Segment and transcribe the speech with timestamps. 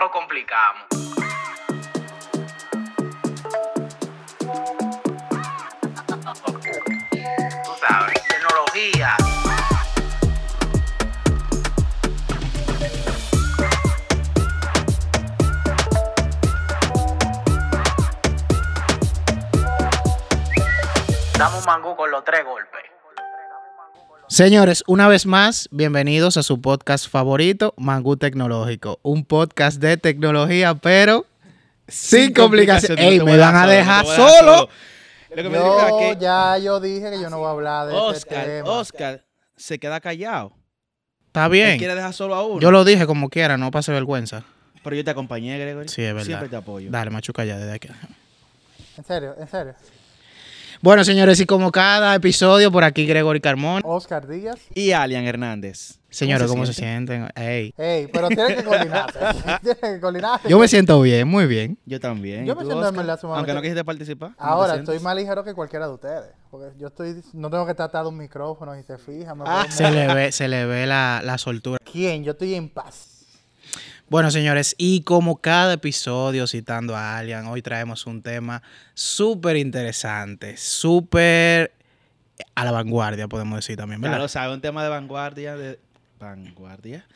[0.00, 0.82] lo complicamos.
[7.64, 9.16] Tú sabes, tecnología.
[21.36, 22.69] Damos mangú con los tres golpes.
[24.40, 28.98] Señores, una vez más, bienvenidos a su podcast favorito, Mangú Tecnológico.
[29.02, 31.26] Un podcast de tecnología, pero
[31.86, 33.04] sin, complicaciones.
[33.04, 34.70] Ey, me van a dejar solo.
[35.28, 37.50] Lo que me Yo dijo es que ya yo dije que yo no voy a
[37.50, 38.70] hablar de ese Oscar, tema.
[38.70, 39.24] Oscar
[39.58, 40.54] se queda callado.
[41.26, 41.76] Está Él bien.
[41.76, 42.60] quiere dejar solo a uno.
[42.60, 44.44] Yo lo dije como quiera, no pase vergüenza.
[44.82, 45.90] Pero yo te acompañé, Gregory.
[45.90, 46.24] Sí, es verdad.
[46.24, 46.90] Siempre te apoyo.
[46.90, 47.88] Dale, machuca ya desde aquí.
[48.96, 49.74] En serio, en serio.
[50.82, 53.82] Bueno, señores, y como cada episodio, por aquí Gregory Carmón.
[53.84, 54.58] Oscar Díaz.
[54.74, 55.98] Y Alian Hernández.
[56.08, 57.28] Señores, ¿cómo se sienten?
[57.34, 57.74] Ey.
[57.76, 59.18] Ey, pero tienes que coordinarte.
[59.62, 60.48] tienes que coordinarte.
[60.48, 61.76] Yo me siento bien, muy bien.
[61.84, 62.46] Yo también.
[62.46, 64.30] Yo ¿Y me siento en verdad sumamente- Aunque no quisiste participar.
[64.30, 66.32] ¿cómo te Ahora estoy más ligero que cualquiera de ustedes.
[66.50, 69.34] Porque yo estoy, no tengo que tratar de un micrófono y se fija.
[69.34, 71.78] me Ah, Se le ve, se le ve la, la soltura.
[71.92, 72.24] ¿Quién?
[72.24, 73.09] Yo estoy en paz.
[74.10, 78.60] Bueno, señores, y como cada episodio citando a Alian, hoy traemos un tema
[78.92, 81.72] súper interesante, súper
[82.56, 84.18] a la vanguardia, podemos decir también, ¿verdad?
[84.18, 85.54] lo sabe, un tema de vanguardia.
[85.54, 85.78] De...
[86.18, 87.06] Vanguardia.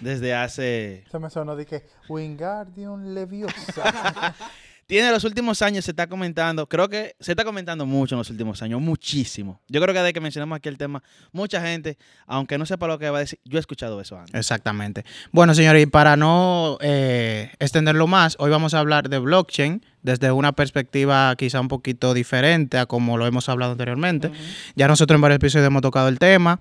[0.00, 1.02] Desde hace.
[1.10, 4.32] Se me sonó de que Wingardium Leviosa.
[4.88, 6.66] Tiene los últimos años, se está comentando.
[6.66, 8.80] Creo que se está comentando mucho en los últimos años.
[8.80, 9.60] Muchísimo.
[9.68, 12.98] Yo creo que desde que mencionamos aquí el tema, mucha gente, aunque no sepa lo
[12.98, 14.34] que va a decir, yo he escuchado eso antes.
[14.34, 15.04] Exactamente.
[15.30, 20.32] Bueno, señores, y para no eh, extenderlo más, hoy vamos a hablar de blockchain desde
[20.32, 24.30] una perspectiva quizá un poquito diferente a como lo hemos hablado anteriormente.
[24.74, 26.60] Ya nosotros en varios episodios hemos tocado el tema.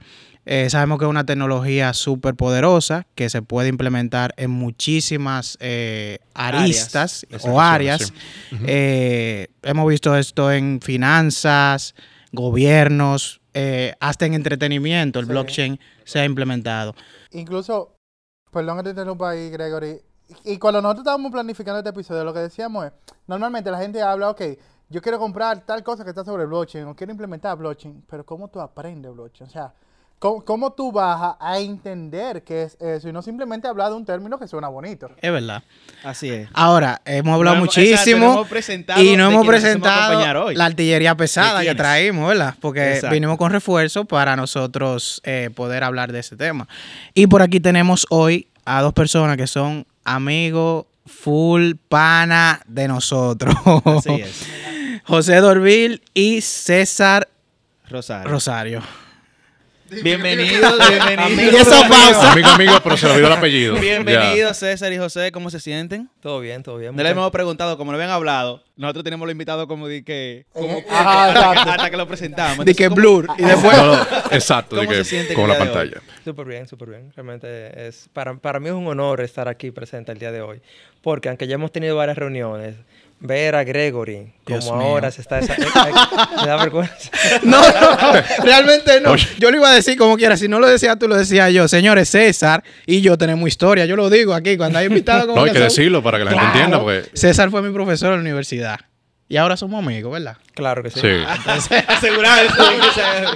[0.49, 6.19] Eh, sabemos que es una tecnología súper poderosa que se puede implementar en muchísimas eh,
[6.33, 7.45] aristas Áreas.
[7.45, 8.13] o áreas.
[8.65, 11.95] Eh, hemos visto esto en finanzas,
[12.31, 15.19] gobiernos, eh, hasta en entretenimiento.
[15.19, 15.31] El Sí.
[15.31, 16.95] blockchain se ha implementado.
[17.31, 17.95] Incluso,
[18.49, 19.99] perdón que te interrumpa ahí, Gregory.
[20.45, 22.91] Y cuando nosotros estábamos planificando este episodio, lo que decíamos es,
[23.27, 24.41] normalmente la gente habla, ok,
[24.89, 28.47] yo quiero comprar tal cosa que está sobre blockchain, o quiero implementar blockchain, pero ¿cómo
[28.47, 29.49] tú aprendes blockchain?
[29.49, 29.73] O sea,
[30.19, 33.09] ¿cómo, cómo tú vas a entender qué es eso?
[33.09, 35.09] Y no simplemente hablar de un término que suena bonito.
[35.21, 35.63] Es verdad.
[36.03, 36.49] Así es.
[36.53, 40.55] Ahora, hemos hablado No hemos- exacto, muchísimo no hemos presentado y no hemos presentado hoy.
[40.55, 42.55] la artillería pesada ¿De que traímos, ¿verdad?
[42.59, 43.13] Porque Exacto.
[43.13, 46.67] vinimos con refuerzo para nosotros eh, poder hablar de ese tema.
[47.13, 53.55] Y por aquí tenemos hoy a dos personas que son amigos full pana de nosotros.
[53.85, 54.45] Así es.
[55.05, 57.29] José Dorvil y César
[57.89, 58.29] Rosario.
[58.29, 58.81] Rosario.
[59.89, 61.67] Bienvenidos, bienvenidos.
[61.71, 63.75] Amigo, amigo, pero se le olvidó el apellido.
[63.79, 65.31] Bienvenidos, César y José.
[65.31, 66.09] ¿Cómo se sienten?
[66.21, 66.91] Todo bien, todo bien.
[66.95, 70.03] No le Muchas- hemos preguntado, como lo habían hablado, nosotros tenemos lo invitado como de
[70.03, 70.45] que...
[70.51, 71.71] Como, Eh, ajá, exacto.
[71.71, 72.65] hasta que lo presentamos.
[72.65, 73.27] De que blur.
[73.37, 73.77] Y después...
[73.77, 76.01] No, no, exacto, de ¿Cómo que se siente con la pantalla.
[76.23, 77.13] Súper bien, súper bien.
[77.15, 80.61] Realmente es para, para mí es un honor estar aquí presente el día de hoy.
[81.01, 82.75] Porque aunque ya hemos tenido varias reuniones,
[83.19, 84.87] ver a Gregory Dios como mío.
[84.89, 85.39] ahora se está...
[85.39, 85.91] esa- eh, eh,
[86.41, 87.09] me da vergüenza.
[87.43, 88.13] No, no,
[88.43, 89.15] realmente no.
[89.39, 90.37] Yo lo iba a decir como quiera.
[90.37, 91.67] Si no lo decía tú, lo decía yo.
[91.67, 93.85] Señores, César y yo tenemos historia.
[93.85, 96.31] Yo lo digo aquí cuando hay invitados como No, hay que decirlo para que la
[96.31, 98.79] gente entienda, porque César fue mi profesor en la universidad.
[99.29, 100.37] Y ahora somos amigos, ¿verdad?
[100.53, 101.01] Claro que sí.
[101.01, 101.75] sí.
[101.87, 102.55] Asegurar eso.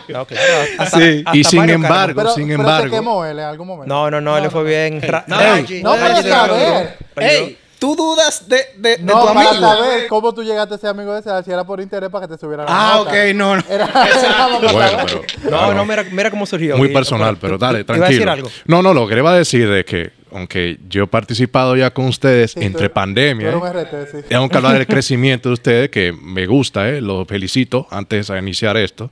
[0.08, 0.54] No, claro.
[0.78, 1.22] hasta- Sí.
[1.26, 3.94] hasta Y sin Mario embargo, Pero, sin pero se embargo, quemó él en algún momento.
[3.94, 4.12] Kart.
[4.14, 5.02] No, no, no, él fue bien.
[5.28, 6.90] No, Reggie, No, pero.
[7.14, 7.48] Pero
[7.82, 9.66] ¿tú dudas de, de, de No, tu para amigo?
[9.66, 12.36] saber cómo tú llegaste a ser amigo de ese, si era por interés para que
[12.36, 13.10] te subiera la Ah, nota.
[13.10, 13.64] ok, no, no.
[13.68, 13.86] Era,
[14.20, 16.78] era bueno, pero No, claro, no, mira, mira cómo surgió.
[16.78, 18.32] muy Y- personal, pero pero tú- dale, tú- a decir tranquilo.
[18.32, 18.50] algo.
[18.68, 21.90] No, no, lo que le iba a decir es que, aunque yo he participado ya
[21.92, 23.70] con ustedes Sí, entre tú- pandemia, Tú ¿eh?
[23.74, 24.18] RT, sí.
[24.30, 27.02] tengo que hablar del crecimiento de ustedes, que me gusta, ¿eh?
[27.02, 29.10] lo felicito antes de iniciar esto,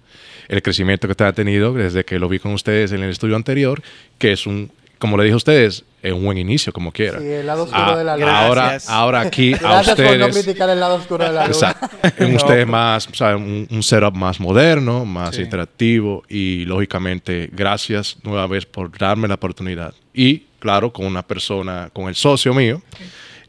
[0.47, 3.35] el crecimiento que ustedes han tenido desde que lo vi con ustedes en el estudio
[3.35, 3.81] anterior,
[4.19, 7.19] que es un, como le dije a ustedes, es un buen inicio, como quiera.
[7.19, 8.27] Sí, el lado oscuro Ah, de la luz.
[8.29, 10.45] ahora, ahora aquí a Gracias por no ustedes.
[10.45, 11.57] criticar el lado oscuro de la luz.
[11.61, 11.87] Exacto.
[12.23, 15.41] En ustedes más, o sea, un, un setup más moderno, más Sí.
[15.41, 19.93] interactivo y lógicamente gracias nueva vez por darme la oportunidad.
[20.13, 22.81] Y claro, con una persona, con el socio mío,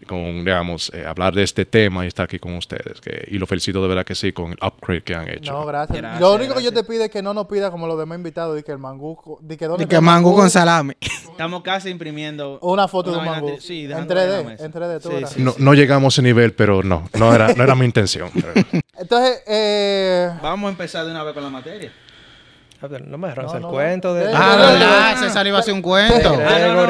[0.06, 3.00] con, digamos, eh, hablar de este tema y estar aquí con ustedes.
[3.00, 5.52] Que, y lo felicito de verdad que sí con el upgrade que han hecho.
[5.52, 5.98] No, gracias.
[5.98, 8.16] Gracias, Lo único que yo te pido es que no nos pida como los demás
[8.16, 10.94] invitados, de que el mangú, de que, dónde De está que el mango con salami.
[11.00, 12.58] Estamos casi imprimiendo...
[12.62, 13.56] Una foto de un mangú.
[13.60, 14.64] Sí, en dejándolo ahí en la 3D, mesa.
[14.64, 15.30] en 3D, tú Sí, verás.
[15.32, 15.62] sí, no, sí.
[15.62, 18.30] no llegamos a ese nivel, pero no, no era, no era mi intención.
[18.98, 21.92] Entonces, eh, Vamos a empezar de una vez con la materia.
[22.82, 23.68] No me dejaron No, hacer no, el no.
[23.70, 24.32] cuento de...
[24.34, 25.14] Ah, no, no, ¿verdad?
[25.16, 25.20] no.
[25.22, 26.28] César iba a hacer un cuento.
[26.46, 26.80] Ah, no, no,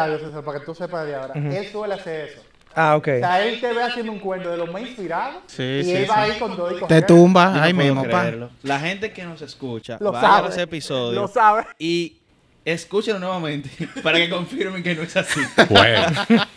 [0.00, 1.34] algo, César, para que tú sepas de ahora.
[1.34, 2.42] Él suele hacer eso.
[2.74, 3.08] Ah, ok.
[3.16, 5.92] O sea, él te ve haciendo un cuento de lo más inspirado Sí, y sí,
[5.96, 6.10] él sí.
[6.10, 8.32] va ahí con todo y con Te tumba ahí no puedo mismo, pa.
[8.62, 10.38] La gente que nos escucha, Lo vaya sabe.
[10.38, 11.64] a los episodios Lo sabe.
[11.78, 12.18] y
[12.64, 13.70] escúchenlo nuevamente
[14.02, 15.40] para que confirmen que no es así.
[15.70, 16.06] Bueno,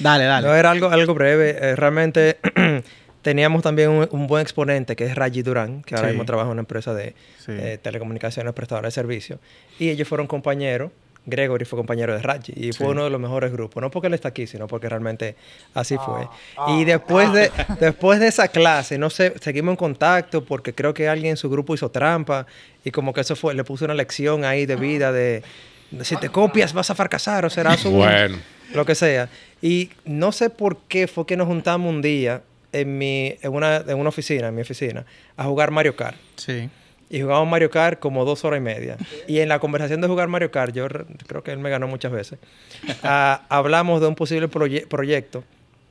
[0.00, 0.46] Dale, dale.
[0.48, 1.50] No, era algo, algo breve.
[1.60, 2.38] Eh, realmente
[3.24, 6.12] teníamos también un, un buen exponente que es Raji Durán, que ahora Sí.
[6.12, 7.50] mismo trabaja en una empresa de Sí.
[7.50, 9.40] eh, telecomunicaciones prestadora de servicios.
[9.80, 10.92] Y ellos fueron compañeros.
[11.26, 13.80] Gregory fue compañero de Raji y fue uno de los mejores grupos.
[13.80, 15.36] No porque él está aquí, sino porque realmente
[15.72, 16.28] así fue.
[16.68, 17.50] y después de,
[17.80, 21.48] después de esa clase, no sé, seguimos en contacto porque creo que alguien en su
[21.48, 22.46] grupo hizo trampa
[22.84, 25.42] y como que eso fue, le puso una lección ahí de vida de,
[25.90, 28.36] de si te copias vas a fracasar o serás un, bueno.
[28.74, 29.30] lo que sea.
[29.62, 32.42] Y no sé por qué fue que nos juntamos un día
[32.74, 35.04] en, mi, en, una, en una oficina, en mi oficina,
[35.36, 36.16] a jugar Mario Kart.
[36.36, 36.68] Sí.
[37.10, 38.96] Y jugábamos Mario Kart como dos horas y media.
[39.28, 41.86] Y en la conversación de jugar Mario Kart, yo re- creo que él me ganó
[41.86, 42.38] muchas veces,
[43.02, 45.44] ah, hablamos de un posible proye- proyecto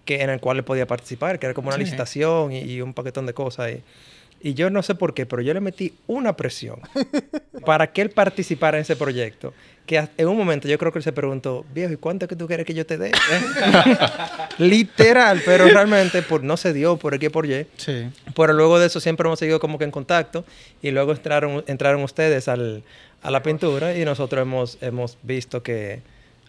[0.05, 1.83] que, en el cual él podía participar, que era como una Sí.
[1.83, 3.71] licitación y, y un paquetón de cosas.
[3.71, 6.81] Y, y yo no sé por qué, pero yo le metí una presión
[7.65, 9.53] para que él participara en ese proyecto.
[9.85, 12.37] Que en un momento yo creo que él se preguntó, viejo, ¿y cuánto es que
[12.37, 13.11] tú quieres que yo te dé?
[14.57, 17.67] Literal, pero realmente por, no se dio por y por Y.
[17.75, 18.09] Sí.
[18.33, 20.45] Pero luego de eso siempre hemos seguido como que en contacto
[20.81, 22.83] y luego entraron, entraron ustedes al,
[23.21, 26.01] a la pintura y nosotros hemos, hemos visto que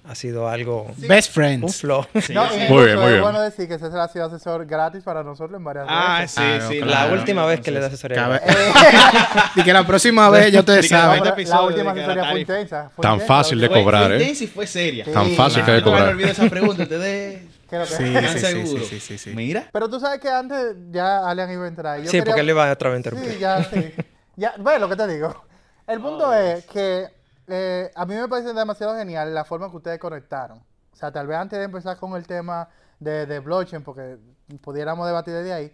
[0.07, 1.81] ha sido algo, Best un friends.
[1.81, 2.05] flow.
[2.35, 3.23] No, Muy bien, muy es bien.
[3.23, 6.31] bueno decir que César ha sido asesor gratis para nosotros en varias Ah, veces.
[6.33, 6.77] sí, Claro, sí.
[6.77, 6.91] claro.
[6.91, 7.15] La claro.
[7.21, 8.17] última vez que le da asesoría.
[8.17, 8.41] Cabe-
[9.57, 11.23] y que la próxima vez ya ustedes Di que No, saben.
[11.35, 12.91] Pero la última asesoría fue intensa.
[12.95, 14.21] fue Tan intensa, fácil de cobrar, fue ¿eh?
[14.21, 15.05] intensa y fue seria.
[15.07, 15.11] Sí.
[15.13, 16.09] Tan fácil que de me cobrar.
[16.09, 16.83] olvido esa pregunta.
[16.83, 18.89] Ustedes que- Sí, sí, sí, seguros.
[18.89, 19.31] sí, sí, sí.
[19.31, 19.69] Pero Mira.
[19.91, 21.99] tú sabes que antes ya Alian iba a entrar.
[21.99, 23.33] Yo Sí, quería- porque él iba a otra vez a interrumpir.
[23.33, 23.93] Sí, ya, sí.
[24.37, 25.45] Ya, ve lo que te digo.
[25.87, 27.07] El punto es que
[27.49, 30.59] eh, a mí me parece demasiado genial la forma que ustedes conectaron.
[30.59, 32.69] O sea, tal vez antes de empezar con el tema
[33.01, 34.17] de, de blockchain, porque
[34.61, 35.73] pudiéramos debatir desde ahí.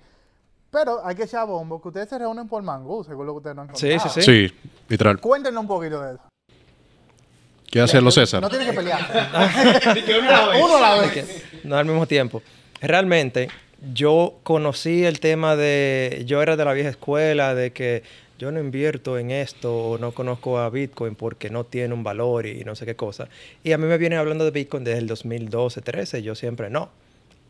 [0.70, 3.56] Pero hay que echar bombo, que ustedes se reúnen por mangú, según lo que ustedes
[3.56, 4.14] no han Sí, sí, contado.
[4.14, 4.22] sí.
[4.48, 5.20] Sí, literal.
[5.20, 6.22] Cuéntenos un poquito de eso.
[7.70, 8.40] ¿Qué hacerlo, César?
[8.40, 9.00] No tienes que pelear.
[10.62, 11.44] Uno a la vez.
[11.64, 12.42] No al mismo tiempo.
[12.80, 13.48] Realmente,
[13.92, 16.22] yo conocí el tema de.
[16.26, 18.02] Yo era de la vieja escuela, de que
[18.40, 22.46] yo no invierto en esto o no conozco a Bitcoin porque no tiene un valor
[22.46, 23.28] y no sé qué cosa.
[23.62, 26.22] Y a mí me vienen hablando de Bitcoin desde el 2012, 13.
[26.22, 26.88] Yo siempre, no.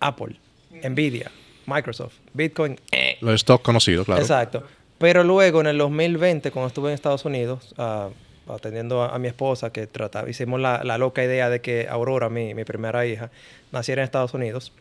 [0.00, 0.34] Apple,
[0.82, 1.30] Nvidia,
[1.66, 3.18] Microsoft, Bitcoin, eh.
[3.20, 4.20] Los stock conocidos, claro.
[4.20, 4.64] Exacto.
[4.98, 8.08] Pero luego en el 2020, cuando estuve en Estados Unidos, ah,
[8.48, 12.30] atendiendo a, a mi esposa, que trataba, hicimos la, la loca idea de que Aurora,
[12.30, 13.30] mi, mi primera hija,
[13.70, 14.72] naciera en Estados Unidos,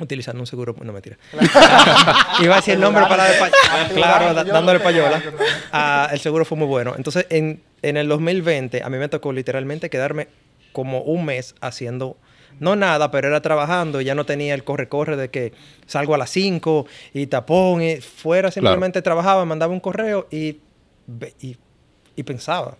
[0.00, 0.74] utilizando un seguro.
[0.82, 1.16] No, mentira.
[2.42, 3.50] Iba a decir el nombre para de pa-
[3.94, 5.22] Claro, da- dándole payola.
[5.72, 6.94] Ah, el seguro fue muy bueno.
[6.96, 10.28] Entonces, en, en el 2020, a mí me tocó literalmente quedarme
[10.72, 12.16] como un mes haciendo.
[12.60, 15.52] No nada, pero era trabajando y ya no tenía el corre-corre de que
[15.86, 20.58] salgo a las 5 y tapón y fuera simplemente trabajaba, mandaba un correo y,
[22.16, 22.76] y pensaba.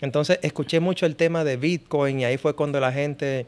[0.00, 3.46] Entonces escuché mucho el tema de Bitcoin y ahí fue cuando la gente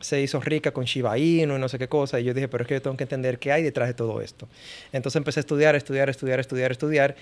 [0.00, 2.18] se hizo rica con Shiba Inu y no sé qué cosa.
[2.20, 4.20] Y yo dije, pero es que yo tengo que entender qué hay detrás de todo
[4.20, 4.48] esto.
[4.92, 7.16] Entonces empecé a estudiar, estudiar, estudiar, estudiar, estudiar.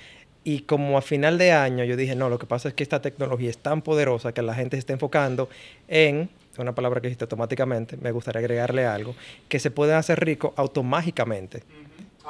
[0.44, 3.02] Y como a final de año yo dije, no, lo que pasa es que esta
[3.02, 5.48] tecnología es tan poderosa que la gente se está enfocando
[5.88, 9.14] en, una palabra que dijiste automáticamente, me gustaría agregarle algo,
[9.48, 11.62] que se puede hacer rico automáticamente.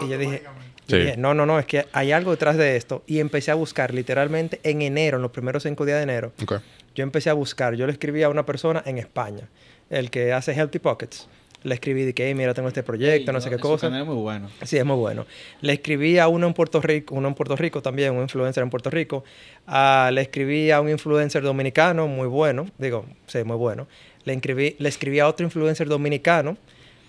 [0.01, 0.43] Y yo dije,
[0.87, 1.03] yo Sí.
[1.03, 3.03] dije, no, no, no, es que hay algo detrás de esto.
[3.07, 6.33] Y empecé a buscar literalmente en enero, en los primeros cinco días de enero,
[6.95, 9.49] yo empecé a buscar, yo le escribí a una persona en España,
[9.91, 11.29] el que hace Healthy Pockets.
[11.65, 13.89] Le escribí de que, "Hey, mira, tengo este proyecto, no sé qué Su cosa.
[13.89, 14.49] canal es muy bueno.
[14.63, 15.27] Sí, es muy bueno.
[15.61, 18.71] Le escribí a uno en Puerto Rico, uno en Puerto Rico también, un influencer en
[18.71, 19.25] Puerto Rico.
[19.67, 23.89] Ah, le escribí a un influencer dominicano muy bueno, digo, sí, muy bueno.
[24.25, 26.57] Le escribí, le escribí a otro influencer dominicano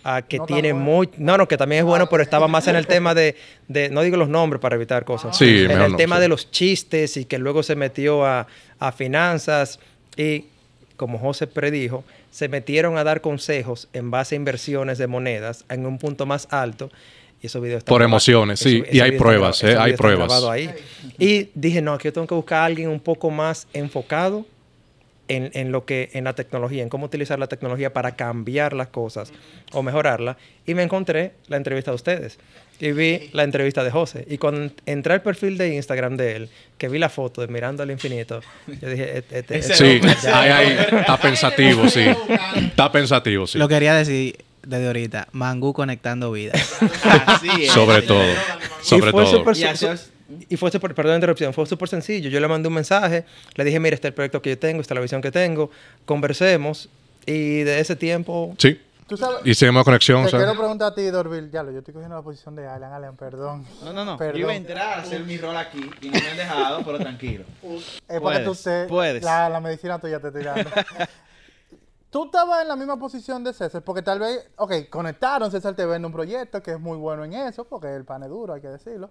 [0.04, 0.86] ah, que No tiene bueno.
[0.86, 1.10] muy...
[1.18, 3.36] No, no, que también es bueno, pero estaba más en el tema de,
[3.68, 5.38] de- no digo los nombres para evitar cosas.
[5.38, 6.22] Sí, en mejor el no, tema sí.
[6.24, 8.48] de los chistes y que luego se metió a,
[8.80, 9.80] a finanzas
[10.18, 10.46] y
[11.00, 15.86] como José predijo, se metieron a dar consejos en base a inversiones de monedas en
[15.86, 16.92] un punto más alto.
[17.42, 20.44] Y esos videos están Por emociones, sí, y hay pruebas, eh, hay pruebas.
[20.44, 20.70] ahí.
[21.18, 24.46] Y dije, no, aquí yo tengo que buscar a alguien un poco más enfocado
[25.30, 28.90] en, en lo que, en la tecnología, en cómo utilizar la tecnología para cambiar las
[28.90, 29.32] cosas
[29.72, 30.36] o mejorarlas.
[30.66, 32.38] Y me encontré la entrevista de ustedes.
[32.82, 34.26] Y vi la entrevista de José.
[34.30, 37.84] Y cuando entré al perfil de Instagram de él, que vi la foto de Mirando
[37.84, 42.06] al Infinito, yo dije, este, este- Ese este- Sí, hombre, ahí, ahí, está pensativo, sí.
[42.56, 43.58] Está pensativo, sí.
[43.58, 45.28] Lo quería decir desde ahorita.
[45.34, 46.78] Mangú conectando vidas.
[47.26, 47.72] Así es.
[47.72, 48.24] Sobre todo.
[48.24, 49.44] Y Sobre fue todo.
[49.54, 50.12] Y así es-
[50.48, 52.30] Y fue súper, perdón la interrupción, fue súper sencillo.
[52.30, 54.82] Yo le mandé un mensaje, le dije, mira, este es el proyecto que yo tengo,
[54.82, 55.72] esta es la visión que tengo,
[56.06, 56.90] conversemos.
[57.26, 58.82] Y de ese tiempo, Sí.
[59.08, 60.24] Tú sabes, Y seguimos conexión.
[60.24, 60.46] te ¿sabes?
[60.46, 61.50] quiero preguntar a ti, Dorville.
[61.50, 62.94] Ya lo, yo estoy cogiendo la posición de Alan.
[62.94, 63.66] Alan, perdón.
[63.84, 64.18] No, no, no.
[64.18, 64.36] Perdón.
[64.36, 67.00] Yo iba a entrar a hacer mi rol aquí y no me han dejado, pero
[67.00, 67.44] tranquilo.
[68.08, 69.24] Es para que tú te, puedes.
[69.24, 70.70] La, la medicina tuya te tirando.
[72.12, 75.88] tú estabas en la misma posición de César, porque tal vez, ok, conectaron, César te
[75.88, 78.62] vende un proyecto que es muy bueno en eso, porque el pan es duro, hay
[78.62, 79.10] que decirlo.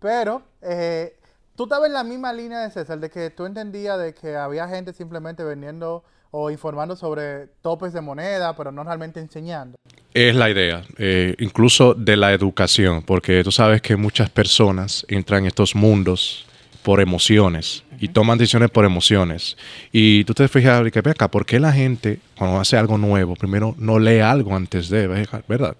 [0.00, 1.16] Pero eh,
[1.56, 4.68] tú estabas en la misma línea de César, de que tú entendías de que había
[4.68, 9.76] gente simplemente vendiendo o informando sobre topes de moneda, pero no realmente enseñando.
[10.12, 15.40] Es la idea, eh, incluso de la educación, porque tú sabes que muchas personas entran
[15.40, 16.46] en estos mundos
[16.82, 19.56] por emociones y toman decisiones por emociones.
[19.92, 23.34] Y tú te fijas, que ve acá, ¿por qué la gente cuando hace algo nuevo,
[23.34, 25.76] primero no lee algo antes de, ¿verdad?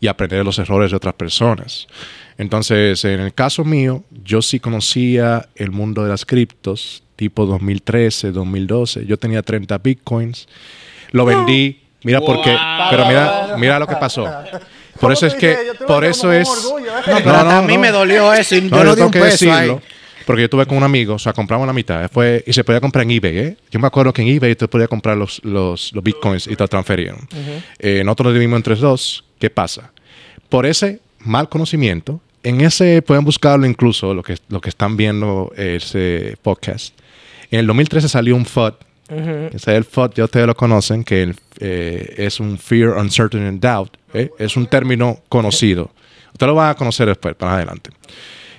[0.00, 1.88] Y aprender de los errores de otras personas.
[2.38, 8.32] Entonces, en el caso mío, yo sí conocía el mundo de las criptos, tipo 2013,
[8.32, 9.06] 2012.
[9.06, 10.48] Yo tenía 30 bitcoins,
[11.12, 11.80] lo vendí.
[12.02, 12.54] Mira por qué,
[12.90, 14.28] pero mira, mira lo que pasó.
[15.00, 16.46] Por eso es que, por eso es...
[17.06, 19.20] No, pero a mí me dolió eso y No, yo no di tengo un que
[19.20, 19.68] peso ahí.
[19.68, 19.82] decirlo.
[20.26, 22.10] Porque yo estuve con un amigo, o sea, compramos la mitad.
[22.10, 23.56] Fue, y se podía comprar en eBay, ¿eh?
[23.70, 26.62] Yo me acuerdo que en eBay tú podías comprar los, los, los bitcoins y te
[26.64, 27.16] lo transferían.
[27.78, 29.24] Eh, nosotros lo dividimos entre dos.
[29.38, 29.92] ¿Qué pasa?
[30.48, 35.52] Por ese mal conocimiento, en ese pueden buscarlo incluso, lo que, lo que están viendo
[35.56, 36.98] ese podcast.
[37.50, 38.74] En el 2013 salió un FUD.
[39.08, 43.48] Ese es el FUD, ya ustedes lo conocen, que el, eh, es un Fear, Uncertainty
[43.48, 43.96] and Doubt.
[44.14, 44.30] ¿eh?
[44.38, 45.90] Es un término conocido.
[46.32, 47.90] Ustedes lo van a conocer después, para adelante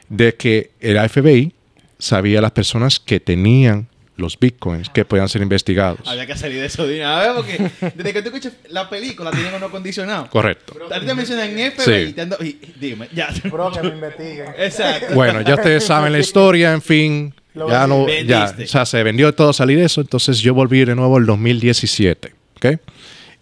[0.09, 1.53] de que el FBI
[1.97, 3.87] sabía las personas que tenían
[4.17, 5.99] los bitcoins que podían ser investigados.
[6.07, 9.31] Había que salir de eso de una vez porque desde que tú escuchas la película
[9.31, 10.29] tienen uno condicionado.
[10.29, 10.73] Correcto.
[10.91, 11.91] A ti te mencionan FBI Sí.
[12.09, 13.29] y te ando- y- dime, ya.
[13.51, 14.47] Bro, que me investiguen.
[14.57, 15.13] Exacto.
[15.15, 17.33] Bueno, ya ustedes saben la historia, en fin.
[17.53, 18.27] Lo Ya no, vendiste.
[18.27, 20.01] ya, o sea, se vendió todo salir eso.
[20.01, 22.79] Entonces yo volví de nuevo el 2017, ¿ok?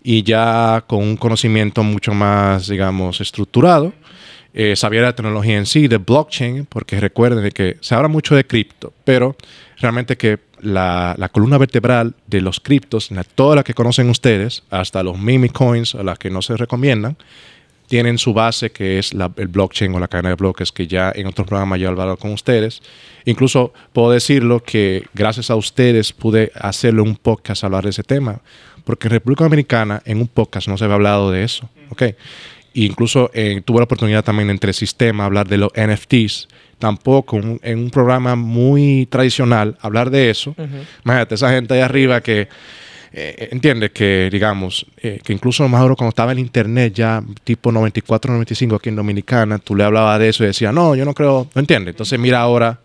[0.04, 3.94] Y ya con un conocimiento mucho más, digamos, estructurado.
[4.54, 8.08] Eh, sabía de la tecnología en sí, de blockchain, porque recuerden de que se habla
[8.08, 9.36] mucho de cripto, pero
[9.80, 15.04] realmente que la, la columna vertebral de los criptos, todas las que conocen ustedes, hasta
[15.04, 17.18] los meme coins, a las que no se recomiendan,
[17.88, 21.12] tienen su base que es la- el blockchain o la cadena de bloques que ya
[21.14, 22.82] en otros programas ya he hablado con ustedes.
[23.26, 28.04] Incluso puedo decirlo que gracias a ustedes pude hacerle un podcast a hablar de ese
[28.04, 28.42] tema,
[28.86, 32.02] porque en República Dominicana en un podcast no se había hablado de eso, ¿ok?
[32.02, 32.16] E
[32.74, 36.48] incluso eh, tuve la oportunidad también entre el sistema hablar de los NFTs,
[36.80, 40.56] tampoco un- en un programa muy tradicional hablar de eso.
[41.06, 42.48] Imagínate, esa gente ahí arriba que
[43.16, 48.34] eh, entiende que, digamos, eh, que incluso más cuando estaba en internet ya tipo 94,
[48.34, 51.48] 95 aquí en Dominicana, tú le hablabas de eso y decía, no, yo no creo,
[51.54, 51.92] no entiende.
[51.92, 52.80] Entonces mira ahora,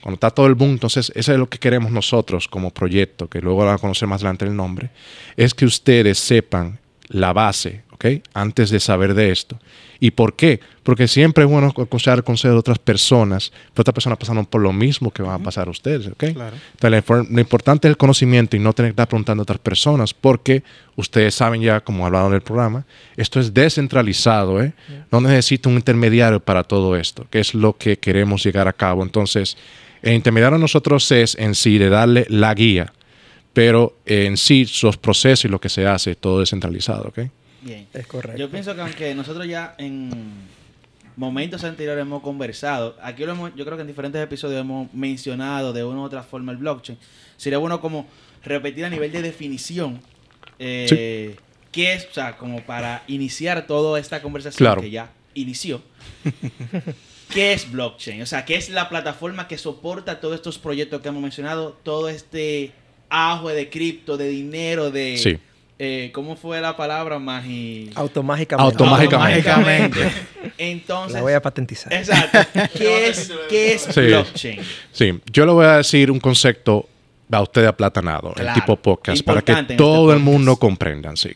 [0.00, 3.40] cuando está todo el boom, entonces eso es lo que queremos nosotros como proyecto, que
[3.40, 4.90] luego van a conocer más adelante el nombre,
[5.36, 8.22] es que ustedes sepan la base, ¿ok?
[8.34, 9.58] Antes de saber de esto.
[10.00, 10.60] ¿Y por qué?
[10.82, 14.60] Porque siempre es bueno escuchar el consejo de otras personas, pero otras personas pasaron por
[14.60, 16.24] lo mismo que van a pasar a ustedes, ¿ok?
[16.34, 16.56] Claro.
[16.74, 20.12] Entonces, lo importante es el conocimiento y no tener que estar preguntando a otras personas,
[20.12, 20.62] porque
[20.96, 22.84] ustedes saben ya, como hablaron en el programa,
[23.16, 24.74] esto es descentralizado, ¿eh?
[25.10, 29.02] No necesita un intermediario para todo esto, que es lo que queremos llegar a cabo.
[29.02, 29.56] Entonces,
[30.02, 32.92] el intermediario a nosotros es en sí de darle la guía,
[33.54, 37.20] pero en sí los procesos y lo que se hace, todo descentralizado, ¿ok?
[37.64, 37.86] Bien.
[37.92, 38.38] Es correcto.
[38.38, 40.10] Yo pienso que aunque nosotros ya en
[41.16, 45.72] momentos anteriores hemos conversado, aquí lo hemos, yo creo que en diferentes episodios hemos mencionado
[45.72, 46.98] de una u otra forma el blockchain,
[47.36, 48.06] sería bueno como
[48.44, 50.00] repetir a nivel de definición
[50.58, 51.36] eh,
[51.72, 54.82] qué es, o sea, como para iniciar toda esta conversación Claro.
[54.82, 55.82] que ya inició.
[57.32, 58.22] ¿Qué es blockchain?
[58.22, 61.76] O sea, ¿qué es la plataforma que soporta todos estos proyectos que hemos mencionado?
[61.82, 62.72] Todo este
[63.08, 65.16] auge de cripto, de dinero, de...
[65.18, 65.38] Sí.
[65.78, 67.90] Eh, ¿Cómo fue la palabra, Magi?
[67.94, 68.64] Automágicamente.
[68.72, 69.50] Automágicamente.
[69.50, 70.12] Automágicamente.
[70.58, 71.92] Entonces, La voy a patentizar.
[71.92, 72.38] exacto.
[72.78, 74.00] ¿Qué es, qué es Sí.
[74.02, 74.60] blockchain?
[74.92, 76.88] Sí, yo le voy a decir un concepto
[77.30, 80.60] a usted aplatanado, el tipo podcast, para que en todo este el mundo podcast.
[80.60, 81.30] comprendan, sí.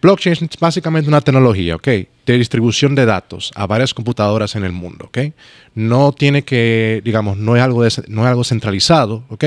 [0.00, 1.86] Blockchain es básicamente una tecnología, ¿ok?
[1.86, 5.18] De distribución de datos a varias computadoras en el mundo, ¿ok?
[5.74, 9.44] No tiene que, digamos, no es algo, no es algo centralizado, ¿ok?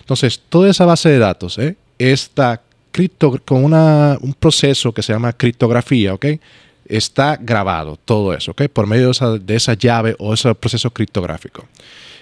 [0.00, 1.76] Entonces, toda esa base de datos, ¿eh?
[1.98, 2.62] Está
[2.92, 6.26] cripto, con una, un proceso que se llama criptografía, ¿ok?
[6.86, 8.62] Está grabado todo eso, ¿ok?
[8.68, 11.66] Por medio de esa, llave o ese proceso criptográfico.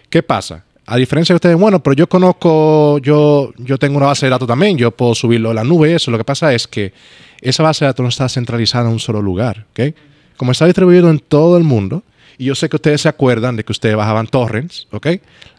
[0.09, 0.65] ¿Qué pasa?
[0.87, 4.49] A diferencia de ustedes, bueno, pero yo conozco, yo, yo tengo una base de datos
[4.49, 6.11] también, yo puedo subirlo a la nube, eso.
[6.11, 6.93] Lo que pasa es que
[7.41, 9.95] esa base de datos no está centralizada en un solo lugar, ¿ok?
[10.37, 12.03] Como está distribuido en todo el mundo
[12.41, 15.09] Y yo sé que ustedes se acuerdan de que ustedes bajaban torrents, ¿ok?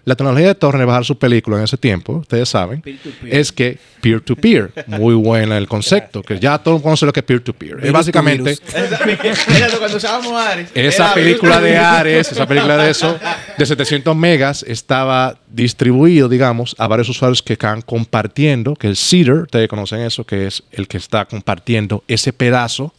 [0.04, 2.82] La tecnología de torrent de bajar su película en ese tiempo, ustedes saben,
[3.24, 4.86] es que peer-to-peer.
[4.88, 7.86] Muy buena el concepto, que ya todo el mundo conoce lo que es peer-to-peer.
[7.86, 8.54] Es básicamente.
[8.74, 10.72] Esa- cuando usábamos Ares.
[10.74, 11.78] esa era película de.
[11.78, 13.16] Ares, esa película de eso,
[13.60, 19.44] de 700 megas, estaba distribuido, digamos, a varios usuarios que estaban compartiendo, que el seeder,
[19.44, 22.92] ustedes conocen eso, que es el que está compartiendo ese pedazo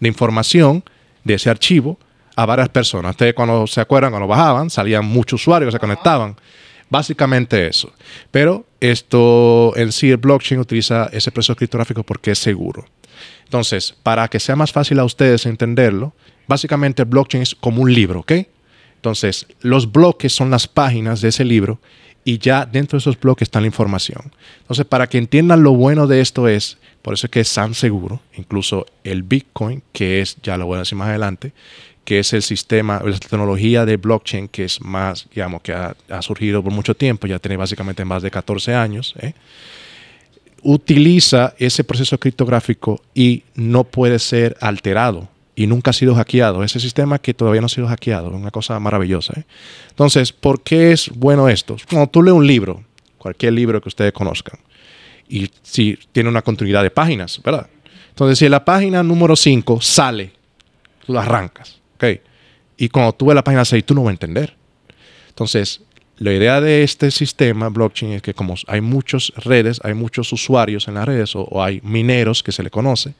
[0.00, 0.82] de información
[1.22, 2.00] de ese archivo
[2.38, 3.10] a varias personas.
[3.10, 6.36] Ustedes cuando se acuerdan, cuando bajaban, salían muchos usuarios que se conectaban.
[6.88, 7.92] Básicamente eso.
[8.30, 12.84] Pero esto en sí, el blockchain utiliza ese proceso criptográfico porque es seguro.
[13.42, 16.14] Entonces, para que sea más fácil a ustedes entenderlo,
[16.46, 18.32] básicamente el blockchain es como un libro, ¿ok?
[18.94, 21.80] Entonces, los bloques son las páginas de ese libro
[22.22, 24.32] y ya dentro de esos bloques está la información.
[24.60, 27.74] Entonces, para que entiendan lo bueno de esto es, por eso es que es tan
[27.74, 31.52] seguro, incluso el Bitcoin, que es, ya lo voy a decir más adelante,
[32.08, 36.62] que es el sistema, la tecnología de blockchain que es más, digamos, que ha, surgido
[36.62, 39.34] por mucho tiempo, ya tiene básicamente más de 14 años, ¿eh?
[40.62, 46.64] utiliza ese proceso criptográfico y no puede ser alterado y nunca ha sido hackeado.
[46.64, 49.34] Ese sistema que todavía no ha sido hackeado, una cosa maravillosa.
[49.40, 49.44] ¿eh?
[49.90, 51.76] Entonces, ¿por qué es bueno esto?
[51.90, 52.82] Cuando tú lees un libro,
[53.18, 54.58] cualquier libro que ustedes conozcan,
[55.28, 57.68] y si tiene una continuidad de páginas, ¿verdad?
[58.08, 60.32] Entonces, si la página número 5 sale,
[61.04, 61.77] tú la arrancas,
[62.76, 64.54] Y cuando tú ves la página 6, tú no vas a entender.
[65.28, 65.82] Entonces,
[66.18, 70.88] la idea de este sistema blockchain es que como hay muchas redes, hay muchos usuarios
[70.88, 73.14] en las redes o, o hay mineros que se le conoce,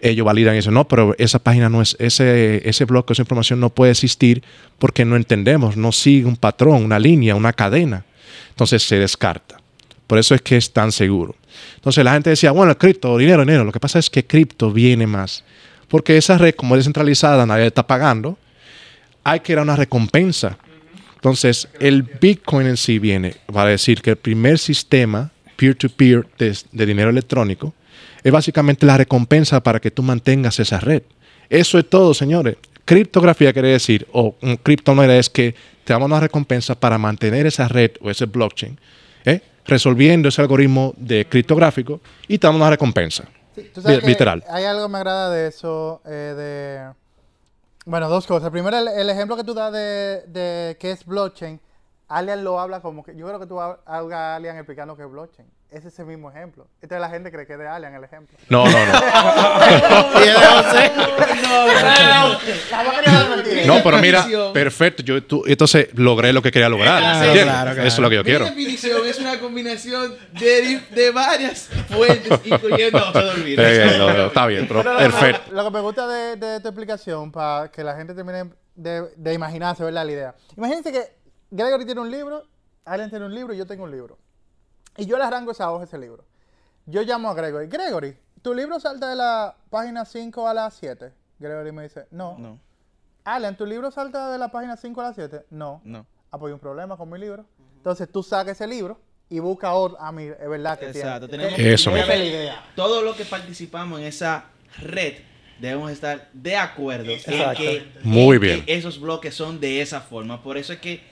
[0.00, 3.60] ellos validan y dicen, no, pero esa página no es, ese, ese bloque, esa información
[3.60, 4.42] no puede existir
[4.78, 8.04] porque no entendemos, no sigue un patrón, una línea, una cadena.
[8.50, 9.60] Entonces se descarta.
[10.06, 11.34] Por eso es que es tan seguro.
[11.76, 13.64] Entonces la gente decía, bueno, cripto, dinero, dinero.
[13.64, 15.44] Lo que pasa es que cripto viene más.
[15.88, 18.38] Porque esa red, como es descentralizada, nadie está pagando,
[19.24, 20.58] hay que dar una recompensa.
[21.14, 27.10] Entonces, el Bitcoin en sí viene para decir que el primer sistema peer-to-peer de, dinero
[27.10, 27.74] electrónico
[28.22, 31.02] es básicamente la recompensa para que tú mantengas esa red.
[31.50, 32.56] Eso es todo, señores.
[32.84, 37.68] Criptografía quiere decir, o un criptomoneda es que te damos una recompensa para mantener esa
[37.68, 38.78] red o ese blockchain,
[39.24, 39.40] ¿eh?
[39.66, 43.28] resolviendo ese algoritmo de criptográfico y te damos una recompensa.
[43.74, 44.44] Tú sabes literal.
[44.48, 46.92] Hay algo que me agrada de eso, eh, de...
[47.84, 48.50] Bueno, dos cosas.
[48.50, 51.60] Primero, el, el ejemplo que tú das de, de qué es blockchain,
[52.08, 53.14] Alian lo habla como que...
[53.16, 55.48] Yo creo que tú ha- hagas a Alian explicando qué es blockchain.
[55.70, 56.66] Es ese mismo ejemplo.
[56.80, 58.36] Entonces la gente cree que es de Alian el ejemplo.
[58.48, 58.76] No, no, no.
[60.24, 60.90] Y es de José.
[63.66, 65.02] No, pero mira, perfecto.
[65.02, 66.98] Yo, tú- entonces logré lo que quería lograr.
[67.00, 67.82] Claro, claro, claro.
[67.82, 68.44] Eso es lo que yo Mi quiero.
[68.46, 73.62] definición es una combinación de, de varias fuentes, incluyendo José Dolvino.
[73.62, 75.52] Eh, no, no, está bien, pero perfecto.
[75.52, 79.34] Lo, que me gusta de, de tu explicación, para que la gente termine de, de
[79.34, 80.04] imaginarse, ¿verdad?
[80.06, 80.34] La idea.
[80.56, 81.02] Imagínense que
[81.50, 82.44] Gregory tiene un libro,
[82.84, 84.18] Allen tiene un libro y yo tengo un libro.
[84.98, 86.24] Y yo le arranco esa hoja, ese libro.
[86.86, 87.68] Yo llamo a Gregory.
[87.68, 91.12] Gregory, ¿tu libro salta de la página 5 a la 7?
[91.38, 92.36] Gregory me dice, no.
[92.38, 92.58] No,
[93.24, 95.46] Allen, ¿tu libro salta de la página 5 a la 7?
[95.50, 95.80] No.
[95.84, 96.04] no.
[96.30, 97.44] Ah, pues hay un problema con mi libro.
[97.76, 99.96] Entonces tú sacas ese libro y busca otro.
[100.00, 101.28] Ah, mira, es verdad que Exacto.
[101.28, 101.44] tiene.
[101.48, 102.64] Tenemos Eso que la idea.
[102.74, 104.46] todo lo que participamos en esa
[104.78, 105.14] red
[105.60, 107.20] debemos estar de acuerdo en
[107.56, 108.64] que, Muy en bien.
[108.64, 110.42] que esos bloques son de esa forma.
[110.42, 111.02] Por eso es que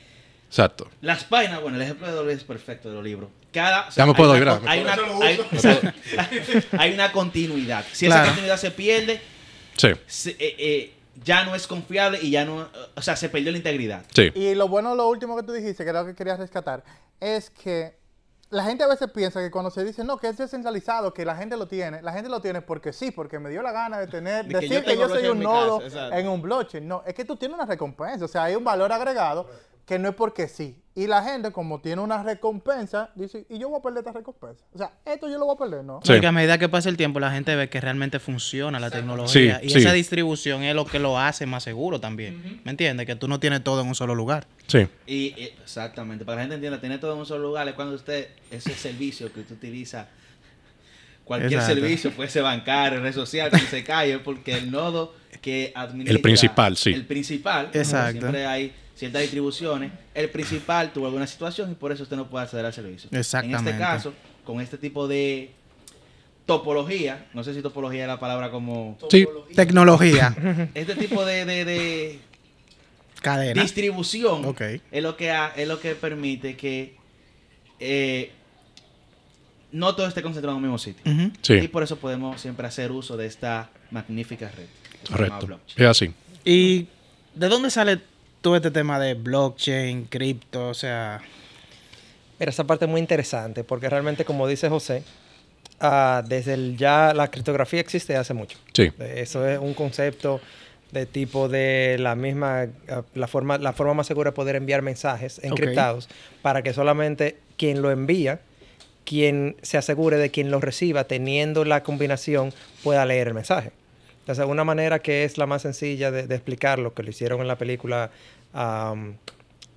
[0.48, 0.88] Exacto.
[1.00, 3.30] las páginas, bueno, el ejemplo de Dolby es perfecto de los libros.
[3.56, 4.60] Cada, Ya me hay puedo una.
[4.66, 4.96] Hay una,
[6.78, 7.86] hay, una continuidad.
[7.90, 9.18] Si esa continuidad se pierde,
[9.78, 13.50] Sí, se- eh, eh, ya no es confiable y ya no, o sea, se perdió
[13.50, 14.04] la integridad.
[14.14, 14.30] sí.
[14.34, 16.84] Y lo bueno, lo último que tú dijiste, que era lo que querías rescatar,
[17.18, 17.96] es que
[18.50, 21.34] la gente a veces piensa que cuando se dice, no, que es descentralizado, que la
[21.34, 24.06] gente lo tiene, la gente lo tiene porque sí, porque me dio la gana de
[24.06, 26.86] tener, De que decir yo que yo soy un nodo casa, en un blockchain.
[26.86, 29.48] No, es que tú tienes una recompensa, o sea, hay un valor agregado
[29.86, 30.82] que no es porque sí.
[30.98, 34.64] Y la gente, como tiene una recompensa, dice, y yo voy a perder esta recompensa.
[34.72, 36.00] O sea, esto yo lo voy a perder, ¿no?
[36.02, 36.10] Sí.
[36.10, 39.60] Porque a medida que pasa el tiempo, la gente ve que realmente funciona la tecnología.
[39.60, 39.78] Sí, y sí.
[39.80, 42.62] esa distribución es lo que lo hace más seguro también.
[42.64, 43.04] ¿Me entiendes?
[43.04, 44.46] Que tú no tienes todo en un solo lugar.
[44.68, 44.88] Sí.
[45.06, 47.74] Y, y- exactamente, para que la gente entienda, tener todo en un solo lugar es
[47.74, 50.08] cuando usted, ese servicio que usted utiliza,
[51.24, 51.74] cualquier Exacto.
[51.74, 56.16] servicio, puede ser bancario, red social, que se cae, porque el nodo que administra...
[56.16, 56.90] El principal, sí.
[56.94, 57.68] El principal.
[57.74, 58.20] Exacto.
[58.20, 62.44] siempre hay ciertas distribuciones, el principal tuvo alguna situación y por eso usted no puede
[62.44, 63.08] acceder al servicio.
[63.12, 63.70] En Exactamente.
[63.70, 64.12] este caso,
[64.44, 65.50] con este tipo de
[66.46, 68.96] topología, no sé si topología es la palabra como...
[69.10, 69.26] Sí.
[69.54, 70.34] Tecnología.
[70.74, 72.18] Este tipo de- de- de
[73.20, 73.60] Cadena.
[73.62, 74.60] distribución Ok.
[74.90, 76.94] es lo que ha- es lo que permite que
[77.80, 78.30] eh,
[79.72, 81.02] no todo esté concentrado en un mismo sitio.
[81.12, 81.22] Ujú.
[81.54, 81.68] Y Sí.
[81.68, 84.66] por eso podemos siempre hacer uso de esta magnífica red.
[85.10, 85.60] Correcto.
[85.76, 86.14] Es así.
[86.44, 86.86] ¿Y
[87.34, 88.00] de dónde sale
[88.50, 91.22] ves este tema de blockchain, cripto, o sea,
[92.38, 95.02] Mira, esa parte es muy interesante porque realmente, como dice José,
[95.80, 98.58] ah, desde el ya la criptografía existe hace mucho.
[98.72, 98.92] Sí.
[98.98, 100.40] Eso es un concepto
[100.92, 104.82] de tipo de la misma, ah, la forma, la forma más segura de poder enviar
[104.82, 106.08] mensajes encriptados
[106.42, 108.40] para que solamente quien lo envía,
[109.04, 113.72] quien se asegure de quien lo reciba, teniendo la combinación, pueda leer el mensaje.
[114.20, 117.40] Entonces, una manera que es la más sencilla de, de explicar lo que lo hicieron
[117.40, 118.10] en la película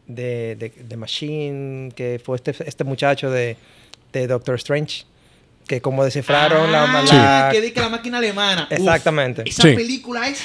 [0.08, 3.58] de, de, de Machine, que fue este, este muchacho de,
[4.14, 5.04] de Doctor Strange,
[5.68, 7.04] que como descifraron la, Ah,
[7.48, 8.68] la- que di que la máquina alemana.
[8.72, 9.44] Uf, Exactamente.
[9.46, 9.76] esa Sí.
[9.76, 10.42] película es.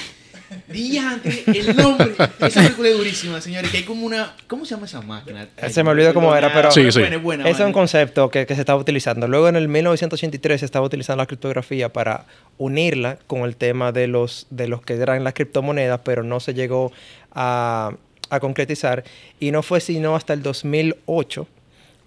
[0.68, 2.12] Diante, el nombre.
[2.40, 3.70] Esa película es durísima, señores.
[3.70, 4.34] Que hay como una.
[4.46, 5.48] ¿Cómo se llama esa máquina?
[5.60, 7.00] Ay, Se me olvidó cómo era, pero- Sí, es sí.
[7.00, 9.26] buena, es buena, Ese es un concepto que, que se estaba utilizando.
[9.26, 12.26] Luego en el 1983 se estaba utilizando la criptografía para
[12.58, 16.54] unirla con el tema de los, de los que eran las criptomonedas, pero no se
[16.54, 16.92] llegó
[17.32, 17.92] a,
[18.36, 19.04] a concretizar.
[19.40, 21.46] Y no fue sino hasta el 2008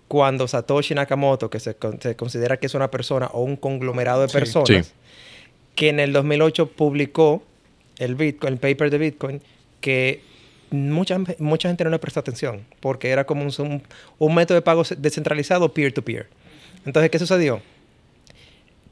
[0.08, 4.22] cuando Satoshi Nakamoto, que se, con- se considera que es una persona o un conglomerado
[4.22, 4.94] de personas, Sí.
[5.76, 7.44] que en el 2008 publicó
[7.98, 9.42] el Bitcoin, el paper de Bitcoin,
[9.82, 10.22] que
[10.72, 13.84] mucha, mucha gente no le prestó atención, porque era como un, un-
[14.20, 16.28] un método de pago descentralizado peer-to-peer.
[16.86, 17.62] Entonces, ¿qué sucedió?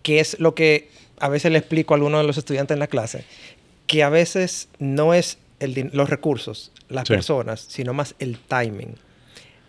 [0.04, 2.88] Que es lo que a veces le explico a algunos de los estudiantes en la
[2.88, 3.24] clase,
[3.88, 7.14] que a veces no es el los recursos, las Sí.
[7.14, 8.96] personas, sino más el timing.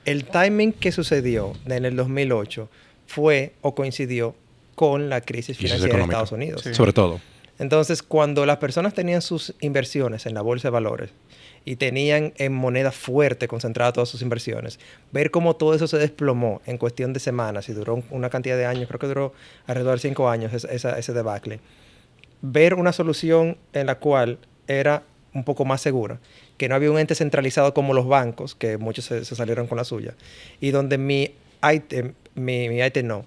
[0.04, 2.68] El timing que sucedió en el 2008
[3.06, 4.34] fue o coincidió
[4.74, 6.16] con la crisis Crisis financiera de económica.
[6.16, 6.76] Estados Unidos.
[6.76, 7.20] Sobre todo.
[7.58, 11.10] Entonces, cuando las personas tenían sus inversiones en la bolsa de valores
[11.64, 14.78] y tenían en moneda fuerte concentrada todas sus inversiones,
[15.10, 18.66] ver cómo todo eso se desplomó en cuestión de semanas y duró una cantidad de
[18.66, 19.32] años, creo que duró
[19.66, 21.60] alrededor de cinco años esa- esa- ese debacle,
[22.42, 25.02] ver una solución en la cual era
[25.36, 26.18] un poco más segura,
[26.56, 29.76] que no había un ente centralizado como los bancos, que muchos se, se salieron con
[29.76, 30.14] la suya,
[30.60, 33.24] y donde mi item, mi, mi item no,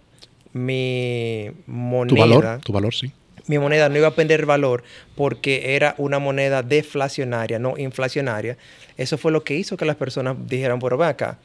[0.53, 3.11] mi moneda Tu valor, tu valor, sí.
[3.47, 4.83] mi moneda no iba a perder valor
[5.15, 8.57] porque era una moneda deflacionaria, no inflacionaria.
[8.97, 11.37] Eso fue lo que hizo que las personas dijeran, pero ven acá,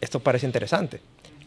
[0.00, 1.00] esto parece interesante.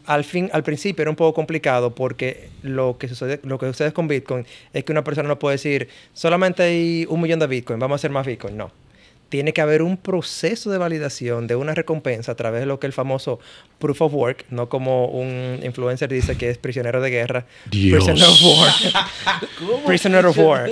[0.06, 3.92] Al fin, al principio era un poco complicado porque lo que sucede, lo que sucede
[3.92, 7.78] con Bitcoin es que una persona no puede decir, solamente hay un millón de Bitcoin,
[7.78, 8.56] vamos a hacer más Bitcoin.
[8.56, 8.70] No.
[9.28, 12.86] Tiene que haber un proceso de validación de una recompensa a través de lo que
[12.86, 13.40] es el famoso
[13.80, 17.44] proof of work, no como un influencer dice que es prisionero de guerra.
[17.70, 18.04] Dios.
[18.04, 18.72] Prisoner of war.
[19.84, 20.70] Prisoner of war.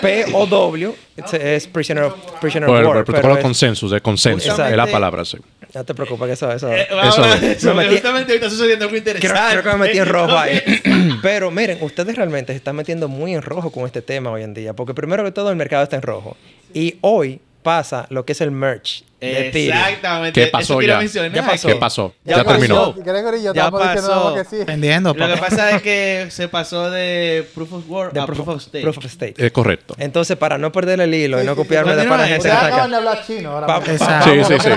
[0.00, 2.96] POW es- es prisoner of, prisoner Por of el, war.
[2.96, 4.50] por protocolo de es- consensus, de consenso.
[4.50, 4.70] Exacto.
[4.70, 5.38] Es la palabra, sí.
[5.74, 6.70] no te preocupes, que eso, eso.
[6.72, 9.50] Eh, Eso eso, me metí- justamente ahorita está sucediendo algo Creo, interesante.
[9.60, 10.60] creo que me metí en rojo ahí.
[11.22, 14.52] Pero miren, ustedes realmente se están metiendo muy en rojo con este tema hoy en
[14.54, 14.74] día.
[14.74, 16.36] Porque primero que todo el mercado está en rojo.
[16.74, 19.68] Y hoy pasa lo que es el merch de.
[19.68, 20.40] Exactamente.
[20.40, 21.00] ¿Qué pasó ya?
[21.02, 21.68] Ya pasó.
[21.68, 22.14] ¿Qué pasó?
[22.24, 22.58] Ya Ya, pasó.
[22.58, 22.94] terminó.
[22.96, 24.12] Yo Ya pasó.
[24.12, 24.64] algo que sí.
[24.66, 25.46] Vendiendo, Lo que papá.
[25.48, 28.82] pasa es que se pasó de Proof of Work De a proof, Proof of Stake.
[28.82, 29.34] proof of stake.
[29.38, 29.94] Es correcto.
[29.98, 31.62] Entonces, para no perder el hilo y no sí, sí.
[31.62, 33.82] copiarme de para gente que acaban de hablar chino ahora Pa-.
[33.92, 34.30] Exacto.
[34.30, 34.68] Sí, sí, sí.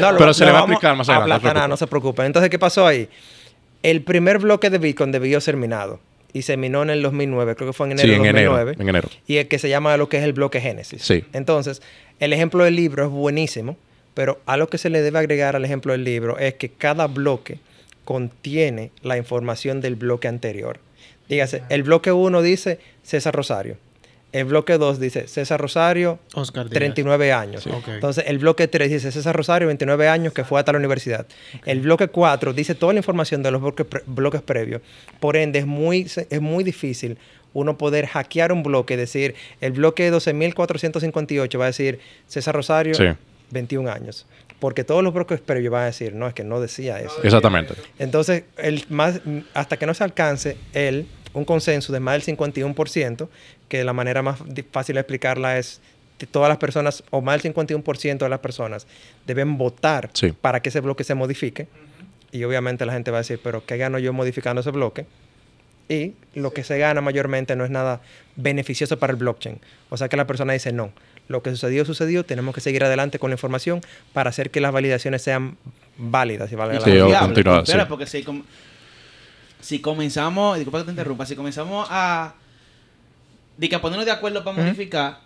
[0.00, 1.68] No, Pero se le va a vamos explicar más adelante, no se aplanar, preocupe.
[1.68, 2.26] no se preocupen.
[2.26, 3.08] Entonces, ¿qué pasó ahí?
[3.82, 6.00] El primer bloque de Bitcoin debió ser minado.
[6.38, 8.50] Y se minó en el 2009, creo que fue en enero Sí, de en enero.
[8.52, 8.76] 2009.
[8.80, 9.08] En enero.
[9.26, 11.02] Y el que se llama lo que es el bloque Génesis.
[11.02, 11.24] Sí.
[11.32, 11.82] Entonces,
[12.20, 13.76] el ejemplo del libro es buenísimo,
[14.14, 17.08] pero a lo que se le debe agregar al ejemplo del libro es que cada
[17.08, 17.58] bloque
[18.04, 20.78] contiene la información del bloque anterior.
[21.28, 23.76] Dígase, el bloque 1 dice César Rosario.
[24.30, 26.74] El bloque 2 dice César Rosario, Oscar Díaz.
[26.74, 27.62] 39 años.
[27.62, 27.70] Sí.
[27.86, 31.26] Entonces, el bloque 3 dice César Rosario, 29 años, que fue hasta la universidad.
[31.64, 34.82] El bloque 4 dice toda la información de los bloques, pre- bloques previos.
[35.18, 37.16] Por ende, es muy, se- es muy difícil
[37.54, 43.04] uno poder hackear un bloque, decir, el bloque 12.458 va a decir César Rosario, Sí.
[43.50, 44.26] 21 años.
[44.60, 47.14] Porque todos los bloques previos van a decir, no, es que no decía eso.
[47.22, 47.74] Exactamente.
[47.98, 49.20] Entonces, el más,
[49.54, 53.28] hasta que no se alcance el, un consenso de más del 51%,
[53.68, 54.38] que la manera más
[54.72, 55.80] fácil de explicarla es
[56.18, 58.86] que todas las personas, o más del 51% de las personas,
[59.26, 60.32] deben votar Sí.
[60.32, 61.68] para que ese bloque se modifique.
[62.32, 65.06] Y obviamente la gente va a decir, pero ¿qué gano yo modificando ese bloque?
[65.88, 68.00] Y lo que se gana mayormente no es nada
[68.36, 69.58] beneficioso para el blockchain.
[69.88, 70.90] O sea que la persona dice, no,
[71.28, 73.80] lo que sucedió, sucedió, tenemos que seguir adelante con la información
[74.12, 75.56] para hacer que las validaciones sean
[75.96, 76.52] válidas.
[76.52, 77.78] Y valga la Sí, confiable, sí.
[77.88, 78.42] Porque si, com-
[79.60, 82.34] si comenzamos, disculpa que te interrumpa, si comenzamos a,
[83.58, 84.64] de que a ponernos de acuerdo para Ujú.
[84.66, 85.20] modificar,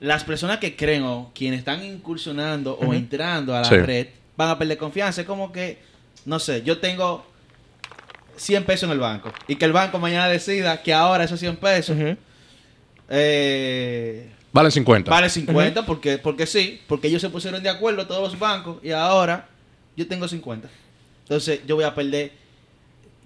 [0.00, 3.76] las personas que creen o quienes están incursionando o entrando a la Sí.
[3.76, 5.20] red van a perder confianza.
[5.20, 5.78] Es como que,
[6.24, 7.26] no sé, yo tengo
[8.36, 11.56] 100 pesos en el banco y que el banco mañana decida que ahora esos 100
[11.56, 12.16] pesos Ujú.
[13.10, 15.10] eh, Va Vale 50.
[15.10, 18.90] Vale 50 porque, porque sí, porque ellos se pusieron de acuerdo todos los bancos y
[18.92, 19.46] ahora
[19.96, 20.68] yo tengo 50.
[21.24, 22.32] Entonces yo voy a perder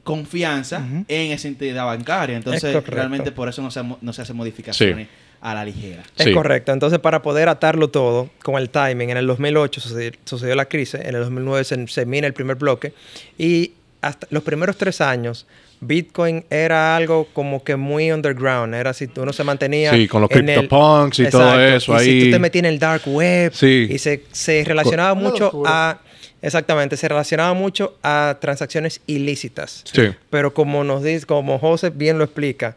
[0.05, 2.37] confianza en esa entidad bancaria.
[2.37, 5.09] Entonces realmente por eso no se, no se hacen modificaciones
[5.41, 6.03] a la ligera.
[6.17, 6.33] Es Sí.
[6.33, 6.73] correcto.
[6.73, 11.01] Entonces, para poder atarlo todo con el timing, en el 2008 sucedió, sucedió la crisis,
[11.01, 12.93] en el 2009 se, se mina el primer bloque
[13.39, 15.47] y hasta los primeros tres años
[15.81, 20.31] Bitcoin era algo como que muy underground, era si uno se mantenía Sí, con los
[20.31, 22.25] CryptoPunks y todo eso y si ahí.
[22.27, 23.89] tú te metías en el dark web Sí.
[23.91, 25.99] y se, se relacionaba mucho a
[26.43, 29.83] exactamente, se relacionaba mucho a transacciones ilícitas.
[29.91, 30.11] Sí.
[30.29, 32.77] Pero como nos dice, como José bien lo explica,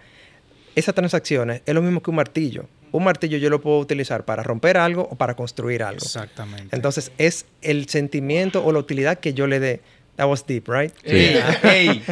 [0.76, 2.66] esas transacciones es lo mismo que un martillo.
[2.92, 5.98] Un martillo yo lo puedo utilizar para romper algo o para construir algo.
[6.04, 6.74] Exactamente.
[6.74, 9.82] Entonces es el sentimiento o la utilidad que yo le dé.
[10.16, 10.94] That was deep, right?
[11.04, 12.04] Ey, ey,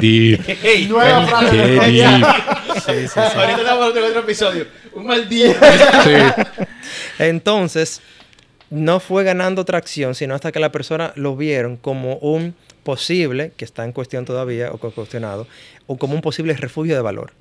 [0.00, 0.48] Deep.
[0.64, 0.86] ey.
[0.88, 1.50] Nueva frase.
[1.52, 2.24] Qué de deep.
[3.16, 4.66] Ahorita estamos en otro episodio.
[4.94, 5.54] Un mal día.
[6.02, 6.42] Sí.
[7.20, 8.00] Entonces,
[8.72, 13.64] no fue ganando tracción, sino hasta que la persona lo vieron como un posible, que
[13.64, 15.46] está en cuestión todavía o cuestionado,
[15.86, 17.32] o como un posible refugio de valor.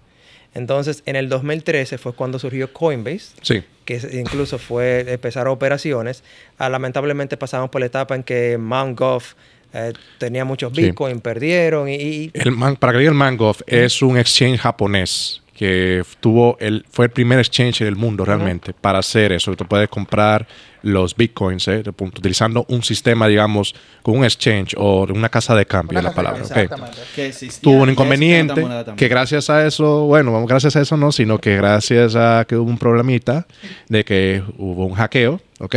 [0.54, 3.64] Entonces, en el 2013 fue cuando surgió Coinbase, Sí.
[3.86, 6.24] que incluso fue empezar operaciones.
[6.58, 9.00] Ah, lamentablemente pasamos por la etapa en que Mt.
[9.00, 9.36] Gox
[9.74, 10.82] eh, tenía muchos Sí.
[10.82, 15.41] Bitcoin, perdieron y, y- El man- para que diga el Mangoff es un exchange japonés
[15.62, 19.56] que tuvo el, fue el primer exchange del mundo realmente para hacer eso.
[19.56, 20.48] Tú puedes comprar
[20.82, 26.00] los bitcoins eh, utilizando un sistema, digamos, con un exchange o una casa de cambio,
[26.00, 26.40] Una es la palabra.
[26.42, 26.64] cambio, ok.
[26.64, 26.98] exactamente.
[27.16, 31.12] Que existía Tuvo un inconveniente que gracias a eso, bueno, vamos, gracias a eso no,
[31.12, 33.46] sino que gracias a que hubo un problemita
[33.88, 35.76] de que hubo un hackeo, ¿ok?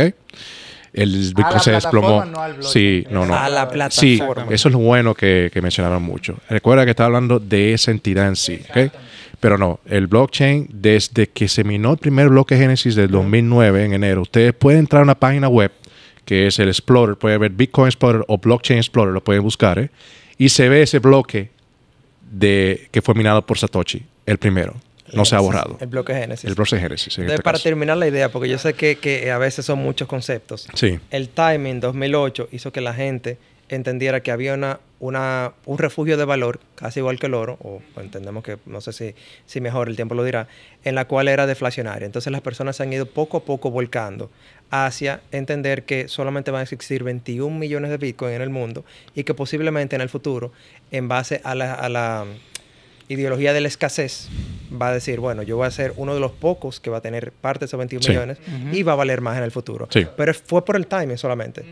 [0.93, 2.25] El Bitcoin se desplomó.
[2.25, 3.35] no al sí, no, no.
[3.35, 4.47] a la Sí, plataforma.
[4.51, 6.39] eso es lo bueno que, que mencionaron mucho.
[6.49, 8.91] Recuerda que está hablando de esa entidad en sí, ¿ok?
[9.39, 13.93] Pero no, el blockchain, desde que se minó el primer bloque Génesis del 2009, en
[13.93, 15.71] enero, ustedes pueden entrar a una página web
[16.25, 19.89] que es el Explorer, pueden ver Bitcoin Explorer o Blockchain Explorer, lo pueden buscar, ¿eh?
[20.37, 21.51] Y se ve ese bloque
[22.31, 24.73] de que fue minado por Satoshi, el primero.
[25.13, 25.77] No se ha borrado.
[25.79, 26.45] el bloque Génesis.
[26.49, 27.15] El bloque Génesis.
[27.17, 27.63] en Entonces, este para caso.
[27.63, 30.67] terminar la idea, porque yo sé que, que a veces son muchos conceptos.
[30.73, 30.99] Sí.
[31.11, 33.37] El timing 2008 hizo que la gente
[33.69, 37.81] entendiera que había una, una, un refugio de valor, casi igual que el oro, o
[37.99, 40.47] entendemos que no sé si, si mejor el tiempo lo dirá,
[40.83, 42.05] en la cual era deflacionaria.
[42.05, 44.29] Entonces las personas se han ido poco a poco volcando
[44.71, 48.83] hacia entender que solamente van a existir 21 millones de Bitcoin en el mundo
[49.15, 50.51] y que posiblemente en el futuro,
[50.91, 52.25] en base a la, a la
[53.07, 54.27] ideología de la escasez,
[54.81, 57.01] va a decir, bueno, yo voy a ser uno de los pocos que va a
[57.01, 58.09] tener parte de esos 21 Sí.
[58.09, 58.37] millones
[58.71, 59.87] y va a valer más en el futuro.
[59.91, 60.05] Sí.
[60.17, 61.63] Pero fue por el timing solamente.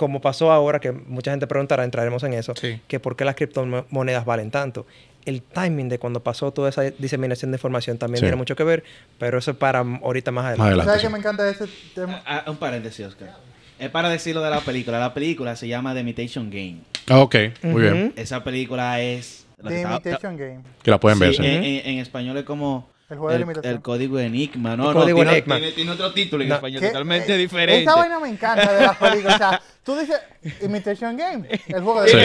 [0.00, 2.80] Como pasó ahora, que mucha gente preguntará, entraremos en eso, Sí.
[2.88, 4.86] que por qué las criptomonedas valen tanto.
[5.26, 8.22] El timing de cuando pasó toda esa diseminación de información también Sí.
[8.22, 8.82] tiene mucho que ver,
[9.18, 10.84] pero eso es para ahorita más adelante.
[10.86, 11.06] ¿Sabes sí.
[11.06, 12.22] qué me encanta de ese tema?
[12.46, 13.36] Un paréntesis, Oscar.
[13.78, 14.98] Es para decirlo de la película.
[14.98, 16.78] La película se llama The Imitation Game.
[17.08, 18.12] Ah, ok, muy bien.
[18.16, 19.46] Esa película es...
[19.58, 20.60] la que The Imitation Game.
[20.82, 21.34] Que la pueden ver.
[21.34, 21.46] Sí, sí.
[21.46, 23.74] en, en- en español es como El juego de el, limitación.
[23.74, 24.76] el código Enigma.
[24.76, 25.56] No, El no, código tiene, Enigma.
[25.56, 26.54] Tiene, tiene otro título en No.
[26.54, 26.86] español ¿Qué?
[26.86, 27.82] totalmente Eh, diferente.
[27.82, 29.34] Esa vaina me encanta de las películas.
[29.34, 30.20] O sea, tú dices
[30.62, 32.16] Imitation Game, el juego de Sí,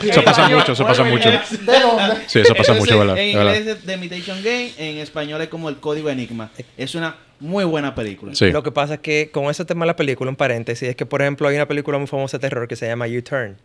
[0.00, 0.08] sí.
[0.10, 1.28] Eso pasa mucho, eso pasa mucho.
[1.28, 2.16] ¿De dónde?
[2.26, 3.18] Sí, eso pasa Entonces, mucho, ¿verdad?
[3.18, 6.50] En inglés es The Imitation Game, en español es como el código Enigma.
[6.78, 8.34] Es una muy buena película.
[8.34, 8.50] Sí.
[8.52, 11.04] Lo que pasa es que con ese tema de la película, un paréntesis, es que,
[11.04, 13.56] por ejemplo, hay una película muy famosa de terror que se llama U-Turn.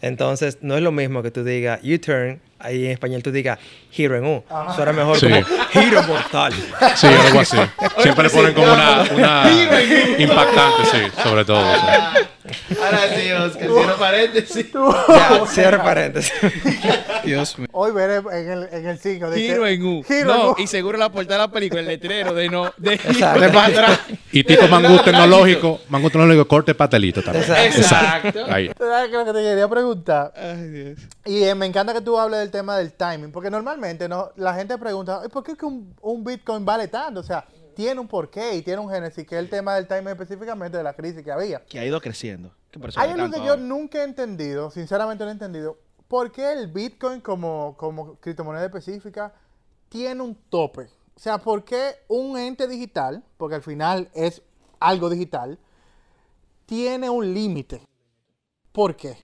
[0.00, 3.58] Entonces, no es lo mismo que tú digas U-Turn, ahí en español tú digas
[3.96, 4.44] Hero en U.
[4.74, 5.26] Suena mejor Sí.
[5.28, 5.36] como
[5.74, 6.54] Hero Mortal.
[6.96, 7.58] Sí, algo así.
[7.98, 9.50] Siempre le ponen como una, una
[10.18, 11.58] impactante, sí, sobre todo.
[12.82, 14.66] Ahora sí, Oscar, cierro paréntesis.
[15.08, 16.32] ya, cierre paréntesis.
[17.24, 17.68] Dios mío.
[17.72, 19.32] Hoy veré en el, en el 5.
[19.32, 20.02] Giro en U.
[20.02, 20.54] Giro no, en U.
[20.58, 22.72] y seguro la portada de la película, el letrero de no.
[22.76, 23.40] De, Exacto.
[23.40, 24.00] de para atrás.
[24.32, 27.44] Y tipo mangú tecnológico, mangú tecnológico, corte patelito también.
[27.44, 28.44] Exacto.
[28.48, 28.70] Ahí.
[28.78, 30.32] ¿Sabes qué es lo que te quería preguntar?
[30.36, 30.98] Ay, Dios.
[31.24, 34.54] Y eh, me encanta que tú hables del tema del timing, porque normalmente no, la
[34.54, 37.20] gente pregunta, "Ay, ¿por qué es que un, un Bitcoin vale tanto?
[37.20, 37.44] O sea,
[37.78, 40.82] tiene un porqué y tiene un génesis, que es el tema del timing específicamente de
[40.82, 41.64] la crisis que había.
[41.64, 42.50] Que ha ido creciendo.
[42.96, 47.20] Hay algo que yo nunca he entendido, sinceramente no he entendido, ¿por qué el Bitcoin
[47.20, 49.32] como, como criptomoneda específica
[49.88, 50.88] tiene un tope?
[51.14, 54.42] O sea, ¿por qué un ente digital, porque al final es
[54.80, 55.56] algo digital,
[56.66, 57.80] tiene un límite?
[58.72, 59.18] ¿Por qué?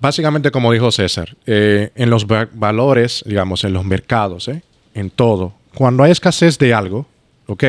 [0.00, 4.62] Básicamente, como dijo César, eh, en los va- valores, digamos, en los mercados, ¿eh?
[4.92, 7.06] en todo, cuando hay escasez de algo,
[7.46, 7.64] ¿ok?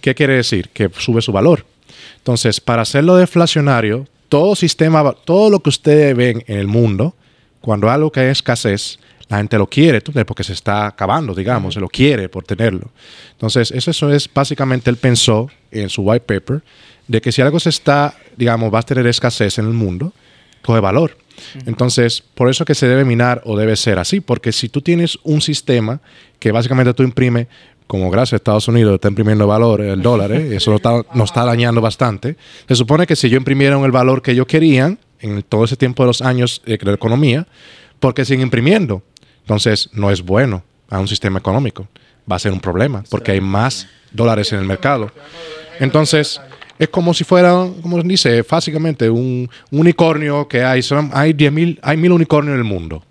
[0.00, 0.68] ¿Qué quiere decir?
[0.70, 1.64] Que sube su valor.
[2.18, 7.14] Entonces, para hacerlo deflacionario, todo sistema, todo lo que ustedes ven en el mundo,
[7.60, 11.80] cuando algo que hay escasez, la gente lo quiere, porque se está acabando, digamos, se
[11.80, 12.90] lo quiere por tenerlo.
[13.32, 16.62] Entonces, eso, eso es básicamente, él pensó en su white paper,
[17.08, 20.12] de que si algo se está, digamos, va a tener escasez en el mundo,
[20.62, 21.16] coge valor.
[21.66, 25.18] Entonces, por eso que se debe minar o debe ser así, porque si tú tienes
[25.24, 26.00] un sistema
[26.38, 27.48] que básicamente tú imprimes,
[27.86, 30.56] como gracias a Estados Unidos está imprimiendo valor, el dólar, ¿eh?
[30.56, 34.32] eso está, nos está dañando bastante, se supone que si yo imprimiera el valor que
[34.32, 37.46] ellos querían en todo ese tiempo de los años de la economía,
[38.00, 39.02] porque siguen imprimiendo?
[39.40, 41.88] Entonces, no es bueno a un sistema económico.
[42.30, 45.10] Va a ser un problema, porque hay más dólares en el mercado.
[45.80, 46.40] Entonces,
[46.78, 50.80] es como si fuera, como dice, básicamente un, un unicornio que hay.
[51.12, 53.02] Hay 10 mil, hay mil unicornios en el mundo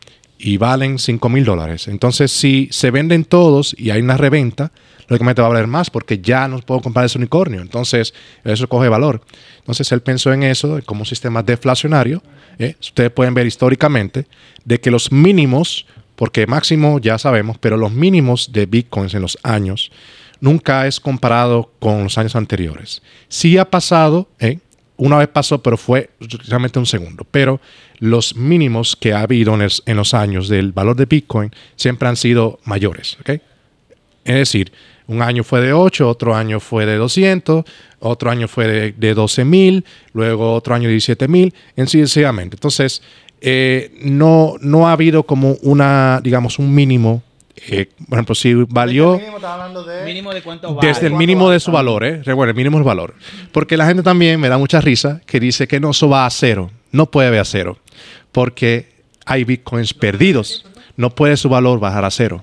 [0.45, 1.87] y valen 5 mil dólares.
[1.87, 4.73] Entonces, si se venden todos y hay una reventa,
[5.07, 7.61] lógicamente va a valer más porque ya no puedo comprar ese unicornio.
[7.61, 9.21] Entonces, eso coge valor.
[9.59, 12.21] Entonces, él pensó en eso como un sistema deflacionario.
[12.59, 12.75] ¿eh?
[12.81, 14.27] Ustedes pueden ver históricamente
[14.65, 15.85] de que los mínimos,
[16.17, 19.93] porque máximo ya sabemos, pero los mínimos de bitcoins en los años
[20.41, 23.01] nunca es comparado con los años anteriores.
[23.29, 24.59] Sí ha pasado, ¿eh?
[25.05, 26.11] Una vez pasó, pero fue
[26.47, 27.25] realmente un segundo.
[27.29, 27.59] Pero
[27.99, 32.59] los mínimos que ha habido en, los años del valor de Bitcoin siempre han sido
[32.63, 33.17] mayores.
[33.19, 33.29] ¿ok?
[34.23, 34.71] Es decir,
[35.07, 37.65] un año fue de 8, otro año fue de 200,
[37.99, 42.55] otro año fue de, de 12 mil, luego otro año de 17 mil, en sucesivamente.
[42.55, 43.01] Entonces,
[43.41, 47.21] eh, no, no ha habido como una, digamos, un mínimo.
[47.55, 49.39] Eh, por ejemplo, si valió Mínimo,
[49.83, 50.05] de...
[50.05, 50.87] Mínimo de cuánto vale.
[50.87, 52.21] desde el ¿Cuánto mínimo de su valor, ¿eh?
[52.23, 53.13] Recuerda, el mínimo es valor.
[53.51, 56.29] Porque la gente también me da mucha risa que dice que no, eso va a
[56.29, 56.71] cero.
[56.91, 57.77] No puede haber a cero.
[58.31, 58.91] Porque
[59.25, 60.65] hay bitcoins perdidos.
[60.97, 62.41] No puede su valor bajar a cero.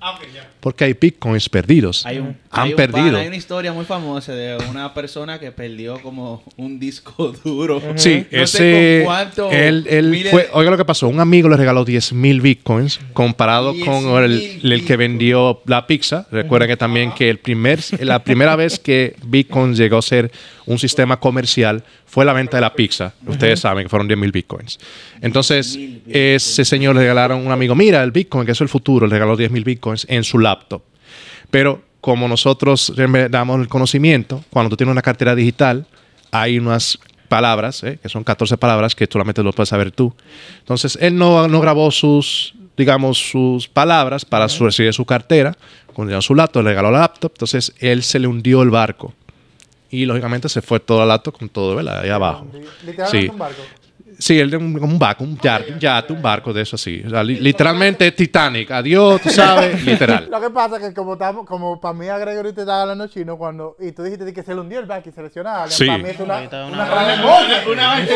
[0.60, 2.04] Porque hay bitcoins perdidos.
[2.06, 3.16] Hay un, Han hay un perdido.
[3.18, 7.80] hay una historia muy famosa de una persona que perdió como un disco duro.
[7.96, 8.98] Sí, No sé ese.
[8.98, 11.08] con cuánto él, él miles fue, de- oiga lo que pasó.
[11.08, 14.24] Un amigo le regaló 10 mil bitcoins comparado con 10,000
[14.64, 16.26] el, el que vendió la pizza.
[16.30, 20.30] Recuerden que también que el primer, la primera vez que Bitcoin llegó a ser
[20.70, 23.12] un sistema comercial fue la venta de la pizza.
[23.26, 24.78] Ustedes saben que fueron 10 mil bitcoins.
[25.20, 29.08] Entonces, ese señor le regalaron a un amigo, mira, el bitcoin, que es el futuro,
[29.08, 30.82] le regaló 10 mil bitcoins en su laptop.
[31.50, 32.92] Pero como nosotros
[33.30, 35.86] damos el conocimiento, cuando tú tienes una cartera digital,
[36.30, 37.98] hay unas palabras, ¿eh?
[38.00, 40.14] que son 14 palabras que solamente lo puedes saber tú.
[40.60, 45.56] Entonces, él no, no grabó sus, digamos, sus palabras para su, recibir su cartera.
[45.92, 47.32] Cuando su laptop, le regaló la laptop.
[47.34, 49.12] Entonces, él se le hundió el barco.
[49.90, 52.00] Y, lógicamente, se fue todo el laptop con todo, ¿verdad?
[52.00, 52.46] Ahí abajo.
[52.84, 53.28] Literalmente Sí.
[53.28, 53.62] un barco.
[54.20, 57.02] Sí, el de un, barco, un yate, un yate, un barco de eso así.
[57.06, 58.70] O sea, li- literalmente Titanic.
[58.70, 60.28] Adiós, tú sabes, literal.
[60.30, 63.08] Lo que pasa es que como estamos, como para mí a Gregory te estaba hablando
[63.08, 65.62] chino cuando y tú dijiste que se le hundió el back y se lesionó a
[65.62, 65.86] alguien, Sí.
[65.86, 67.16] para mí es una, una, una-.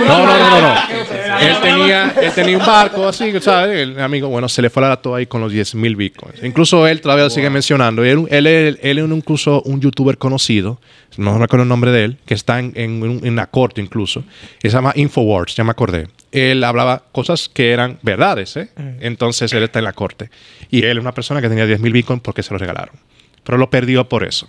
[0.07, 0.75] No, no, no, no.
[1.41, 3.79] Él, tenía, él tenía un barco así, ¿sabes?
[3.81, 6.43] El amigo, bueno, se le fue la laptop ahí con los 10 mil bitcoins.
[6.43, 8.05] Incluso él todavía lo sigue mencionando.
[8.05, 10.79] Él, él, él, él es un- incluso un youtuber conocido,
[11.17, 14.23] no recuerdo el nombre de él, que está en, en, un- en la corte incluso.
[14.61, 15.94] que se llama Infowars, ya me acordé.
[16.35, 18.69] Él hablaba cosas que eran verdades, ¿eh?
[19.01, 20.31] Entonces él está en la corte.
[20.71, 22.97] Y él es una persona que tenía 10 mil bitcoins porque se lo regalaron.
[23.45, 24.49] Pero lo perdió por eso.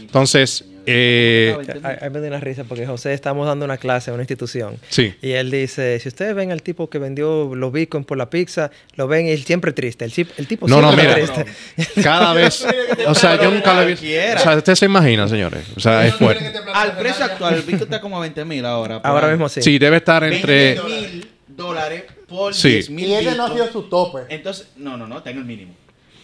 [0.00, 4.14] Entonces, eh, Ay, ay, me dio una risa porque José estamos dando una clase a
[4.14, 4.76] una institución.
[4.88, 5.14] Sí.
[5.22, 8.70] Y él dice, si ustedes ven al tipo que vendió los bitcoins por la pizza,
[8.96, 10.04] lo ven y él siempre triste.
[10.04, 10.12] El,
[10.46, 11.32] tipo No, no, siempre mira.
[11.34, 12.02] triste.
[12.02, 12.66] Cada vez.
[13.06, 14.04] O sea, yo nunca lo he visto.
[14.06, 15.64] O sea, ustedes se imaginan, señores.
[15.76, 16.52] O sea, es fuerte.
[16.74, 19.00] Al precio actual, el Bitcoin está como a 20 mil ahora.
[19.04, 19.62] Ahora mismo sí.
[19.62, 20.74] Sí, debe estar entre.
[20.74, 22.70] 20 mil dólares por Sí.
[22.70, 24.20] 10 mil Y ese no ha sido su tope.
[24.30, 25.74] Entonces, no, no, no, está en el mínimo.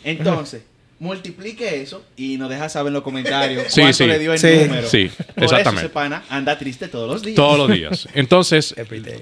[0.04, 0.62] Entonces,
[1.00, 4.06] multiplique eso y nos deja saber en los comentarios Sí, cuánto sí.
[4.06, 4.48] le dio el Sí.
[4.66, 4.88] número.
[4.88, 5.68] Sí, Por exactamente.
[5.68, 7.36] Eso ese pana anda triste todos los días.
[7.36, 8.08] Todos los días.
[8.14, 8.74] Entonces,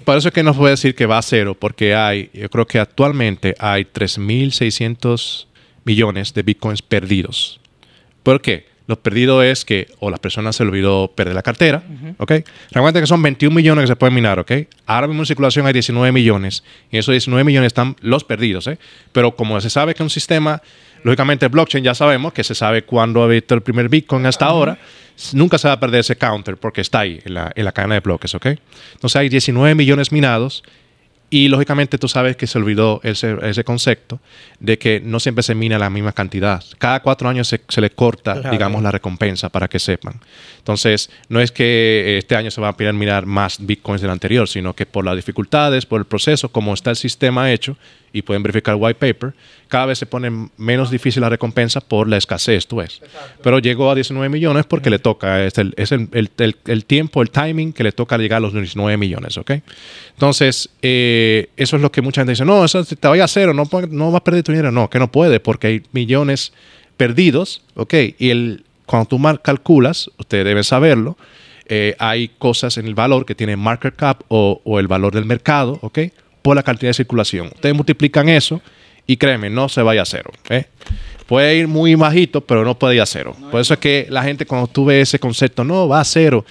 [0.04, 2.66] por eso es que no puede decir que va a cero, porque hay, yo creo
[2.66, 5.46] que actualmente hay 3.600
[5.84, 7.60] millones de bitcoins perdidos.
[8.22, 8.66] ¿Por qué?
[8.88, 11.82] Los perdidos es que o las personas se le olvidó perder la cartera,
[12.18, 12.32] ¿ok?
[12.70, 14.52] Recuerden que son 21 millones que se pueden minar, ¿ok?
[14.86, 16.62] Ahora mismo en circulación hay 19 millones
[16.92, 18.78] y esos 19 millones están los perdidos, ¿eh?
[19.10, 20.62] Pero como se sabe que un sistema,
[21.06, 24.44] lógicamente el blockchain ya sabemos que se sabe cuándo ha visto el primer bitcoin hasta
[24.46, 24.76] ahora,
[25.32, 27.94] nunca se va a perder ese counter porque está ahí en la, en la cadena
[27.94, 28.46] de bloques, ¿ok?
[28.94, 30.64] Entonces hay 19 millones minados
[31.30, 34.20] y lógicamente tú sabes que se olvidó ese, ese concepto
[34.60, 36.62] de que no siempre se mina la misma cantidad.
[36.78, 38.50] Cada cuatro años se, se le corta, Claro.
[38.50, 40.20] digamos, la recompensa para que sepan.
[40.58, 44.74] Entonces, no es que este año se va a minar más bitcoins del anterior, sino
[44.74, 47.76] que por las dificultades, por el proceso, como está el sistema hecho,
[48.16, 49.34] y pueden verificar el white paper,
[49.68, 53.00] cada vez se pone menos difícil la recompensa por la escasez, tú ves.
[53.42, 57.20] Pero llegó a 19 millones porque le toca, es, el, es el, el- el- tiempo,
[57.22, 59.52] el timing que le toca llegar a los 19 millones, ¿ok?
[60.14, 63.52] Entonces, eh, eso es lo que mucha gente dice, no, eso te vaya a cero,
[63.52, 64.70] no, no vas a perder tu dinero.
[64.72, 66.52] No, que no puede porque hay millones
[66.96, 67.94] perdidos, ¿ok?
[68.18, 71.16] Y el, cuando tú mar- calculas, ustedes deben saberlo,
[71.68, 75.24] eh, hay cosas en el valor que tienen market cap o, o el valor del
[75.24, 75.98] mercado, ¿ok?
[76.46, 77.48] Por la cantidad de circulación.
[77.48, 78.62] Ustedes multiplican eso
[79.04, 80.30] y créeme, no se vaya a cero.
[80.48, 80.66] ¿eh?
[81.26, 83.34] Puede ir muy bajito, pero no puede ir a cero.
[83.50, 86.44] Por eso es que la gente cuando tú ves ese concepto, no, va a cero,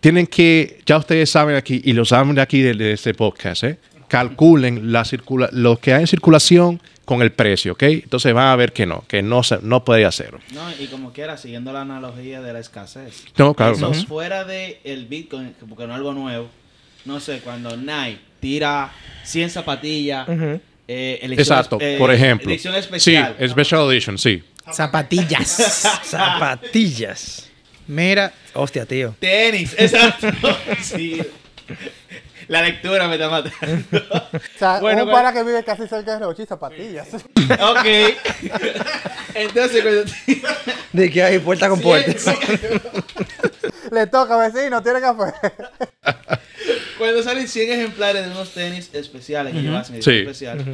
[0.00, 3.62] tienen que, ya ustedes saben aquí, y lo saben de aquí de, de este podcast,
[3.62, 3.78] ¿eh?
[4.08, 7.82] calculen la circula lo que hay en circulación con el precio, ¿ok?
[7.84, 10.40] Entonces van a ver que no, que no, se, no puede ir a cero.
[10.52, 13.24] No, y como quiera, siguiendo la analogía de la escasez.
[13.36, 13.74] No, claro.
[13.74, 16.48] Eso fuera de el Bitcoin, porque no es algo nuevo.
[17.04, 18.90] No sé, cuando Nike tira
[19.24, 20.26] 100 zapatillas,
[20.86, 22.50] eh, elección Exacto, eh, por ejemplo.
[22.50, 23.36] Edición especial.
[23.38, 24.42] Sí, Special Edition, sí.
[24.72, 25.48] Zapatillas.
[26.04, 27.50] Zapatillas.
[27.86, 29.14] Mira, Hostia, tío.
[29.18, 30.28] Tenis, exacto.
[30.82, 31.20] sí.
[32.48, 33.54] La lectura me está matando.
[34.32, 37.08] O sea, Bueno, un para que vive casi cerca de Rochi, zapatillas.
[37.14, 37.86] ok.
[39.34, 40.04] Entonces, cuando
[40.92, 42.12] De que hay puerta con puerta.
[43.90, 45.32] Le toca, vecino, tiene café.
[46.98, 50.20] Cuando salen 100 ejemplares de unos tenis especiales que llevas en edición Sí.
[50.20, 50.64] especial,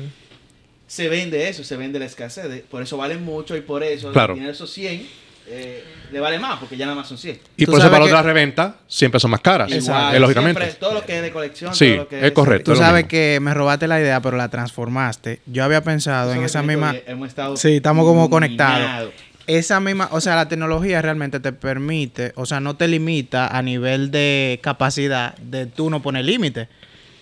[0.86, 2.48] se vende eso, se vende la escasez.
[2.48, 4.34] de- Por eso valen mucho y por eso Claro.
[4.34, 5.06] tiene esos 100
[5.46, 7.38] eh, le vale más porque ya nada más son 100.
[7.56, 9.70] Y por eso para que- la reventa siempre son más caras.
[9.70, 10.60] Igual, eh, lógicamente.
[10.60, 11.74] siempre, todo lo que es de colección.
[11.74, 12.64] Sí, todo lo que es correcto.
[12.66, 15.40] tú es sabes que me robaste la idea, pero la transformaste.
[15.46, 16.94] Yo había pensado en esa misma...
[17.06, 19.12] Hemos estado Sí, estamos como conectados.
[19.46, 23.60] Esa misma, o sea, la tecnología realmente te permite, o sea, no te limita a
[23.60, 26.68] nivel de capacidad de tú no poner límite.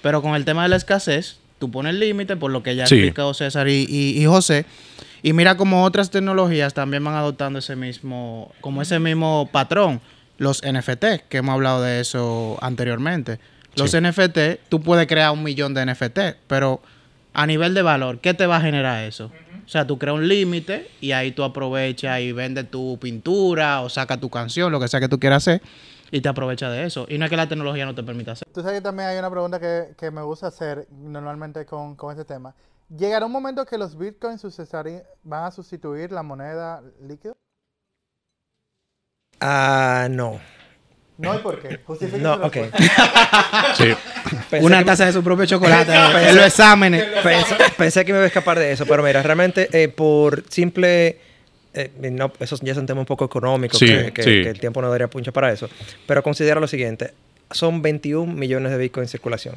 [0.02, 2.94] Pero con el tema de la escasez, tú pones límite por lo que ya Sí.
[2.96, 4.66] explicó César y, y- y José.
[5.22, 10.00] Y mira como otras tecnologías también van adoptando ese mismo, como ese mismo patrón.
[10.38, 13.38] Los NFT, que hemos hablado de eso anteriormente.
[13.76, 13.98] Los Sí.
[14.00, 16.80] NFT, tú puedes crear un millón de NFT, pero
[17.32, 19.30] a nivel de valor, ¿qué te va a generar eso?
[19.64, 23.88] O sea, tú creas un límite y ahí tú aprovechas y vendes tu pintura o
[23.88, 25.62] saca tu canción, lo que sea que tú quieras hacer,
[26.10, 27.06] y te aprovechas de eso.
[27.08, 28.48] Y no es que la tecnología no te permita hacer.
[28.52, 32.10] Tú sabes que también hay una pregunta que, que me gusta hacer normalmente con, con
[32.10, 32.54] este tema.
[32.96, 34.44] ¿Llegará un momento que los bitcoins
[35.22, 37.32] van a sustituir la moneda líquida?
[39.40, 40.40] Ah, no.
[41.18, 41.80] No, ¿y por qué?
[42.18, 42.56] No, ok.
[43.76, 43.94] Sí.
[44.50, 45.92] Pensé Una taza de su propio chocolate
[46.28, 47.04] en los exámenes.
[47.22, 51.18] Pensé, pensé que me iba a escapar de eso, pero mira, realmente eh, por simple...
[51.74, 54.42] eh, no, eso ya es un tema un poco económico, Sí, que, que- sí.
[54.42, 55.68] que el tiempo no daría puncho para eso.
[56.06, 57.14] Pero considera lo siguiente,
[57.52, 59.54] son 21 millones de Bitcoin en circulación.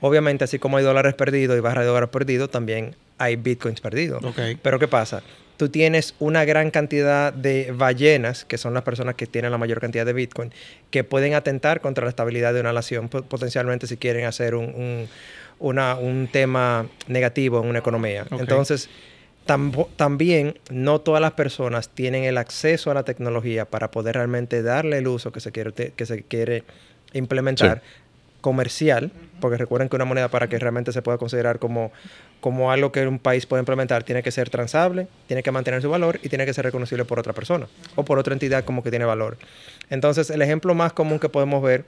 [0.00, 4.22] Obviamente, así como hay dólares perdidos y barra de dólares perdidos, también hay Bitcoins perdidos.
[4.24, 4.38] Ok.
[4.62, 5.22] Pero ¿qué pasa?
[5.56, 9.80] Tú tienes una gran cantidad de ballenas, que son las personas que tienen la mayor
[9.80, 10.52] cantidad de Bitcoin,
[10.90, 14.66] que pueden atentar contra la estabilidad de una nación, po- potencialmente si quieren hacer un,
[14.66, 15.08] un-
[15.58, 18.26] una- un tema negativo en una economía.
[18.30, 18.40] Ok.
[18.40, 18.90] Entonces,
[19.96, 24.98] también no todas las personas tienen el acceso a la tecnología para poder realmente darle
[24.98, 26.64] el uso que se quiere, que se quiere
[27.12, 27.82] implementar
[28.40, 31.90] comercial, porque recuerden que una moneda para que realmente se pueda considerar como,
[32.40, 35.90] como algo que un país puede implementar tiene que ser transable, tiene que mantener su
[35.90, 38.90] valor y tiene que ser reconocible por otra persona o por otra entidad como que
[38.90, 39.36] tiene valor.
[39.90, 41.84] Entonces, el ejemplo más común que podemos ver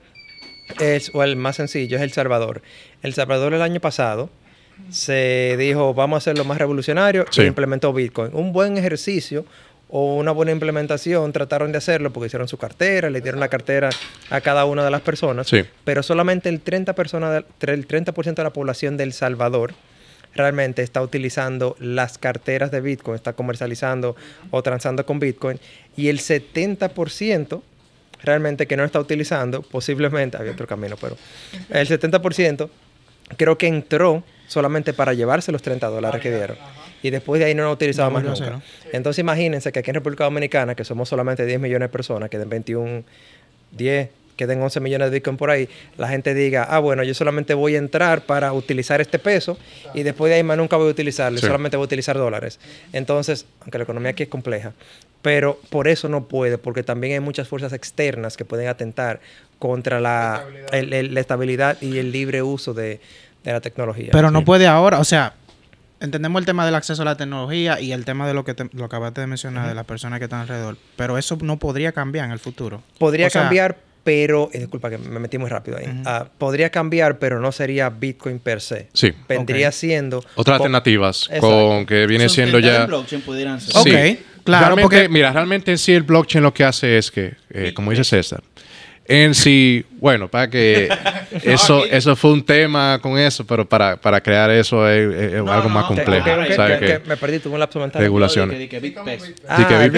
[0.79, 2.61] es, o el más sencillo, es El Salvador.
[3.03, 4.29] El Salvador el año pasado
[4.89, 7.41] se dijo, vamos a hacerlo más revolucionario Sí.
[7.41, 8.31] y implementó Bitcoin.
[8.33, 9.45] Un buen ejercicio
[9.89, 13.89] o una buena implementación trataron de hacerlo porque hicieron su cartera, le dieron la cartera
[14.29, 15.63] a cada una de las personas, Sí.
[15.83, 19.73] pero solamente el 30%, persona del- el 30 de la población del Salvador
[20.35, 24.15] realmente está utilizando las carteras de Bitcoin, está comercializando
[24.51, 25.59] o transando con Bitcoin
[25.97, 27.63] y el 70%
[28.21, 31.17] realmente que no está utilizando, posiblemente, había otro camino, pero
[31.69, 32.69] el 70%
[33.37, 36.57] creo que entró solamente para llevarse los 30 dólares que dieron.
[37.03, 38.61] Y después de ahí no lo ha utilizado No más nunca.
[38.91, 42.49] Entonces imagínense que aquí en República Dominicana, que somos solamente 10 millones de personas, queden
[42.49, 43.03] 21,
[43.71, 47.53] 10, queden 11 millones de Bitcoin por ahí, la gente diga, ah, bueno, yo solamente
[47.53, 49.57] voy a entrar para utilizar este peso
[49.93, 51.45] y después de ahí más nunca voy a utilizarlo, Sí.
[51.45, 52.59] solamente voy a utilizar dólares.
[52.93, 54.71] Entonces, aunque la economía aquí es compleja,
[55.21, 59.19] pero por eso no puede, porque también hay muchas fuerzas externas que pueden atentar
[59.59, 63.01] contra la, el- el- la estabilidad y el libre uso de,
[63.43, 64.09] de la tecnología.
[64.13, 65.33] Pero no puede ahora, o sea,
[65.99, 68.69] entendemos el tema del acceso a la tecnología y el tema de lo que te-
[68.73, 72.25] lo acabaste de mencionar, de las personas que están alrededor, pero eso no podría cambiar
[72.25, 72.81] en el futuro.
[72.97, 75.85] Podría O sea, cambiar, pero, eh, disculpa que me metí muy rápido ahí.
[76.05, 78.87] Ah, podría cambiar, pero no sería Bitcoin per se.
[78.93, 79.11] Sí.
[79.27, 80.23] Vendría siendo...
[80.35, 81.47] Otras alternativas Exacto.
[81.49, 82.85] con que viene siendo ya...
[82.85, 83.75] blockchain pudieran ser.
[83.77, 84.19] Ok, Sí.
[84.45, 87.73] claro, Realmente, porque- Mira, realmente en sí el blockchain lo que hace es que, eh,
[87.75, 88.41] como dice César,
[89.09, 90.87] en sí, bueno, para que
[91.43, 95.51] eso, eso fue un tema con eso, pero para, para crear eso es, es No,
[95.51, 96.25] algo no, más Que- complejo.
[96.25, 97.01] que- que- ¿sabes que- qué?
[97.01, 98.01] que me perdí, tuve un lapso mental.
[98.01, 98.57] Regulaciones.
[98.69, 98.99] Que- que que
[99.47, 99.89] Ah.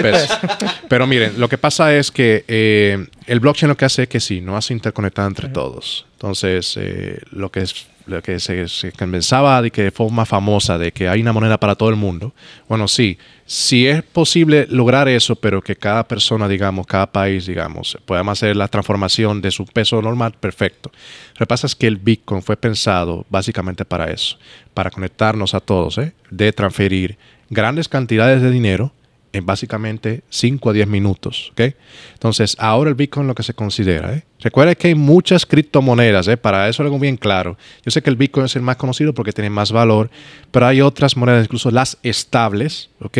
[0.88, 4.18] Pero miren, lo que pasa es que eh, el blockchain lo que hace es que
[4.20, 6.06] sí, no hace interconectar entre todos.
[6.14, 10.92] Entonces, eh, lo que es lo que se, se pensaba de que forma famosa de
[10.92, 12.32] que hay una moneda para todo el mundo.
[12.68, 17.98] Bueno, sí, si es posible lograr eso, pero que cada persona, digamos, cada país, digamos,
[18.04, 20.90] podamos hacer la transformación de su peso normal, perfecto.
[21.34, 24.38] Lo que pasa es que el Bitcoin fue pensado básicamente para eso,
[24.74, 26.12] para conectarnos a todos, ¿eh?
[26.30, 27.18] de transferir
[27.50, 28.92] grandes cantidades de dinero
[29.32, 31.50] en básicamente 5 a 10 minutos.
[31.52, 31.74] ¿ok?
[32.14, 34.14] Entonces, ahora el Bitcoin lo que se considera.
[34.14, 34.24] ¿eh?
[34.40, 36.36] Recuerda que hay muchas criptomonedas, ¿eh?
[36.36, 37.56] para eso algo bien claro.
[37.84, 40.10] Yo sé que el Bitcoin es el más conocido porque tiene más valor,
[40.50, 43.18] pero hay otras monedas, incluso las estables, ¿ok?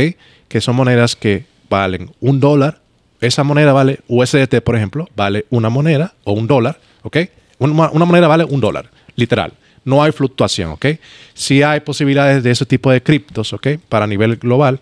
[0.48, 2.80] que son monedas que valen un dólar.
[3.20, 6.78] Esa moneda vale, USDT, por ejemplo, vale una moneda o un dólar.
[7.02, 7.18] ¿ok?
[7.58, 9.52] Una, una moneda vale un dólar, literal.
[9.84, 10.86] No hay fluctuación, ¿ok?
[11.34, 13.68] Sí hay posibilidades de ese tipo de criptos, ¿ok?
[13.88, 14.80] Para nivel global,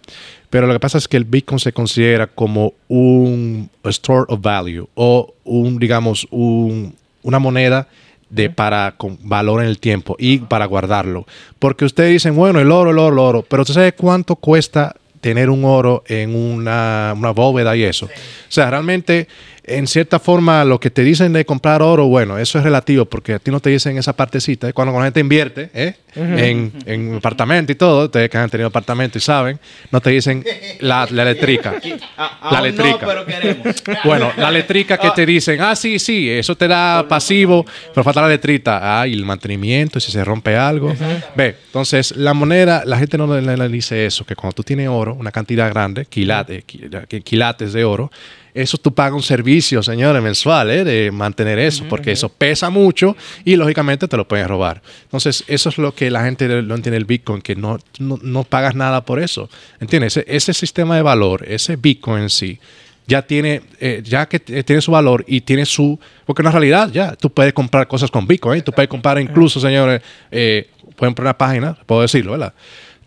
[0.51, 4.89] pero lo que pasa es que el Bitcoin se considera como un store of value
[4.95, 7.89] o un, digamos, un- una moneda
[8.29, 11.27] de para con valor en el tiempo y para guardarlo.
[11.59, 14.95] Porque ustedes dicen, bueno, el oro, el oro, el oro, pero ¿usted sabe cuánto cuesta
[15.21, 18.07] tener un oro en una, una bóveda y eso?
[18.07, 18.11] O
[18.49, 19.27] sea, realmente,
[19.71, 23.35] en cierta forma, lo que te dicen de comprar oro, bueno, eso es relativo, porque
[23.35, 24.69] a ti no te dicen esa partecita.
[24.69, 24.73] ¿eh?
[24.73, 25.95] Cuando la gente invierte ¿eh?
[26.15, 29.59] en, en apartamento y todo, ustedes que han tenido apartamento y saben,
[29.91, 30.45] no te dicen
[30.81, 31.75] la, la eléctrica.
[32.19, 32.99] Ah, La eléctrica.
[33.03, 33.67] No, pero queremos.
[34.05, 37.65] Bueno, la eléctrica que te dicen, ah, sí, sí, eso te da pasivo,
[37.95, 39.01] pero falta la letrita.
[39.01, 40.95] Ah, y el mantenimiento, si se rompe algo.
[41.37, 44.63] Ve, entonces, la moneda, la gente no le, le- le dice eso, que cuando tú
[44.63, 48.11] tienes oro, una cantidad grande, quilates, qui- quilates de oro,
[48.55, 50.85] eso tú pagas un servicio, señores, mensual, ¿eh?
[50.85, 54.83] de mantener eso, porque eso pesa mucho y lógicamente te lo pueden robar.
[55.03, 58.45] Entonces, eso es lo que la gente no entiende el Bitcoin, que no, no, no
[58.45, 59.49] pagas nada por eso.
[59.81, 60.17] ¿Entiendes?
[60.17, 62.59] Ese, ese sistema de valor, ese Bitcoin en sí,
[63.07, 66.53] ya tiene, eh, ya que t- tiene su valor y tiene su, porque en la
[66.53, 68.63] realidad ya tú puedes comprar cosas con Bitcoin, ¿eh?
[68.63, 72.53] tú puedes comprar incluso, señores, eh, pueden poner una página, puedo decirlo, ¿verdad?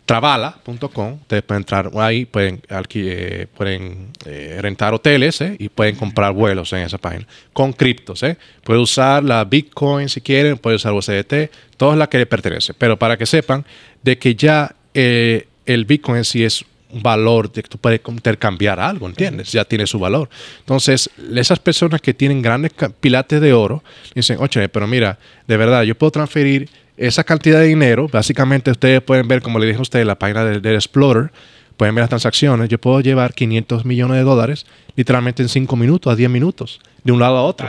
[0.05, 5.55] Travala.com, ustedes pueden entrar ahí, pueden, eh, pueden eh, rentar hoteles ¿eh?
[5.57, 8.21] y pueden comprar vuelos en esa página con criptos.
[8.23, 8.37] ¿eh?
[8.65, 12.73] Puede usar la Bitcoin si quieren, puede usar USDT, todas las que le pertenece.
[12.73, 13.65] Pero para que sepan
[14.01, 16.65] de que ya eh, el Bitcoin en sí es
[17.01, 19.51] valor de que tú puedes intercambiar algo, ¿entiendes?
[19.51, 20.29] Ya tiene su valor.
[20.59, 23.83] Entonces, esas personas que tienen grandes pilates de oro,
[24.13, 25.17] dicen, oye, pero mira,
[25.47, 28.07] de verdad, yo puedo transferir esa cantidad de dinero.
[28.07, 31.31] Básicamente, ustedes pueden ver, como le dije a usted, en la página del, del Explorer,
[31.77, 32.69] pueden ver las transacciones.
[32.69, 34.65] Yo puedo llevar 500 millones de dólares
[34.95, 37.67] literalmente en 5 minutos a 10 minutos, de un lado a otro.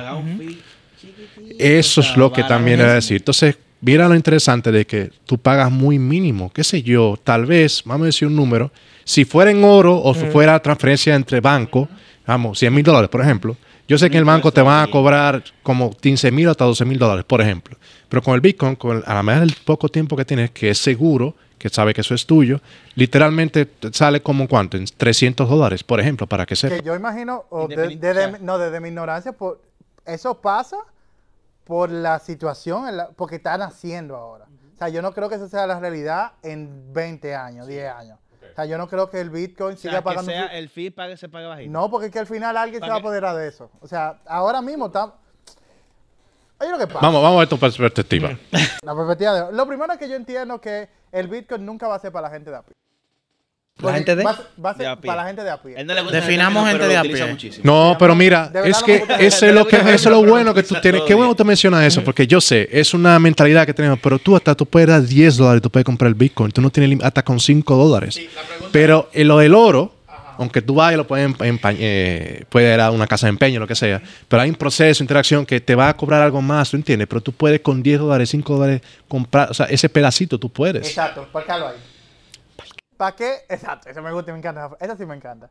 [1.59, 3.19] Eso es lo que también era decir.
[3.19, 7.83] Entonces, mira lo interesante de que tú pagas muy mínimo, qué sé yo, tal vez,
[7.85, 8.73] vamos a decir un número,
[9.05, 11.89] si fuera en oro o si fuera transferencia entre bancos,
[12.27, 14.91] vamos, 100 mil dólares, por ejemplo, yo sé que en el banco te van a
[14.91, 17.77] cobrar como 15 mil hasta 12 mil dólares, por ejemplo.
[18.09, 20.71] Pero con el Bitcoin, con el- a la medida del poco tiempo que tienes, que
[20.71, 22.61] es seguro, que sabe que eso es tuyo,
[22.95, 26.77] literalmente te sale como cuánto, en 300 dólares, por ejemplo, para que sepa.
[26.77, 29.61] Que yo imagino, o de- Indefini- desde o sea- mi- no, desde mi ignorancia, por,
[30.07, 30.77] eso pasa
[31.65, 34.45] por la situación, en la- porque están haciendo ahora.
[34.75, 38.19] O sea, yo no creo que esa sea la realidad en 20 años, 10 años.
[38.55, 40.31] O sea, yo no creo que el Bitcoin O siga que pagando...
[40.31, 41.73] sea el fee pague, se pague bajito.
[41.73, 43.69] No, porque es que al final alguien se ¿Para va a apoderar de eso.
[43.81, 45.13] O sea, ahora mismo está...
[46.61, 47.01] Oye, lo que pasa.
[47.03, 48.39] Vamos, vamos a ver tu perspectiva.
[48.85, 51.99] La perspectiva de- Lo primero es que yo entiendo que el Bitcoin nunca va a
[51.99, 52.75] ser para la gente de a pie.
[53.83, 54.23] ¿La gente de?
[54.25, 55.09] Va, a ser- va a De ser a pie.
[55.09, 55.75] para la gente de a pie.
[55.77, 57.63] Él no le gusta Definamos término, gente pero de lo a utiliza muchísimo.
[57.65, 60.05] No, pero mira, De verdad es no que gusta- eso es lo que eso es
[60.07, 61.03] lo bueno que tú tienes.
[61.03, 64.21] Qué bueno que tú mencionas eso, porque yo sé, es una mentalidad que tenemos, pero
[64.21, 66.91] tú hasta tú puedes dar 10 dólares, tú puedes comprar el Bitcoin, tú no tienes
[66.99, 68.21] lim- hasta con 5 dólares.
[68.71, 69.93] Pero en lo del oro,
[70.39, 73.59] aunque tú vayas y lo puedes empa- eh, puede ir a una casa de empeño,
[73.59, 76.71] lo que sea, pero hay un proceso, interacción que te va a cobrar algo más,
[76.71, 77.09] ¿tú entiendes?
[77.09, 80.87] Pero tú puedes con 10 dólares, 5 dólares comprar, o sea, ese pedacito tú puedes.
[80.87, 81.75] Exacto, parcalo ahí.
[82.97, 83.45] ¿Para qué?
[83.49, 84.77] Exacto, eso me gusta, me encanta.
[84.81, 85.51] Esa sí me encanta.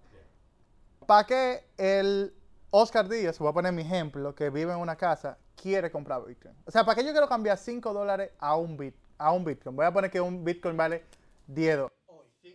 [1.06, 2.34] ¿Para qué el
[2.70, 6.56] Oscar Díaz, voy a poner mi ejemplo, que vive en una casa, quiere comprar Bitcoin?
[6.66, 9.76] O sea, ¿para qué yo quiero cambiar 5 dólares a un, bit, a un Bitcoin?
[9.76, 11.04] Voy a poner que un Bitcoin vale
[11.48, 11.98] 10 dólares.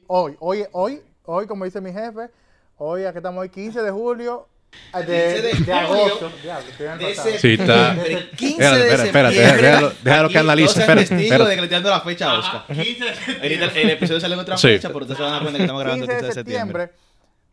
[0.07, 2.31] Hoy, hoy, hoy, hoy, como dice mi jefe,
[2.79, 4.49] hoy, aquí estamos hoy, 15 de julio,
[5.07, 6.31] De, de, 15 de agosto.
[6.99, 7.95] de ese- Sí, está.
[7.95, 9.69] Del 15 Espérate, de espérate, espérate, septiembre.
[9.69, 12.65] déjalo- déjalo que analice, de le estoy dando la fecha Oscar.
[12.67, 13.43] 15 de septiembre.
[13.59, 14.69] Ahorita el episodio sale en otra Sí.
[14.69, 16.33] fecha, pero ustedes se van a dar cuenta que estamos grabando el 15 15 de
[16.45, 16.91] septiembre.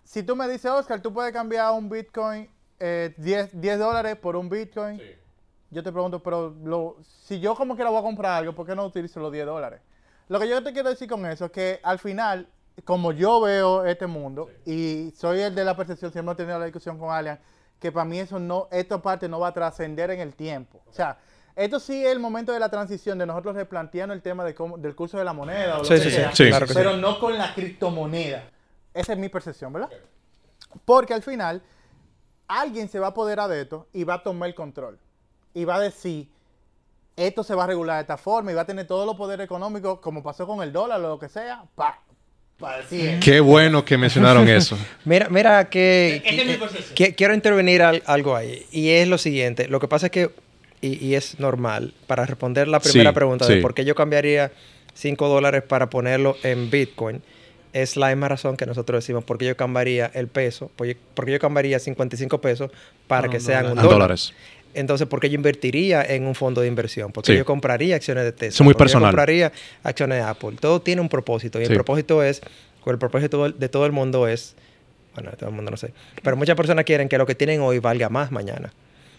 [0.04, 2.50] Si tú me dices, Oscar, tú puedes cambiar un Bitcoin
[2.80, 5.02] eh, 10, 10 dólares por un Bitcoin.
[5.72, 8.76] Yo te pregunto, pero lo- si yo como que voy a comprar algo, ¿por qué
[8.76, 9.82] no utilizo los 10 dólares?
[10.28, 12.48] Lo que yo te quiero decir con eso es que al final,
[12.84, 16.66] como yo veo este mundo, y soy el de la percepción, siempre he tenido la
[16.66, 17.40] discusión con Alian,
[17.80, 20.82] que para mí eso no, esta parte no va a trascender en el tiempo.
[20.88, 21.18] O sea,
[21.56, 24.78] esto sí es el momento de la transición, de nosotros replanteando el tema de cómo-
[24.78, 26.48] del curso de la moneda o lo Sí, que sea, Sí.
[26.50, 26.78] Claro que sí.
[26.78, 28.44] pero no con la criptomoneda.
[28.94, 29.90] Esa es mi percepción, ¿verdad?
[30.84, 31.62] Porque al final,
[32.48, 35.00] alguien se va a apoderar de esto y va a tomar el control.
[35.54, 36.30] Y va a decir,
[37.16, 39.46] esto se va a regular de esta forma y va a tener todos los poderes
[39.46, 42.00] económicos, como pasó con el dólar o lo que sea, pa.
[43.22, 44.78] Qué bueno que mencionaron eso.
[45.06, 46.96] Mira, mira que, Esa es mi que- percepción.
[46.96, 48.66] que- quiero intervenir al- algo ahí.
[48.72, 49.68] Y es lo siguiente.
[49.68, 50.30] Lo que pasa es que,
[50.82, 53.62] y, y es normal, para responder la primera Sí, pregunta de sí.
[53.62, 54.52] por qué yo cambiaría
[54.94, 57.22] 5 dólares para ponerlo en Bitcoin,
[57.74, 61.34] es la misma razón que nosotros decimos por qué yo cambiaría el peso, porque porque
[61.34, 62.72] yo cambiaría 55 pesos
[63.08, 63.84] para Por que sean dólar.
[63.84, 64.34] dólares.
[64.76, 67.12] Entonces, ¿por qué yo invertiría en un fondo de inversión?
[67.12, 67.38] Porque Sí.
[67.38, 68.56] yo compraría acciones de Tesla.
[68.56, 69.08] Es muy personal.
[69.08, 69.52] Yo compraría
[69.84, 70.58] acciones de Apple.
[70.60, 71.60] Todo tiene un propósito.
[71.62, 71.72] Y Sí.
[71.72, 72.42] el propósito es,
[72.84, 74.56] o el propósito de todo el mundo es,
[75.16, 75.92] bueno, de todo el mundo no sé,
[76.24, 78.72] pero muchas personas quieren que lo que tienen hoy valga más mañana.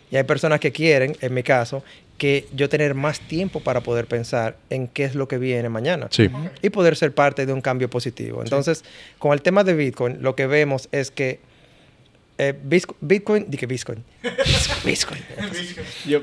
[0.08, 1.82] Y hay personas que quieren, en mi caso,
[2.16, 6.06] que yo tener más tiempo para poder pensar en qué es lo que viene mañana
[6.10, 6.30] Sí.
[6.62, 8.40] y poder ser parte de un cambio positivo.
[8.40, 8.84] Entonces,
[9.18, 11.40] con el tema de Bitcoin, lo que vemos es que
[12.38, 12.54] eh,
[13.00, 14.04] Bitcoin, dije Bitcoin,
[14.84, 15.20] Bitcoin.
[16.06, 16.22] Yo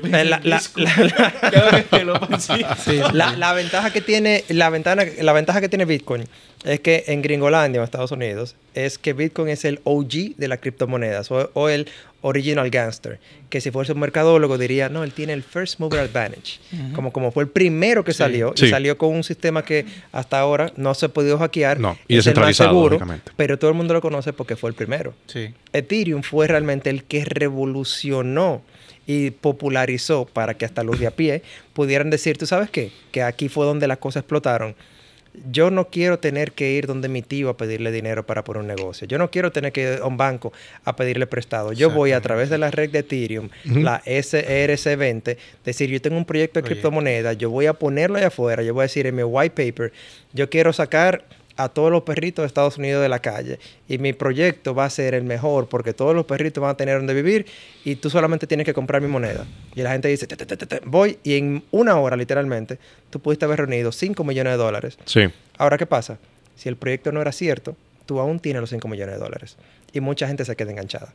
[3.12, 6.26] la, la ventaja que tiene la ventana la ventaja que tiene Bitcoin
[6.64, 10.58] es que en Gringolandia o Estados Unidos es que Bitcoin es el OG de las
[10.60, 11.86] criptomonedas o, o el
[12.22, 16.58] original gangster que si fuese un mercadólogo diría no él tiene el first mover advantage
[16.94, 18.66] como como fue el primero que salió Sí.
[18.66, 22.16] y salió con un sistema que hasta ahora no se ha podido hackear No, y
[22.16, 23.32] es el más descentralizado, seguro, lógicamente.
[23.36, 25.52] pero todo el mundo lo conoce porque fue el primero Sí.
[25.74, 28.62] Ethereum fue realmente el que revolucionó
[29.06, 31.42] y popularizó para que hasta los de a pie
[31.74, 32.90] pudieran decir, ¿tú sabes qué?
[33.12, 34.74] Que aquí fue donde las cosas explotaron.
[35.50, 38.68] Yo no quiero tener que ir donde mi tío a pedirle dinero para poner un
[38.68, 39.06] negocio.
[39.08, 40.52] Yo no quiero tener que ir a un banco
[40.84, 41.72] a pedirle prestado.
[41.72, 46.24] Yo voy a través de la red de Ethereum, la SRC20, decir, yo tengo un
[46.24, 46.74] proyecto de Oye.
[46.74, 49.92] criptomoneda, yo voy a ponerlo allá afuera, yo voy a decir en mi white paper,
[50.32, 51.24] yo quiero sacar
[51.56, 54.90] a todos los perritos de Estados Unidos de la calle y mi proyecto va a
[54.90, 57.46] ser el mejor porque todos los perritos van a tener donde vivir
[57.84, 59.46] y tú solamente tienes que comprar mi moneda.
[59.74, 60.26] Y la gente dice,
[60.84, 62.78] voy y en una hora literalmente
[63.10, 64.98] tú pudiste haber reunido 5 millones de dólares.
[65.04, 65.22] Sí.
[65.58, 66.18] Ahora, ¿qué pasa?
[66.56, 67.76] Si el proyecto no era cierto,
[68.06, 69.56] tú aún tienes los 5 millones de dólares
[69.92, 71.12] y mucha gente se queda enganchada.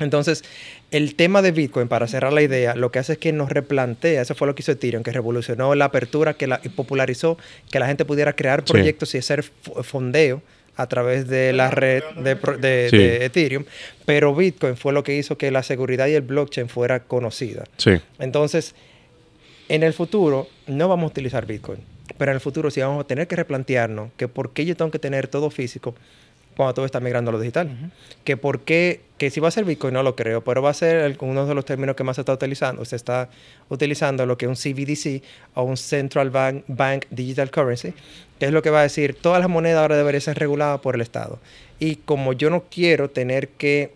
[0.00, 0.42] Entonces,
[0.90, 4.22] el tema de Bitcoin, para cerrar la idea, lo que hace es que nos replantea,
[4.22, 7.38] eso fue lo que hizo Ethereum, que revolucionó la apertura, que la y popularizó,
[7.70, 8.72] que la gente pudiera crear Sí.
[8.72, 10.42] proyectos y hacer fo- fondeo
[10.76, 12.96] a través de la red de, pro- de- Sí.
[12.96, 13.64] de Ethereum,
[14.06, 17.64] pero Bitcoin fue lo que hizo que la seguridad y el blockchain fuera conocida.
[17.76, 17.92] Sí.
[18.18, 18.74] Entonces,
[19.68, 21.80] en el futuro no vamos a utilizar Bitcoin,
[22.18, 24.90] pero en el futuro sí vamos a tener que replantearnos que por qué yo tengo
[24.90, 25.94] que tener todo físico
[26.56, 27.90] cuando todo está migrando a lo digital.
[28.24, 30.74] Que por qué, que si va a ser Bitcoin no lo creo, pero va a
[30.74, 32.84] ser el- uno de los términos que más se está utilizando.
[32.84, 33.28] Se está
[33.68, 35.22] utilizando lo que es un CBDC
[35.54, 37.94] o un Central Bank, Bank Digital Currency,
[38.38, 40.94] que es lo que va a decir, todas las monedas ahora deberían ser reguladas por
[40.94, 41.38] el Estado.
[41.78, 43.92] Y como yo no quiero tener que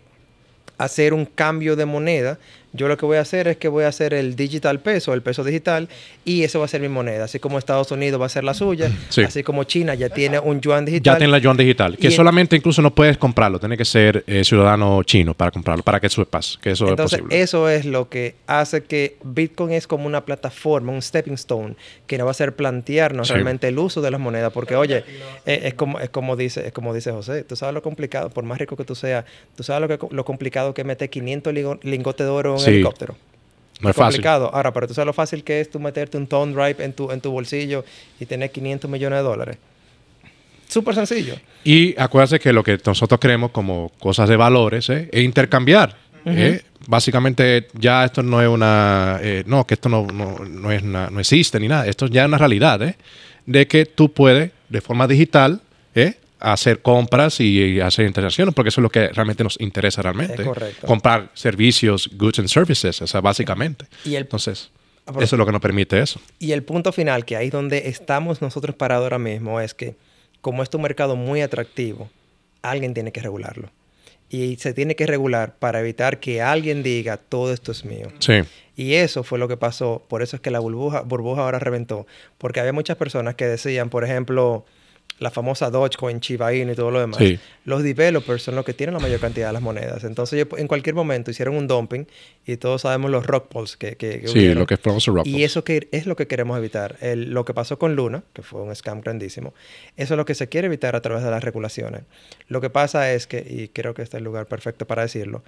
[0.79, 2.39] hacer un cambio de moneda,
[2.75, 5.23] yo lo que voy a hacer es que voy a hacer el digital peso, el
[5.23, 5.89] peso digital,
[6.27, 7.25] y eso va a ser mi moneda.
[7.25, 9.23] Así como Estados Unidos va a ser la suya, Sí.
[9.23, 11.15] así como China ya tiene un yuan digital.
[11.15, 14.25] Ya tiene la yuan digital, que en- solamente incluso no puedes comprarlo, tiene que ser
[14.27, 17.41] eh, ciudadano chino para comprarlo, para que sepas que eso Entonces, es posible.
[17.43, 22.19] eso es lo que hace que Bitcoin es como una plataforma, un stepping stone, que
[22.19, 23.35] nos va a hacer plantearnos Sí.
[23.35, 24.53] realmente el uso de las monedas.
[24.53, 25.05] Porque, oye,
[25.47, 28.43] eh, es, como, es, como dice, es como dice José, tú sabes lo complicado, por
[28.45, 29.25] más rico que tú seas,
[29.57, 32.59] tú sabes lo, que, lo complicado que es meter 500 ligo- lingotes de oro en
[32.65, 32.71] Sí.
[32.73, 33.17] helicóptero.
[33.81, 34.13] no es fácil.
[34.17, 34.51] complicado.
[34.55, 37.11] Ahora, pero tú sabes lo fácil que es tú meterte un Tone Drive en tu,
[37.11, 37.85] en tu bolsillo
[38.21, 39.57] y tener 500 millones de dólares.
[40.69, 41.35] Súper sencillo.
[41.63, 45.09] Y acuérdense que lo que nosotros creemos como cosas de valores ¿eh?
[45.13, 45.95] es intercambiar.
[46.25, 46.63] ¿eh?
[46.87, 49.19] Básicamente ya esto no es una...
[49.23, 51.87] eh, no, que esto no, no, no es una- no existe ni nada.
[51.87, 52.83] Esto ya es una realidad.
[52.83, 52.97] ¿eh?
[53.47, 55.61] De que tú puedes de forma digital
[55.95, 56.15] ¿eh?
[56.53, 60.43] Hacer compras y, hacer transacciones porque eso es lo que realmente nos interesa realmente.
[60.43, 60.87] Es correcto.
[60.87, 63.87] Comprar servicios, goods and services, o sea, básicamente.
[64.05, 64.71] Y el- Entonces,
[65.07, 66.19] Ah, eso es lo que nos permite eso.
[66.39, 69.97] Y el punto final, que ahí es donde estamos nosotros parados ahora mismo, es que
[70.41, 72.09] como es un mercado muy atractivo,
[72.63, 73.71] alguien tiene que regularlo.
[74.31, 78.09] y se tiene que regular para evitar que alguien diga todo esto es mío.
[78.19, 78.43] Sí.
[78.75, 80.03] Y eso fue lo que pasó.
[80.09, 82.07] Por eso es que la burbuja, burbuja ahora reventó.
[82.39, 84.65] Porque había muchas personas que decían, por ejemplo,
[85.21, 87.19] la famosa Dogecoin, Shiba Inu y todo lo demás.
[87.19, 87.39] Sí.
[87.65, 90.03] Los developers son los que tienen la mayor cantidad de las monedas.
[90.05, 92.07] Entonces, en cualquier momento hicieron un dumping
[92.45, 94.59] y todos sabemos los rock pulls que, que, que Sí, hubieron.
[94.59, 96.97] lo que es famoso rock Y eso que es lo que queremos evitar.
[97.01, 99.55] El- lo que pasó con Luna, que fue un scam grandísimo,
[99.97, 102.03] eso es lo que se quiere evitar a través de las regulaciones.
[102.49, 105.43] Lo que pasa es que, y creo que este es el lugar perfecto para decirlo,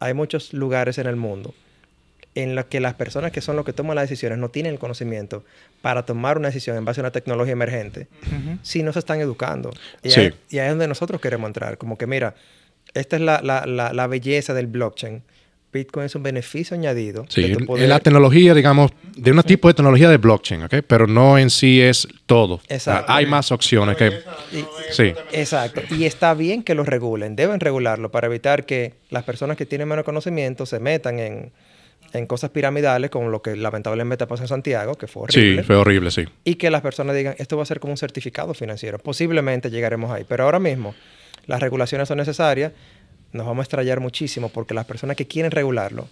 [0.00, 1.54] hay muchos lugares en el mundo
[2.34, 4.78] en los que las personas que son los que toman las decisiones no tienen el
[4.78, 5.44] conocimiento
[5.82, 8.08] para tomar una decisión en base a una tecnología emergente
[8.62, 9.70] si no se están educando.
[10.02, 10.20] Y, Sí.
[10.20, 11.78] ahí, y ahí es donde nosotros queremos entrar.
[11.78, 12.34] Como que, mira,
[12.92, 15.22] esta es la, la- la- la belleza del blockchain.
[15.72, 17.26] Bitcoin es un beneficio añadido.
[17.28, 20.62] Sí, de tu es poder- la tecnología, digamos, de un tipo de tecnología de blockchain,
[20.62, 20.74] ¿ok?
[20.86, 22.60] Pero no en sí es todo.
[22.68, 23.10] Exacto.
[23.12, 24.12] Hay más opciones que...
[24.92, 25.80] Sí, Exacto.
[25.90, 27.34] Y está bien que lo regulen.
[27.34, 31.52] Deben regularlo para evitar que las personas que tienen menos conocimiento se metan en,
[32.14, 35.62] en cosas piramidales, como lo que lamentablemente pasó en Santiago, que fue sí, horrible.
[35.64, 36.24] fue horrible, sí.
[36.44, 38.98] y que las personas digan, esto va a ser como un certificado financiero.
[38.98, 40.94] Posiblemente llegaremos ahí, pero ahora mismo
[41.46, 42.72] las regulaciones son necesarias,
[43.32, 46.08] nos vamos a estrellar muchísimo porque las personas que quieren regularlo,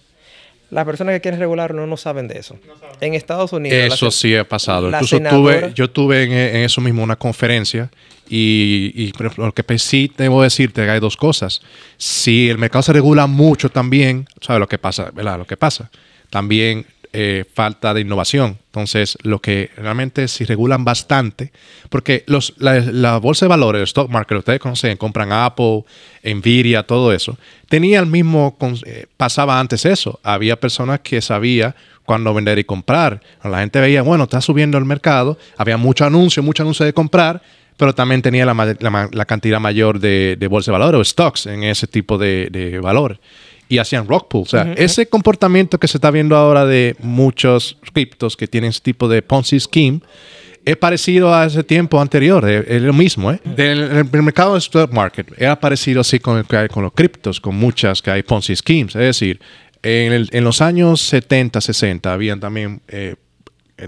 [0.73, 2.57] las personas que quieren regularlo no saben de eso.
[2.99, 3.93] En Estados Unidos...
[3.93, 4.89] Eso sí ha pasado.
[4.89, 7.89] Incluso senadora- tuve, yo tuve en, en eso mismo una conferencia
[8.29, 11.61] y, y lo que sí debo decirte que hay dos cosas.
[11.97, 15.11] Si el mercado se regula mucho también, ¿sabes lo que pasa?
[15.13, 15.37] ¿Verdad?
[15.37, 15.89] Lo que pasa.
[16.29, 16.85] También
[17.15, 18.57] eh, falta de innovación.
[18.65, 21.51] Entonces, lo que realmente si regulan bastante,
[21.89, 25.83] porque los, la, bolsa de valores, el stock market, ustedes conocen, compran Apple,
[26.23, 27.37] Nvidia, todo eso,
[27.69, 28.57] tenía el mismo,
[28.87, 30.19] eh, pasaba antes eso.
[30.23, 33.21] Había personas que sabía cuándo vender y comprar.
[33.43, 37.43] La gente veía, bueno, está subiendo el mercado, había mucho anuncio, mucho anuncio de comprar,
[37.77, 42.17] pero también tenía la, cantidad mayor de, bolsa de valores o stocks en ese tipo
[42.17, 43.19] de, de valores.
[43.73, 44.43] Y hacían rock pool.
[44.43, 48.81] O sea, ese comportamiento que se está viendo ahora de muchos criptos que tienen ese
[48.81, 50.01] tipo de Ponzi scheme
[50.65, 53.31] es parecido a ese tiempo anterior, es, es lo mismo.
[53.31, 53.39] ¿eh?
[53.43, 56.93] Del el, mercado del stock market era parecido así con, el que hay con los
[56.93, 58.95] criptos, con muchas que hay Ponzi schemes.
[58.95, 59.41] Es decir,
[59.81, 63.15] en, el- en los años 70, 60 habían también, eh, eh,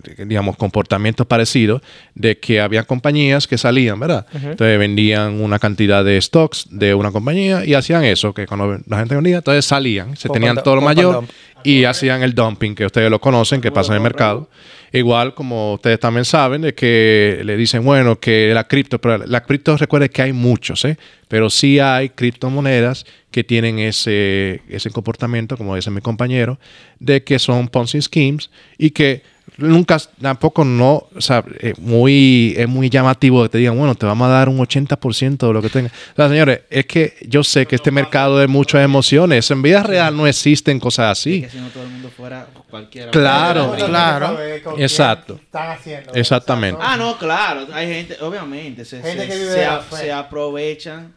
[0.01, 1.81] digamos, comportamientos parecidos
[2.13, 4.25] de que había compañías que salían, ¿verdad?
[4.33, 8.99] Entonces vendían una cantidad de stocks de una compañía y hacían eso, que cuando la
[8.99, 11.25] gente vendía, entonces salían, se tenían todo lo mayor
[11.63, 14.49] y hacían el dumping, que ustedes lo conocen, que pasa en el mercado.
[14.93, 19.43] Igual como ustedes también saben, de que le dicen, bueno, que la cripto, pero la
[19.43, 20.97] cripto recuerde que hay muchos, ¿eh?
[21.27, 26.59] Pero sí hay criptomonedas que tienen ese, ese comportamiento, como dice mi compañero,
[26.99, 29.23] de que son Ponzi schemes y que
[29.57, 34.05] nunca, tampoco no, o sea, eh, muy, es muy llamativo que te digan, bueno, te
[34.05, 35.91] vamos a dar un 80% de lo que tengas.
[36.13, 39.83] O sea, señores, es que yo sé que este mercado de muchas emociones, en vida
[39.83, 41.41] real no existen cosas así.
[41.41, 43.11] Que si no todo el mundo fuera cualquiera.
[43.11, 44.37] Claro, claro.
[44.77, 45.39] Exacto.
[45.41, 46.13] Están haciendo.
[46.13, 46.79] Exactamente.
[46.83, 47.67] Ah, no, claro.
[47.73, 49.51] Hay gente, obviamente, se, Gente se- que vive
[49.91, 51.13] se a- aprovechan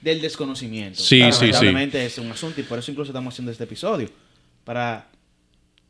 [0.00, 0.98] del desconocimiento.
[1.00, 1.40] Sí, sí, sí.
[1.46, 4.08] Lamentablemente es un asunto y por eso incluso estamos haciendo este episodio.
[4.64, 5.06] Para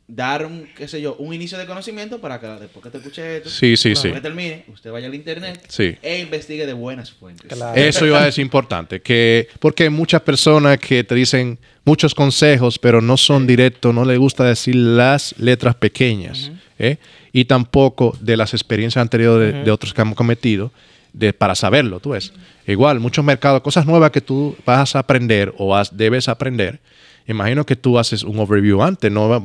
[0.07, 3.37] dar un, qué sé yo, un inicio de conocimiento para que después que te escuche
[3.37, 5.97] esto, Sí, sí, que termine, usted vaya al internet Sí.
[6.01, 7.45] e investigue de buenas fuentes.
[7.51, 7.75] Claro.
[7.79, 12.79] Eso iba a decir importante, que porque hay muchas personas que te dicen muchos consejos,
[12.79, 16.97] pero no son directos, no les gusta decir las letras pequeñas, ¿eh?
[17.33, 20.71] y tampoco de las experiencias anteriores de, de otros que hemos cometido,
[21.11, 22.31] de, para saberlo, tú ves.
[22.65, 26.79] Igual, muchos mercados, cosas nuevas que tú vas a aprender o has- debes aprender.
[27.27, 29.35] Imagino que tú haces un overview antes, ¿no?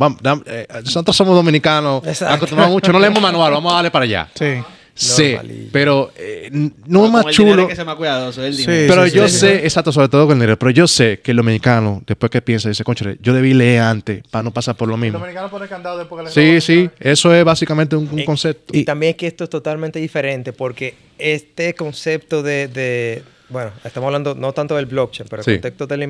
[0.46, 4.28] Eh, nosotros somos dominicanos, acostumbramos mucho, no leemos manual, vamos a darle para allá.
[4.34, 4.54] Sí.
[4.94, 5.36] Sí,
[5.72, 6.50] pero eh,
[6.86, 7.62] no es más el chulo.
[7.62, 8.92] hay que ser más cuidadoso, el Sí, dinero.
[8.94, 9.38] Pero sí, yo sí.
[9.38, 12.42] sé, exacto, sobre todo con el dinero, pero yo sé que el dominicano, después que
[12.42, 15.18] piensa, dice, conchale, yo debí leer antes para no pasar por lo El mismo.
[15.18, 18.76] dominicano pone candado después que le Sí, sí, eso es básicamente un, un Y- concepto.
[18.76, 23.22] Y también es que esto es totalmente diferente porque este concepto de, de-
[23.52, 25.52] bueno, estamos hablando no tanto del blockchain, pero el, Sí.
[25.52, 26.04] concepto de la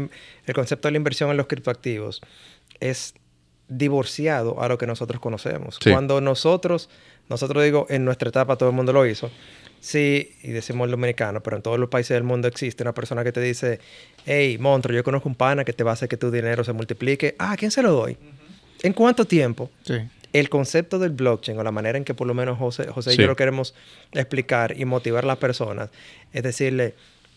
[0.47, 2.21] el concepto de la inversión en los criptoactivos
[2.81, 3.15] es
[3.69, 5.79] divorciado a lo que nosotros conocemos.
[5.83, 5.91] Sí.
[5.91, 6.89] Cuando nosotros,
[7.29, 9.31] nosotros digo, en nuestra etapa todo el mundo lo hizo,
[9.81, 13.25] sí, y decimos el dominicano, pero en todos los países del mundo existe una persona
[13.25, 13.81] que te dice,
[14.27, 16.73] hey, monstruo, yo conozco un pana que te va a hacer que tu dinero se
[16.73, 17.35] multiplique.
[17.39, 18.17] Ah, ¿a quién se lo doy?
[18.83, 19.71] ¿En cuánto tiempo?
[19.85, 19.95] Sí.
[20.35, 23.17] el concepto del blockchain o la manera en que por lo menos José, José y
[23.19, 23.75] yo lo queremos
[24.13, 25.91] explicar y motivar a las personas
[26.33, 26.95] es decirle,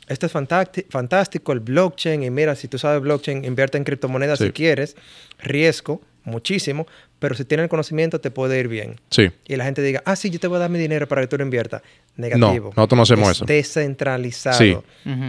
[0.08, 4.40] esto es fantásti- fantástico, el blockchain, y mira, si tú sabes blockchain, invierte en criptomonedas
[4.40, 4.46] Sí.
[4.48, 4.96] si quieres,
[5.40, 6.88] riesgo, muchísimo,
[7.20, 9.00] pero si tienes el conocimiento te puede ir bien.
[9.12, 11.22] Sí, Y la gente diga, ah, sí, yo te voy a dar mi dinero para
[11.22, 11.82] que tú lo inviertas.
[12.18, 12.72] Negativo.
[12.76, 13.46] nosotros no hacemos Es eso.
[13.46, 14.58] Descentralizado.
[14.58, 14.78] Sí.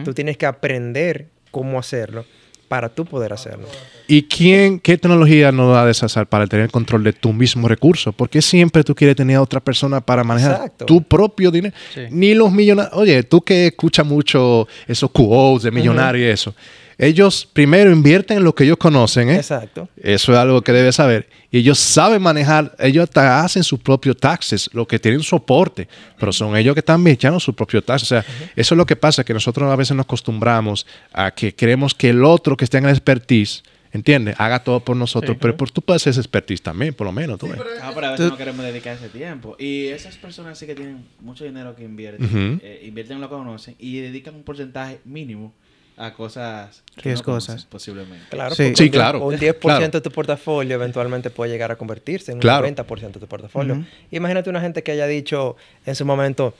[0.04, 2.24] Tú tienes que aprender cómo hacerlo.
[2.68, 3.66] Para tú poder hacerlo.
[4.08, 8.12] ¿Y quién, qué tecnología nos va a deshacer para tener control de tu mismo recurso?
[8.12, 10.86] Porque siempre tú quieres tener a otra persona para manejar Exacto.
[10.86, 11.74] tu propio dinero.
[11.92, 12.02] Sí.
[12.10, 12.94] Ni los millonarios.
[12.96, 16.54] Oye, tú que escuchas mucho esos quotes de millonarios y eso.
[16.98, 19.36] Ellos primero invierten en lo que ellos conocen, ¿eh?
[19.36, 19.86] Exacto.
[20.02, 21.28] Eso es algo que debes saber.
[21.50, 25.88] Y ellos saben manejar, ellos hasta hacen sus propios taxes, lo que tienen soporte,
[26.18, 28.10] pero son ellos que están echando sus propios taxes.
[28.12, 28.24] O sea,
[28.56, 32.08] eso es lo que pasa, que nosotros a veces nos acostumbramos a que creemos que
[32.10, 34.34] el otro que está en el expertise, ¿entiendes?
[34.38, 37.38] Haga todo por nosotros, pero por, tú puedes ser expertise también, por lo menos.
[37.38, 37.58] Tú ves.
[37.82, 39.54] Ah, pero a veces Tú- no queremos dedicar ese tiempo.
[39.58, 43.34] Y esas personas sí que tienen mucho dinero que invierten, eh, invierten en lo que
[43.36, 45.52] conocen y dedican un porcentaje mínimo
[45.98, 47.46] a cosas no Riesgosas.
[47.48, 48.26] conocen, posiblemente.
[48.30, 48.64] Claro, Sí.
[48.64, 49.88] Sí, un 10 claro, Un 10% claro.
[49.88, 52.58] de tu portafolio eventualmente puede llegar a convertirse en Claro.
[52.66, 53.74] un 90% de tu portafolio.
[53.74, 53.84] Ujú.
[54.10, 56.54] Imagínate una gente que haya dicho en su momento,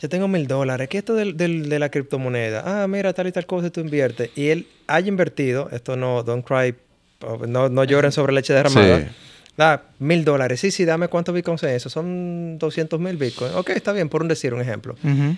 [0.00, 2.82] yo tengo mil dólares, ¿qué es esto del- del- de la criptomoneda?
[2.82, 4.30] Ah, mira, tal y tal cosa tú inviertes.
[4.36, 6.74] Y él haya invertido, esto no, don't cry,
[7.48, 9.00] no, no lloren sobre leche derramada.
[9.00, 9.06] Sí.
[9.56, 10.60] Da mil dólares.
[10.60, 11.88] Sí, sí, dame cuántos bitcoins es eso.
[11.88, 13.54] Son 200 mil bitcoins.
[13.54, 14.94] Ok, está bien, por un decir un ejemplo.
[15.02, 15.34] Ujú.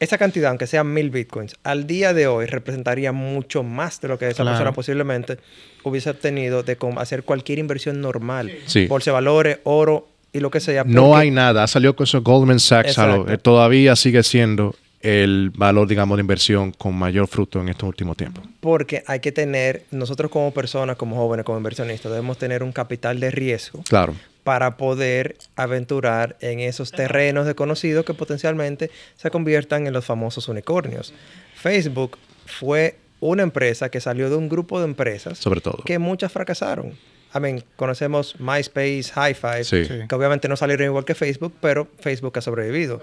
[0.00, 4.18] Esa cantidad, aunque sean mil bitcoins, al día de hoy representaría mucho más de lo
[4.18, 4.56] que esa Claro.
[4.56, 5.36] persona posiblemente
[5.84, 8.50] hubiese obtenido de hacer cualquier inversión normal.
[8.66, 8.86] Sí.
[8.86, 10.84] Bolsa de valores, oro y lo que sea.
[10.84, 11.66] No hay nada.
[11.66, 12.96] Salió con eso Goldman Sachs.
[12.96, 17.88] lo- eh, todavía sigue siendo el valor, digamos, de inversión con mayor fruto en estos
[17.88, 18.44] últimos tiempos.
[18.60, 23.18] Porque hay que tener, nosotros como personas, como jóvenes, como inversionistas, debemos tener un capital
[23.20, 24.14] de riesgo Claro.
[24.44, 31.12] Para poder aventurar en esos terrenos desconocidos que potencialmente se conviertan en los famosos unicornios.
[31.54, 35.82] Facebook fue una empresa que salió de un grupo de empresas Sobre todo.
[35.84, 36.96] que muchas fracasaron.
[37.34, 39.86] I mean, conocemos MySpace, Hi-Fi, Sí.
[40.08, 43.00] Que obviamente no salieron igual que Facebook, pero Facebook ha sobrevivido.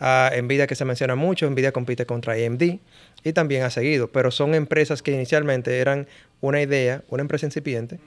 [0.00, 2.78] Ah, Nvidia que se menciona mucho, Nvidia compite contra AMD
[3.24, 6.06] y también ha seguido, pero son empresas que inicialmente eran
[6.40, 7.98] una idea, una empresa incipiente,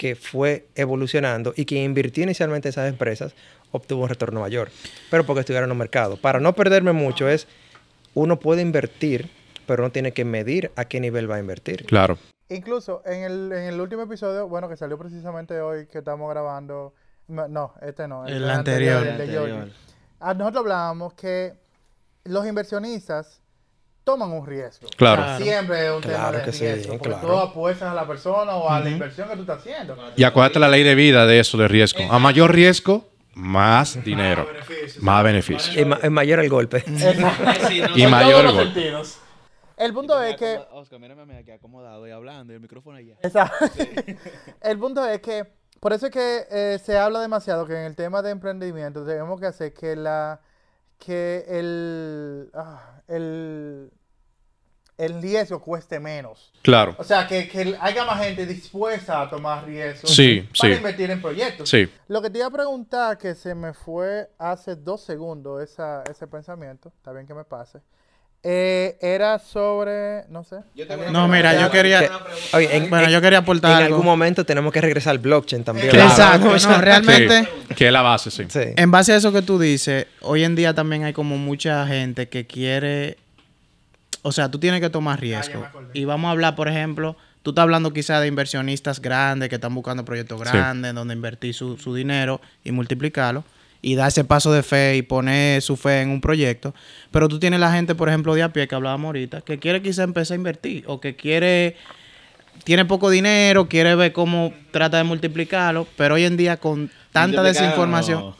[0.00, 3.34] que fue evolucionando y quien invirtió inicialmente en esas empresas
[3.70, 4.70] obtuvo un retorno mayor,
[5.10, 6.16] pero porque estuvieron en el mercado.
[6.16, 7.46] Para no perderme mucho es,
[8.14, 9.28] uno puede invertir,
[9.66, 11.84] pero no tiene que medir a qué nivel va a invertir.
[11.84, 12.16] Claro.
[12.48, 16.94] Incluso en el, en el último episodio, bueno, que salió precisamente hoy que estamos grabando.
[17.28, 18.26] No, este no.
[18.26, 19.00] El anterior.
[19.00, 19.48] el de Anterior.
[19.48, 19.72] Georgie.
[20.18, 21.52] Ah, nosotros hablábamos que
[22.24, 23.39] los inversionistas
[24.10, 24.88] toman un riesgo.
[24.96, 25.22] Claro.
[25.22, 25.44] Claro.
[25.44, 26.98] Siempre es un tema Claro de que sí, riesgo.
[26.98, 27.28] Porque claro.
[27.28, 29.96] tú apuestas a la persona o a la inversión que tú estás haciendo.
[30.16, 32.00] Y acuérdate la ley de vida de eso, de riesgo.
[32.10, 34.46] A mayor riesgo, más dinero.
[35.00, 35.80] Más beneficio.
[35.80, 36.84] Es, ma- es mayor el golpe.
[37.94, 38.72] Y mayor gol.
[39.76, 43.14] El punto es que Oscar, mírame mí aquí acomodado y hablando y el micrófono allá.
[43.22, 43.64] Exacto.
[44.60, 45.46] el punto es que,
[45.80, 49.40] por eso es que eh, se habla demasiado que en el tema de emprendimiento tenemos
[49.40, 50.40] que hacer que la
[50.98, 53.90] que el, ah, el,
[55.00, 56.52] el riesgo cueste menos.
[56.62, 56.94] Claro.
[56.98, 60.78] O sea, que, que haya más gente dispuesta a tomar riesgos Sí, para sí.
[60.78, 61.68] invertir en proyectos.
[61.68, 61.88] Sí.
[62.08, 66.26] Lo que te iba a preguntar, que se me fue hace dos segundos esa, ese
[66.26, 67.78] pensamiento, está bien que me pase,
[68.42, 70.56] eh, era sobre, no sé.
[71.12, 72.00] No, mira, yo quería...
[72.00, 73.86] Que- oye, en, Bueno, en- yo quería en aportar algo.
[73.96, 75.90] algún momento tenemos que regresar al blockchain también.
[75.90, 76.08] Claro.
[76.10, 77.44] Exacto, no, realmente...
[77.68, 78.44] Sí, que es la base, sí.
[78.48, 78.60] Sí.
[78.76, 82.30] En base a eso que tú dices, hoy en día también hay como mucha gente
[82.30, 83.18] que quiere,
[84.22, 85.66] o sea, tú tienes que tomar riesgo.
[85.92, 89.74] Y vamos a hablar, por ejemplo, tú estás hablando quizás de inversionistas grandes que están
[89.74, 93.44] buscando proyectos grandes en donde invertir su, su dinero y multiplicarlo
[93.82, 96.74] y dar ese paso de fe y poner su fe en un proyecto.
[97.10, 99.80] Pero tú tienes la gente, por ejemplo, de a pie que hablábamos ahorita, que quiere
[99.80, 101.76] quizás empezar a invertir o que quiere
[102.64, 107.42] tiene poco dinero, quiere ver cómo trata de multiplicarlo, pero hoy en día con tanta
[107.42, 108.34] desinformación,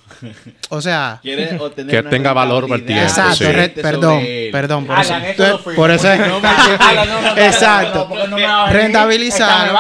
[0.68, 3.80] o sea, Que tenga valor rentabilidad exacto, sí.
[3.82, 5.76] perdón, perdón, por eso, Hagan eso free.
[5.76, 8.08] por eso es- No me- Exacto.
[8.28, 9.70] no, me Rentabilizar.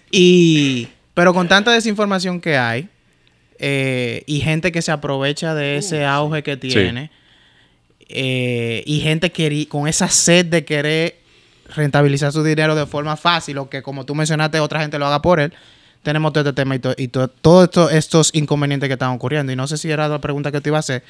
[0.10, 2.88] y pero con tanta desinformación que hay
[3.58, 7.10] eh, y gente que se aprovecha de ese auge que tiene
[8.08, 11.16] eh, y gente que con esa sed de querer
[11.74, 15.20] rentabilizar su dinero de forma fácil o que como tú mencionaste otra gente lo haga
[15.22, 15.52] por él
[16.06, 19.50] tenemos todo este tema y, to- y to- todos esto- estos inconvenientes que están ocurriendo
[19.52, 21.02] y no sé si era la pregunta que te iba a hacer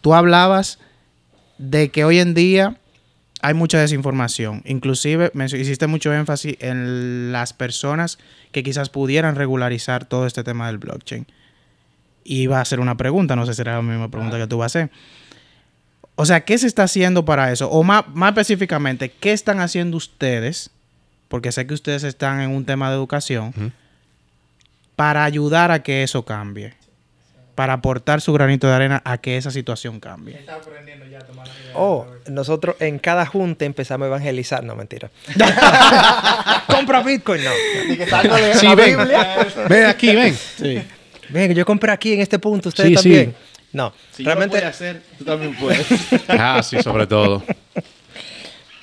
[0.00, 0.78] tú hablabas
[1.58, 2.76] de que hoy en día
[3.42, 4.62] hay mucha desinformación.
[4.64, 8.18] Inclusive hiciste mucho énfasis en las personas
[8.52, 11.26] que quizás pudieran regularizar todo este tema del blockchain.
[12.24, 14.56] Y iba a hacer una pregunta, no sé si será la misma pregunta que tú
[14.58, 14.90] vas a hacer.
[16.16, 17.70] O sea, ¿qué se está haciendo para eso?
[17.70, 20.70] O más, más específicamente, ¿qué están haciendo ustedes?
[21.28, 23.52] Porque sé que ustedes están en un tema de educación.
[25.00, 26.74] Para ayudar a que eso cambie.
[27.54, 30.38] para aportar su granito de arena a que esa situación cambie.
[31.74, 34.62] Oh, nosotros en cada junta empezamos a evangelizar.
[34.62, 35.10] No, mentira.
[36.66, 37.50] Compra Bitcoin, no.
[37.96, 38.98] Que de Sí, la ven.
[38.98, 39.46] Biblia.
[39.68, 40.36] Ven aquí, ven.
[41.30, 43.02] Ven, yo compré aquí en este punto, ustedes Sí, sí.
[43.02, 43.34] también.
[43.72, 46.28] No, Si realmente realmente yo lo puedo hacer, tú también puedes.
[46.28, 47.42] Ah, sí, sobre todo.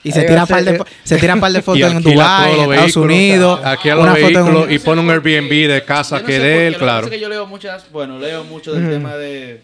[0.08, 3.60] Y se tira par de, se tiran par de fotos en Dubái, en Estados Unidos.
[3.64, 6.68] Aquí a los una foto en y pone un Airbnb de casa no que de
[6.68, 6.98] él, qué, lo que claro.
[7.02, 9.62] pasa es que yo leo muchas, bueno, leo mucho del tema de...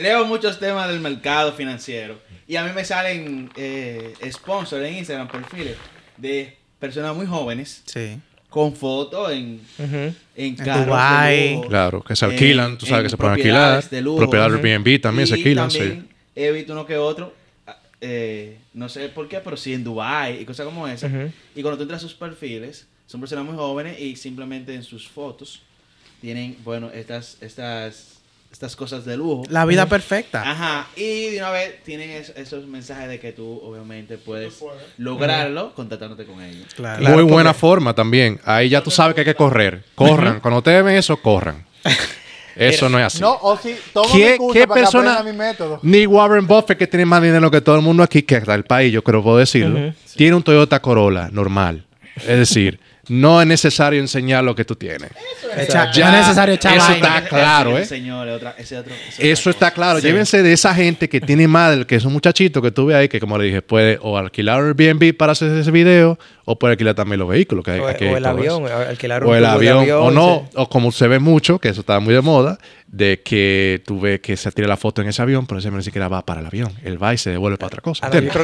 [0.00, 2.18] leo muchos temas del mercado financiero.
[2.48, 5.76] Y a mí me salen eh, sponsors en Instagram, perfiles
[6.16, 8.18] de personas muy jóvenes Sí.
[8.48, 10.14] con fotos en, Ujú.
[10.36, 11.54] en carros de Dubái.
[11.56, 13.54] lujo, Claro, que se en- alquilan, tú sabes en que se pueden alquilar.
[13.62, 14.18] propiedades de lujo.
[14.18, 14.56] Propiedad Ujú.
[14.66, 16.04] Airbnb también se alquilan, sí.
[16.36, 17.34] he visto uno que otro,
[18.00, 21.06] eh, no sé por qué, pero sí en Dubai y cosas como esa.
[21.06, 21.30] Ujú.
[21.54, 25.08] Y cuando tú entras a sus perfiles, son personas muy jóvenes y simplemente en sus
[25.08, 25.62] fotos
[26.20, 28.14] tienen, bueno, estas, estas,
[28.50, 29.44] estas cosas de lujo.
[29.48, 30.48] La vida perfecta.
[30.50, 34.62] Ajá, y de una vez tienen es- esos mensajes de que tú obviamente puedes
[34.98, 36.66] lograrlo contactándote con ellos.
[36.74, 37.02] Claro.
[37.08, 38.40] Muy buena forma también.
[38.44, 39.84] Ahí ya tú sabes que hay que correr.
[39.94, 40.40] Corran.
[40.40, 41.64] Cuando ustedes ven eso, corran.
[42.56, 43.20] Eso no es así.
[43.20, 45.78] No, o si toma ¿Qué- mi qué para persona- que mi método.
[45.82, 48.64] Ni Warren Buffett, que tiene más dinero que todo el mundo aquí, que hasta el
[48.64, 51.84] país, yo creo puedo decirlo, tiene un Toyota Corolla normal.
[52.16, 55.10] Es decir, no es necesario enseñar lo que tú tienes.
[55.56, 57.84] Echa- Ya, no es necesario echar eso está claro, ¿eh?
[57.84, 59.98] Señores, otra, ese otro, ese Eso está claro.
[60.00, 63.20] Llévense de esa gente que tiene madre, que es un muchachito que tuve ahí, que
[63.20, 66.94] como le dije, puede o alquilar un Airbnb para hacer ese video, o puede alquilar
[66.94, 67.64] también los vehículos.
[67.64, 68.76] Que hay, O, el avión, eso.
[68.76, 71.98] alquilar un O el avión, o no, o como se ve mucho, que eso está
[72.00, 75.46] muy de moda, de que tú ves que se tira la foto en ese avión,
[75.46, 76.72] pero ese ni siquiera va para el avión.
[76.84, 78.06] Él va y se devuelve para otra cosa.
[78.06, 78.42] Ah, no, yo creo,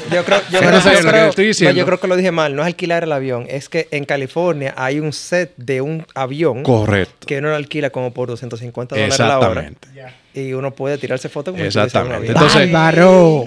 [0.79, 2.55] eso es yo creo que lo dije mal.
[2.57, 3.47] No es alquilar el avión.
[3.49, 7.27] Es que en California hay un set de un avión Correcto.
[7.27, 9.49] que uno lo alquila como por 250 dólares la hora.
[9.63, 10.23] Exactamente.
[10.35, 12.17] Y uno puede tirarse fotos como si Exactamente.
[12.17, 12.35] avión.
[12.35, 12.71] Entonces.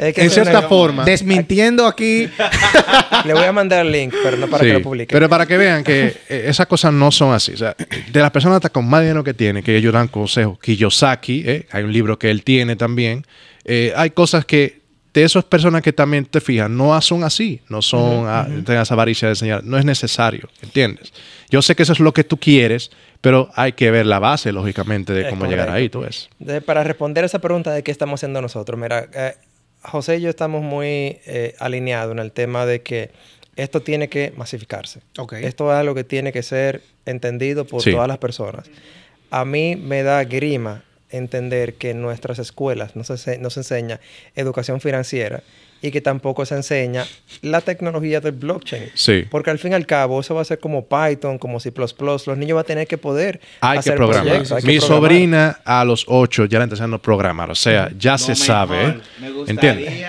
[0.02, 2.30] Es que en cierta forma, Desmintiendo aquí.
[3.26, 5.12] Le voy a mandar el link, pero no para Sí, que lo publique.
[5.14, 7.54] Pero para que vean que eh, esas cosas no son así.
[7.54, 7.76] O sea,
[8.12, 10.60] de las personas hasta con más dinero que tienen, que ellos dan consejos.
[10.60, 13.26] Kiyosaki, eh, hay un libro que él tiene también.
[13.64, 14.85] eh, hay cosas que
[15.22, 17.62] de esas personas que también te fijas, no son así.
[17.70, 19.64] No son, ah, tienen esa avaricia de enseñar.
[19.64, 21.14] No es necesario, ¿entiendes?
[21.50, 22.92] Yo sé que eso es lo que tú quieres,
[23.22, 26.30] pero hay que ver la base, lógicamente, de Es cómo llegar ahí, tú ves.
[26.40, 29.36] De- para responder a esa pregunta de qué estamos haciendo nosotros, mira, eh,
[29.84, 30.88] José y yo estamos muy
[31.26, 33.12] eh, alineados en el tema de que
[33.56, 35.00] esto tiene que masificarse.
[35.18, 35.34] Ok.
[35.34, 37.92] Esto es algo que tiene que ser entendido por Sí.
[37.92, 38.66] todas las personas.
[39.32, 44.00] A mí me da grima entender que en nuestras escuelas no se, no se enseña
[44.36, 45.44] educación financiera
[45.82, 47.06] y que tampoco se enseña
[47.42, 48.90] la tecnología del blockchain.
[48.96, 49.26] Sí.
[49.30, 51.72] Porque al fin y al cabo eso va a ser como Python, como C++.
[51.76, 54.24] Los niños van a tener que poder Hay que hacer programar.
[54.26, 55.02] proyectos, hay que Mi programar.
[55.12, 57.52] sobrina a los 8 ya le está enseñando a programar.
[57.52, 58.46] O sea, ya No se mejor.
[58.46, 58.84] sabe.
[58.88, 58.98] ¿eh?
[59.20, 59.72] Me gustaría...
[59.72, 60.06] ¿Entiendes?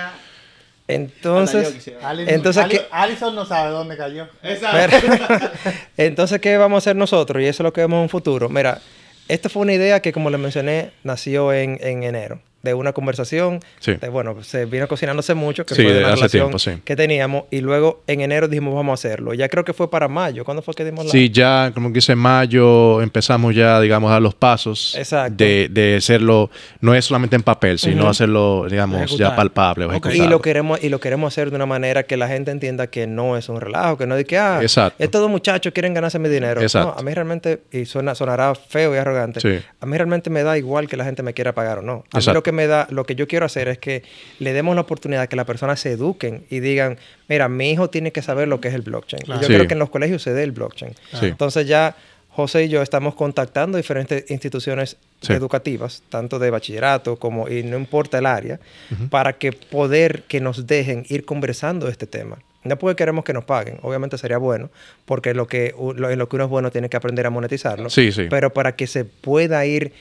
[0.89, 1.91] Entonces,
[2.29, 2.65] Entonces.
[2.93, 4.29] Alison no sabe dónde cayó.
[4.43, 4.89] Mira,
[5.97, 7.43] entonces, ¿qué vamos a hacer nosotros?
[7.43, 8.49] Y eso es lo que vemos en un futuro.
[8.49, 8.81] Mira,
[9.29, 12.41] esta fue una idea que, como les mencioné, nació en, en enero.
[12.67, 13.61] De una conversación.
[13.81, 13.95] Sí.
[13.95, 16.73] de, bueno, se vino cocinándose mucho, que Sí, fue de hace relación tiempo, sí.
[16.85, 17.45] que teníamos.
[17.51, 19.35] Y luego en enero dijimos, vamos a hacerlo.
[19.35, 20.45] Ya creo que fue para mayo.
[20.45, 21.11] ¿Cuándo fue que dimos la...?
[21.13, 25.37] Sí, ya, como que dice en mayo, empezamos ya, digamos, a dar los pasos Exacto.
[25.37, 26.51] de, de hacerlo,
[26.81, 30.09] no es solamente en papel, sino hacerlo, digamos, ya palpable o Ok.
[30.15, 33.07] Y lo queremos y lo queremos hacer de una manera que la gente entienda que
[33.07, 35.03] no es un relajo, que no es de que ah, Exacto.
[35.03, 36.61] estos muchachos quieren ganarse mi dinero.
[36.61, 36.93] Exacto.
[36.95, 39.41] No, a mí realmente y suena sonará feo y arrogante.
[39.41, 39.65] Sí.
[39.81, 42.05] A mí realmente me da igual que la gente me quiera pagar o no.
[42.13, 44.03] A mí lo que me da lo que yo quiero hacer es que
[44.41, 46.99] le demos la oportunidad que las personas se eduquen y digan,
[47.29, 49.23] mira, mi hijo tiene que saber lo que es el blockchain.
[49.27, 49.47] Yo Sí.
[49.47, 50.93] creo que en los colegios se dé el blockchain.
[51.21, 51.27] Sí.
[51.27, 51.95] Entonces ya
[52.31, 55.33] José y yo estamos contactando diferentes instituciones Sí.
[55.33, 58.61] educativas, tanto de bachillerato como, y no importa el área,
[59.09, 62.37] para que poder que nos dejen ir conversando este tema.
[62.65, 64.71] No porque queremos que nos paguen, obviamente sería bueno,
[65.07, 67.89] porque lo que, lo, en lo que uno es bueno tiene que aprender a monetizarlo,
[67.89, 68.27] Sí, sí.
[68.29, 69.93] pero para que se pueda ir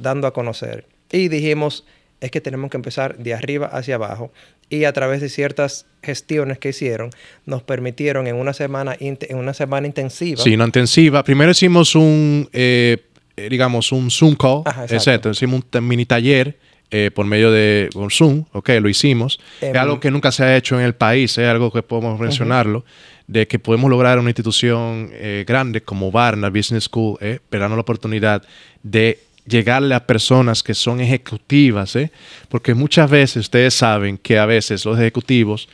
[0.00, 0.86] dando a conocer.
[1.12, 1.84] Y dijimos,
[2.20, 4.32] es que tenemos que empezar de arriba hacia abajo
[4.70, 7.10] y a través de ciertas gestiones que hicieron
[7.46, 11.24] nos permitieron en una semana en una semana intensiva Sí, una intensiva.
[11.24, 12.98] Primero hicimos un, eh,
[13.36, 14.62] eh, digamos, un Zoom call.
[14.64, 15.30] Ajá, exacto.
[15.30, 16.56] Hicimos un mini taller
[16.90, 18.44] eh, por medio de Zoom.
[18.52, 19.38] Ok, lo hicimos.
[19.60, 21.36] Em, es algo que nunca se ha hecho en el país.
[21.36, 22.84] Es algo que podemos mencionarlo.
[23.26, 27.74] De que podemos lograr una institución eh, grande como Barna Business School, eh, pero la
[27.74, 28.42] oportunidad
[28.82, 29.18] de
[29.48, 32.10] llegarle a personas que son ejecutivas, ¿eh?
[32.48, 35.68] porque muchas veces ustedes saben que a veces los ejecutivos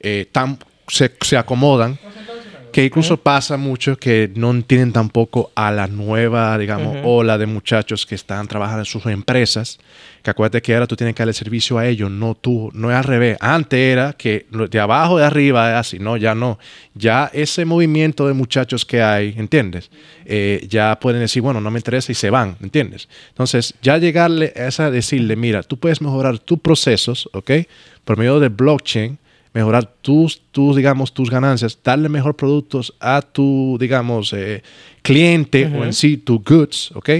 [0.00, 0.58] eh, tan-
[0.88, 1.98] se, se acomodan
[2.72, 8.06] Que incluso pasa mucho que no entienden tampoco a la nueva, digamos, ola de muchachos
[8.06, 9.78] que están trabajando en sus empresas.
[10.22, 12.96] Que acuérdate que ahora tú tienes que darle servicio a ellos, no tú, no es
[12.96, 13.38] al revés.
[13.40, 16.58] Antes era que de abajo de arriba es así, no, ya no.
[16.94, 19.90] Ya ese movimiento de muchachos que hay, ¿entiendes?
[20.26, 23.08] Eh, ya pueden decir, bueno, no me interesa y se van, ¿entiendes?
[23.30, 27.50] Entonces, ya llegarle a esa, decirle, mira, tú puedes mejorar tus procesos, ¿ok?
[28.04, 29.18] Por medio de blockchain,
[29.52, 34.62] mejorar tus, tus, digamos, tus ganancias, darle mejor productos a tu, digamos, eh,
[35.02, 37.10] cliente o en sí, tu goods, ¿ok?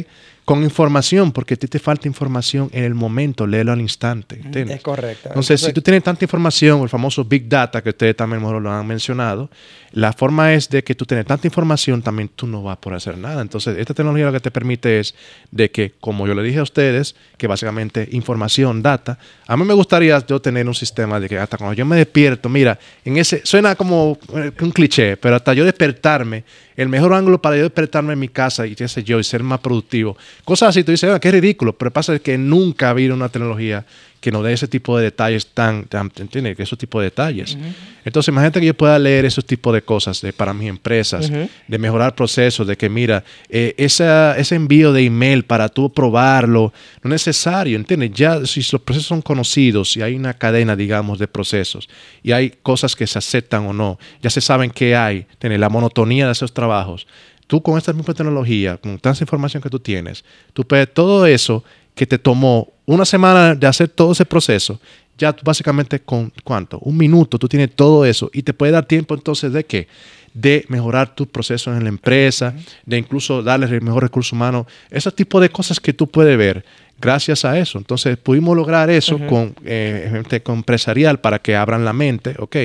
[0.50, 4.78] Con información, porque a ti te falta información en el momento, léelo al instante, ¿entiendes?
[4.78, 5.28] Es correcto.
[5.28, 8.84] Entonces, si tú tienes tanta información, el famoso Big Data, que ustedes también lo han
[8.84, 9.48] mencionado,
[9.92, 13.16] la forma es de que tú tienes tanta información, también tú no vas por hacer
[13.16, 13.42] nada.
[13.42, 15.14] Entonces, esta tecnología lo que te permite es
[15.52, 19.74] de que, como yo le dije a ustedes, que básicamente información, data, a mí me
[19.74, 23.40] gustaría yo tener un sistema de que hasta cuando yo me despierto, mira, en ese,
[23.44, 26.44] suena como eh, un cliché, pero hasta yo despertarme,
[26.76, 29.42] el mejor ángulo para yo despertarme en mi casa y qué sé yo, y ser
[29.42, 30.16] más productivo.
[30.44, 33.84] Cosas así, tú dices, "Ah, qué ridículo, pero pasa que nunca ha habido una tecnología
[34.20, 36.54] que nos dé ese tipo de detalles tan, tan ¿entiendes?
[36.54, 37.56] Que esos tipos de detalles.
[38.04, 41.30] Entonces, imagínate que yo pueda leer esos tipos de cosas de, para mis empresas,
[41.66, 46.70] de mejorar procesos, de que mira, eh, esa- ese envío de email para tú probarlo,
[47.02, 48.10] no es necesario, ¿entiendes?
[48.12, 51.88] Ya si los procesos son conocidos y hay una cadena, digamos, de procesos
[52.22, 55.60] y hay cosas que se aceptan o no, ya se saben qué hay, ¿entiendes?
[55.60, 57.06] La monotonía de esos trabajos.
[57.50, 61.64] Tú con esta misma tecnología, con tanta información que tú tienes, tú puedes todo eso
[61.96, 64.80] que te tomó una semana de hacer todo ese proceso,
[65.18, 68.86] ya tú básicamente con cuánto, un minuto, tú tienes todo eso y te puede dar
[68.86, 69.88] tiempo entonces de qué?
[70.32, 72.54] De mejorar tus procesos en la empresa,
[72.86, 76.64] de incluso darles el mejor recurso humano, ese tipo de cosas que tú puedes ver
[77.00, 77.78] gracias a eso.
[77.78, 82.56] Entonces pudimos lograr eso con eh, gente con empresarial para que abran la mente, ¿ok?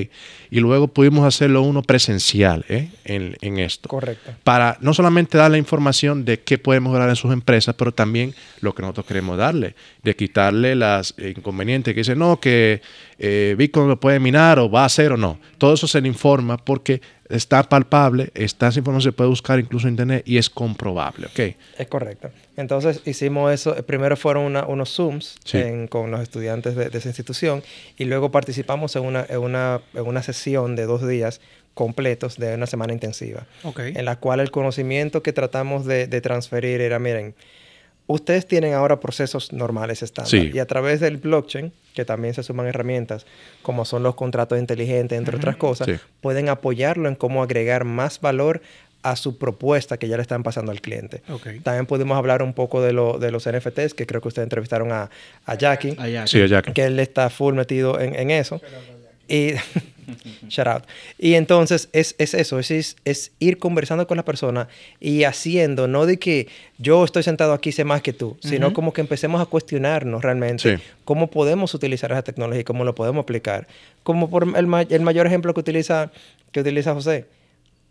[0.52, 2.90] Y luego pudimos hacerlo uno presencial ¿eh?
[3.04, 4.32] en, en esto Correcto.
[4.44, 8.34] para no solamente dar la información de qué puede mejorar en sus empresas, pero también
[8.62, 12.82] lo que nosotros queremos darle, de quitarle las inconvenientes que dicen, no, que
[13.18, 15.40] eh, Bitcoin lo puede minar o va a hacer o no.
[15.58, 19.88] Todo eso se le informa porque está palpable, esta esa información se puede buscar incluso
[19.88, 21.56] en internet y es comprobable, ¿ok?
[21.78, 22.30] Es correcto.
[22.58, 23.76] Entonces hicimos eso.
[23.78, 25.58] eh, Primero fueron una- unos Zooms Sí.
[25.58, 27.64] en- con los estudiantes de, de esa institución
[27.98, 31.42] y luego participamos en una, en, una, en una sesión de dos días
[31.74, 33.46] completos de una semana intensiva.
[33.64, 33.80] Ok.
[33.80, 37.36] En la cual el conocimiento que tratamos de, de transferir era, miren,
[38.08, 40.52] ustedes tienen ahora procesos normales estándar Sí.
[40.54, 43.26] y a través del blockchain, que también se suman herramientas
[43.62, 45.96] como son los contratos inteligentes, entre otras cosas, Sí.
[46.22, 48.62] pueden apoyarlo en cómo agregar más valor
[49.02, 51.22] a su propuesta que ya le están pasando al cliente.
[51.30, 51.48] Ok.
[51.64, 54.92] También pudimos hablar un poco de, lo, de los NFTs, que creo que ustedes entrevistaron
[54.92, 55.12] a,
[55.46, 56.26] a Jackie, Allá.
[56.26, 56.74] Sí, ya que.
[56.74, 58.60] que él está full metido en, en eso.
[59.28, 59.52] Y,
[60.50, 60.84] shout out.
[61.18, 64.68] Y entonces es, es eso, es, es, ir conversando con la persona
[65.00, 66.48] y haciendo, no de que
[66.78, 70.78] yo estoy sentado aquí sé más que tú, sino como que empecemos a cuestionarnos realmente
[70.78, 70.84] Sí.
[71.04, 73.68] cómo podemos utilizar esa tecnología y cómo lo podemos aplicar.
[74.04, 76.12] Como por el, ma- el mayor ejemplo que utiliza,
[76.52, 77.26] que utiliza José.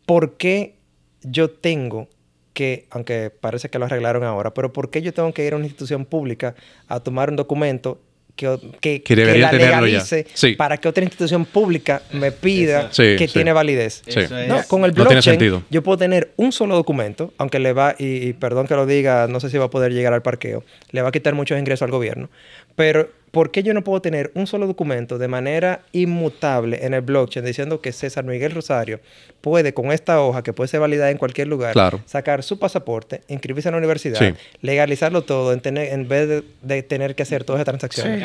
[0.06, 0.74] ¿Por qué
[1.22, 2.08] yo tengo
[2.52, 5.56] que, aunque parece que lo arreglaron ahora, pero ¿por qué yo tengo que ir a
[5.56, 6.54] una institución pública
[6.86, 8.00] a tomar un documento
[8.36, 10.54] que, que, la legalice Sí.
[10.56, 12.88] para que otra institución pública me pida.
[12.90, 13.34] Sí, que sí.
[13.34, 14.02] tiene validez?
[14.48, 18.32] No, con el blockchain yo puedo tener un solo documento, aunque le va, y, y
[18.32, 21.10] perdón que lo diga, no sé si va a poder llegar al parqueo, le va
[21.10, 22.28] a quitar muchos ingresos al gobierno,
[22.76, 27.00] pero ¿por qué yo no puedo tener un solo documento de manera inmutable en el
[27.00, 29.00] blockchain diciendo que César Miguel Rosario
[29.40, 32.00] puede con esta hoja, que puede ser validada en cualquier lugar, Claro.
[32.06, 34.34] sacar su pasaporte, inscribirse en la universidad, Sí.
[34.60, 38.22] legalizarlo todo en, tener- en vez de, de tener que hacer todas esas transacciones?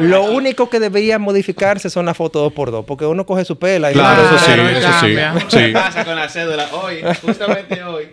[0.00, 3.58] Lo único que debería modificarse son las fotos dos por dos, porque uno coge su
[3.58, 5.56] pela y Claro, eso sí, eso sí.
[5.56, 6.68] ¿Qué pasa con la cédula?
[6.74, 8.04] Hoy, justamente hoy,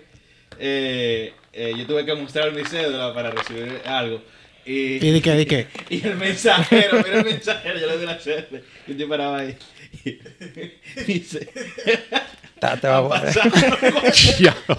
[0.59, 4.21] eh, eh, yo tuve que mostrar mi cédula para recibir algo.
[4.71, 5.67] Y, ¿Y de qué, de qué?
[5.89, 8.17] Y el mensajero, mira el mensajero, yo le doy la.
[8.87, 9.57] Y yo paraba ahí.
[10.05, 10.19] Y
[11.05, 11.49] dice,
[12.59, 13.33] Ta- te va a poner.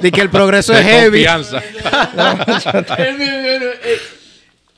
[0.00, 1.24] De que el progreso es heavy.
[1.24, 1.62] confianza.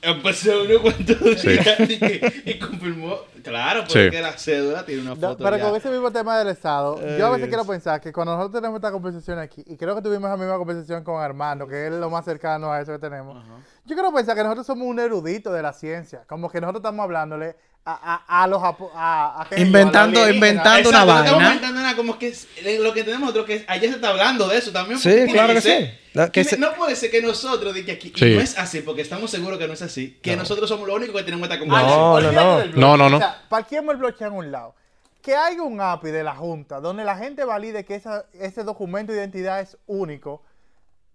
[0.04, 1.48] Él me vio, eh, Empecé uno cuantos Sí.
[1.48, 3.16] días y, confirmó.
[3.42, 3.98] Claro, Sí.
[4.04, 5.44] porque la cédula tiene una No, foto.
[5.44, 5.64] pero ya.
[5.68, 8.78] con ese mismo tema del Estado, yo a veces quiero pensar que cuando nosotros tenemos
[8.78, 12.08] esta conversación aquí, y creo que tuvimos la misma conversación con Armando, que es lo
[12.10, 13.44] más cercano a eso que tenemos,
[13.84, 17.04] yo quiero pensar que nosotros somos un erudito de la ciencia, como que nosotros estamos
[17.04, 17.56] hablándole
[17.86, 18.62] a, a, a los...
[18.62, 21.46] A, a, Inventando- inventando una Exacto, no vaina.
[21.48, 24.08] inventando nada, como que es- eh, lo que tenemos otro que es, ayer se está
[24.08, 24.98] hablando de eso también.
[24.98, 25.90] Sí, claro que sí.
[26.14, 28.56] La- que Tiene- se- No puede ser que nosotros, de que aquí, y no es
[28.58, 31.44] así, porque estamos seguros que no es así, que nosotros somos los únicos que tenemos
[31.48, 31.98] esta No, conversación.
[31.98, 32.20] no, no.
[32.56, 32.80] blockchain.
[32.80, 33.16] No, no, no.
[33.16, 34.74] O sea, parquemos el blockchain a un lado.
[35.20, 39.10] que haya un API de la Junta donde la gente valide que esa- ese documento
[39.12, 40.42] de identidad es único.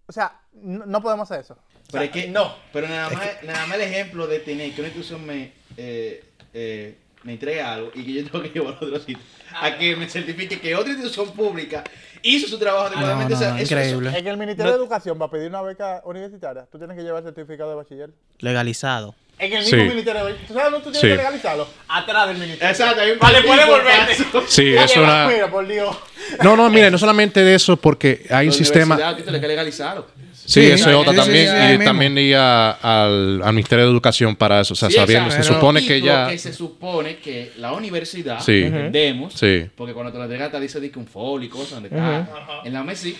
[0.08, 1.56] O sea, no, no podemos hacer eso.
[1.92, 2.56] Pero es que no.
[2.74, 6.24] Pero nada más, nada más el ejemplo de tener que una institución me, eh,
[6.54, 9.20] eh, me entregue algo y que yo tengo que llevarlo a otro sitio.
[9.62, 11.84] A que me certifique que otra institución pública
[12.22, 13.32] hizo su trabajo adecuadamente.
[13.34, 14.14] no, o sea, no, eso- increíble.
[14.18, 16.66] En el Ministerio de Educación va a pedir una beca universitaria.
[16.72, 18.10] Tú tienes que llevar certificado de bachiller.
[18.40, 19.16] Legalizado.
[19.38, 19.88] En el mismo Sí.
[19.88, 21.08] Ministerio de ¿Tú sabes dónde tú tienes Sí.
[21.08, 21.68] que legalizarlo?
[21.88, 22.70] Atrás del Ministerio.
[22.70, 24.16] Exacto, hay un Vale, puede volverte.
[24.48, 25.28] Sí, Oye, es una...
[25.28, 25.98] Mira, por Dios.
[26.44, 28.98] No, no, mire, no solamente de eso, porque hay un sistema...
[29.16, 30.08] tienes que legalizarlo.
[30.50, 31.48] Sí, Sí, eso es otra también.
[31.48, 31.84] y mismo.
[31.86, 34.74] también iría al, al Ministerio de Educación para eso.
[34.74, 36.28] O sea, Sí, sabiendo, se supone que ya...
[36.28, 38.64] que se supone que la universidad, Sí.
[38.64, 39.68] entendemos, Sí.
[39.76, 42.62] porque cuando te lo entregas te dice di que un folio y cosas, donde está.
[42.66, 43.16] En la MESI,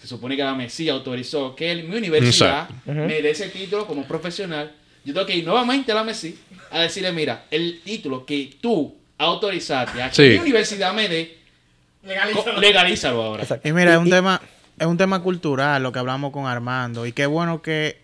[0.00, 2.92] se supone que la MESI autorizó que el- mi universidad Exacto.
[2.94, 4.70] me dé ese título como profesional.
[5.04, 6.38] Yo tengo que ir nuevamente a la MESI
[6.70, 10.22] a decirle, mira, el título que tú autorizaste a que Sí.
[10.22, 11.38] mi universidad me dé,
[12.32, 13.42] co- legalízalo ahora.
[13.42, 13.68] Exacto.
[13.68, 14.40] Y mira, es un y- tema,
[14.78, 17.06] es un tema cultural lo que hablamos con Armando.
[17.06, 18.00] Y qué bueno que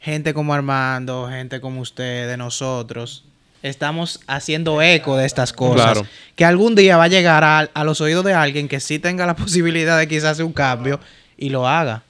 [0.00, 3.24] gente como Armando, gente como usted, de nosotros,
[3.62, 5.92] estamos haciendo eco de estas cosas.
[5.92, 6.06] Claro.
[6.36, 9.26] Que algún día va a llegar a, a los oídos de alguien que sí tenga
[9.26, 11.00] la posibilidad de quizás hacer un cambio
[11.36, 12.02] y lo haga.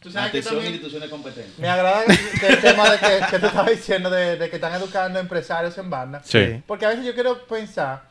[0.00, 1.58] Tú sabes que también instituciones competentes.
[1.58, 4.72] me agrada que el tema de que, que tú estabas diciendo de, de que están
[4.74, 6.22] educando empresarios en banda.
[6.24, 6.62] Sí.
[6.64, 8.04] Porque a veces yo quiero pensar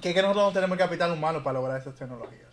[0.00, 2.49] que, que nosotros no tenemos el capital humano para lograr esas tecnologías.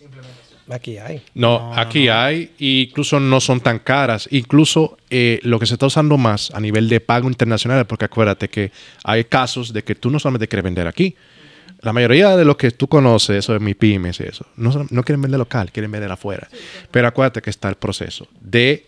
[0.00, 0.58] Implementación.
[0.70, 1.22] Aquí hay.
[1.34, 4.28] No, aquí hay, e incluso no son tan caras.
[4.30, 8.48] Incluso eh, lo que se está usando más a nivel de pago internacional, porque acuérdate
[8.48, 8.70] que
[9.04, 11.16] hay casos de que tú no solamente quieres vender aquí.
[11.80, 15.02] La mayoría de los que tú conoces, eso de mi pymes y eso, no, no
[15.04, 16.48] quieren vender local, quieren vender afuera.
[16.90, 18.84] Pero acuérdate que está el proceso de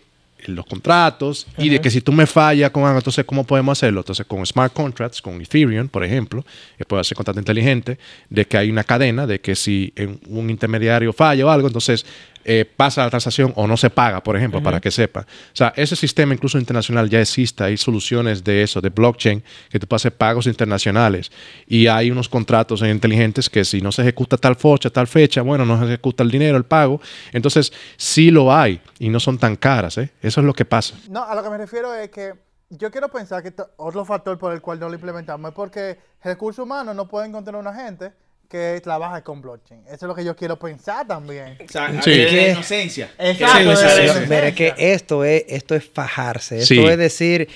[0.47, 4.01] los contratos y de que si tú me fallas con algo, entonces ¿cómo podemos hacerlo?
[4.01, 6.45] Entonces con smart contracts, con Ethereum, por ejemplo,
[6.77, 7.97] que puede hacer contrato inteligente,
[8.29, 9.93] de que hay una cadena, de que si
[10.27, 12.05] un intermediario falla o algo, entonces
[12.43, 15.21] eh, pasa la transacción o no se paga, por ejemplo, para que sepa.
[15.21, 19.79] O sea, ese sistema incluso internacional ya existe, hay soluciones de eso, de blockchain, que
[19.79, 21.31] tú hacer pagos internacionales
[21.67, 25.65] y hay unos contratos inteligentes que si no se ejecuta tal fecha, tal fecha, bueno,
[25.65, 27.01] no se ejecuta el dinero, el pago.
[27.31, 30.11] Entonces, sí lo hay y no son tan caras, ¿eh?
[30.21, 30.95] Eso es lo que pasa.
[31.09, 32.33] No, a lo que me refiero es que
[32.69, 36.63] yo quiero pensar que otro factor por el cual no lo implementamos es porque recursos
[36.63, 38.13] humanos no pueden encontrar una gente
[38.51, 39.81] que trabaje con blockchain.
[39.87, 41.57] Eso es lo que yo quiero pensar también.
[41.65, 42.11] O sea, Sí.
[42.11, 42.51] de ¿Qué?
[42.51, 43.09] inocencia.
[43.17, 44.21] Exacto, Sí, la sí, inocencia.
[44.29, 46.59] Mira, es que esto es, esto es fajarse.
[46.59, 47.47] Esto es decir,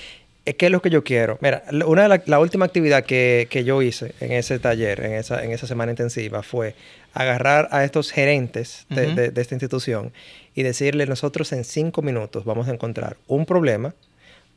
[0.46, 1.38] es que es lo que yo quiero.
[1.42, 5.12] Mira, una de la, la última actividad que, que yo hice en ese taller, en
[5.12, 6.74] esa, en esa semana intensiva, fue
[7.12, 10.12] agarrar a estos gerentes de, de- de esta institución
[10.54, 13.94] y decirle, nosotros en cinco minutos vamos a encontrar un problema,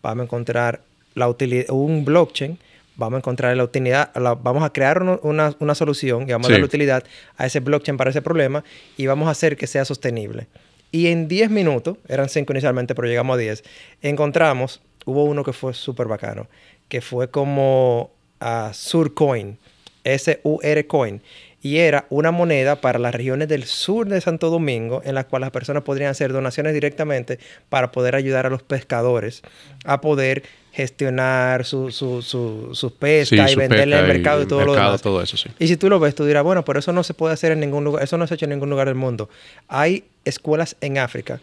[0.01, 0.81] vamos a encontrar
[1.15, 2.57] la utili- un blockchain,
[2.99, 6.53] vamos a encontrar la utilidad, la- vamos a crear una, una solución y vamos Sí.
[6.53, 7.03] a dar utilidad
[7.37, 8.63] a ese blockchain para ese problema
[8.97, 10.47] y vamos a hacer que sea sostenible.
[10.91, 13.63] Y en 10 minutos, eran 5 inicialmente, pero llegamos a 10,
[14.01, 16.47] encontramos, hubo uno que fue súper bacano,
[16.87, 18.11] que fue como
[18.41, 19.57] ah, Surcoin,
[20.03, 21.21] S-U-R Coin,
[21.61, 25.47] y era una moneda para las regiones del sur de Santo Domingo, en las cuales
[25.47, 29.41] las personas podrían hacer donaciones directamente para poder ayudar a los pescadores
[29.83, 34.45] a poder gestionar su, su, su, sus pescas y su venderle pesca al mercado y,
[34.45, 35.01] todo lo demás.
[35.01, 35.49] todo eso, sí.
[35.59, 37.59] Y si tú lo ves, tú dirás, bueno, pero eso no se puede hacer en
[37.59, 39.29] ningún lugar, eso no se ha hecho en ningún lugar del mundo.
[39.67, 41.41] Hay escuelas en África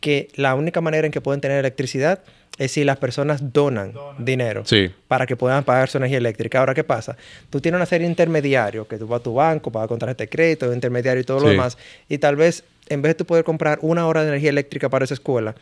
[0.00, 2.20] que la única manera en que pueden tener electricidad
[2.58, 4.90] es si las personas donan, dinero Sí.
[5.08, 6.58] para que puedan pagar su energía eléctrica.
[6.60, 7.16] Ahora, ¿qué pasa?
[7.48, 10.24] Tú tienes una serie de intermediarios, que tú vas a tu banco, pagas con tarjeta
[10.24, 11.78] de crédito, intermediario y todo lo demás,
[12.08, 15.04] y tal vez en vez de tú poder comprar una hora de energía eléctrica para
[15.04, 15.54] esa escuela,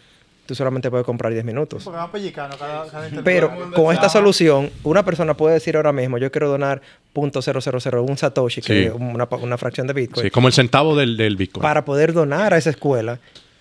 [0.47, 1.85] tú solamente puedes comprar 10 minutos.
[1.85, 3.23] Porque va pellicano cada, cada.
[3.23, 6.81] Pero con esta solución, una persona puede decir ahora mismo, yo quiero donar
[7.15, 8.85] .0001 Satoshi, que Sí.
[8.86, 11.60] es una, una fracción de Bitcoin, Sí, como el centavo del, del Bitcoin.
[11.62, 13.19] para poder donar a esa escuela.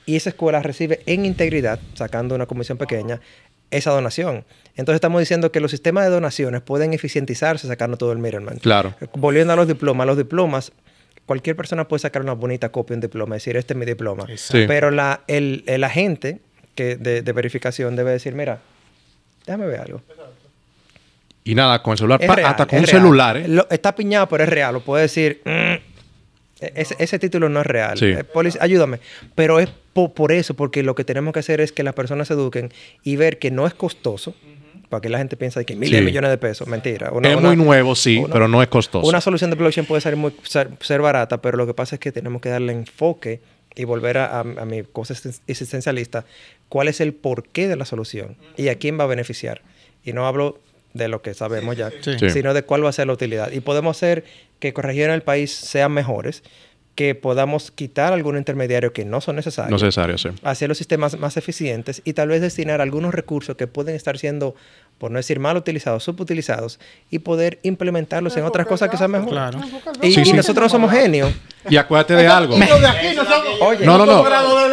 [0.07, 3.21] Y esa escuela recibe en integridad, sacando una comisión pequeña,
[3.69, 4.45] esa donación.
[4.77, 8.57] Entonces estamos diciendo que los sistemas de donaciones pueden eficientizarse sacando todo el middleman.
[8.57, 8.95] Claro.
[9.13, 10.71] Volviendo a los diplomas, los diplomas,
[11.25, 14.25] cualquier persona puede sacar una bonita copia de un diploma, decir, este es mi diploma.
[14.37, 14.63] Sí.
[14.65, 16.39] Pero la, el, el agente
[16.73, 18.59] que de, de verificación debe decir, mira,
[19.45, 20.01] déjame ver algo.
[21.43, 22.97] Y nada, con el celular, Es pa- real, hasta con un real.
[23.01, 23.47] celular, ¿eh?
[23.47, 24.73] Lo- está piñado, pero es real.
[24.73, 25.41] Lo puede decir.
[25.45, 25.86] "Mm,
[26.59, 27.97] ese, ese título no es real.
[27.97, 28.05] Sí.
[28.07, 28.99] Eh, polic- ayúdame.
[29.35, 32.27] Pero es po- por eso, porque lo que tenemos que hacer es que las personas
[32.27, 32.71] se eduquen
[33.03, 34.33] y ver que no es costoso.
[34.89, 36.65] Para que la gente piensa que miles de millones de pesos.
[36.65, 37.11] Mentira.
[37.11, 39.05] Una- es una- muy nuevo, sí, una- pero no es costoso.
[39.05, 41.99] Una solución de blockchain puede ser, muy, ser, ser barata, pero lo que pasa es
[41.99, 43.41] que tenemos que darle enfoque
[43.75, 46.23] y volver a, a- a mi cosa existen- existencialista.
[46.69, 48.37] ¿Cuál es el porqué de la solución?
[48.55, 49.61] ¿Y a quién va a beneficiar?
[50.05, 50.57] Y no hablo
[50.93, 52.17] de lo que sabemos ya, Sí.
[52.17, 52.29] Sí.
[52.29, 53.51] sino de cuál va a ser la utilidad.
[53.51, 54.23] Y podemos hacer
[54.59, 56.43] que corregir en el país sean mejores,
[56.95, 60.29] que podamos quitar algún intermediario que no son necesarios No sí.
[60.41, 64.55] hacer los sistemas más eficientes y tal vez destinar algunos recursos que pueden estar siendo,
[64.97, 66.79] por no decir mal utilizados, subutilizados
[67.11, 69.31] y poder implementarlos en otras cosas que sean mejores.
[69.31, 69.59] Claro.
[70.01, 70.33] Y, Sí, y sí.
[70.33, 71.31] nosotros no somos genios.
[71.69, 72.57] Y acuérdate de algo.
[72.57, 72.91] Nosotros
[73.61, 74.25] Oye, No, no, no.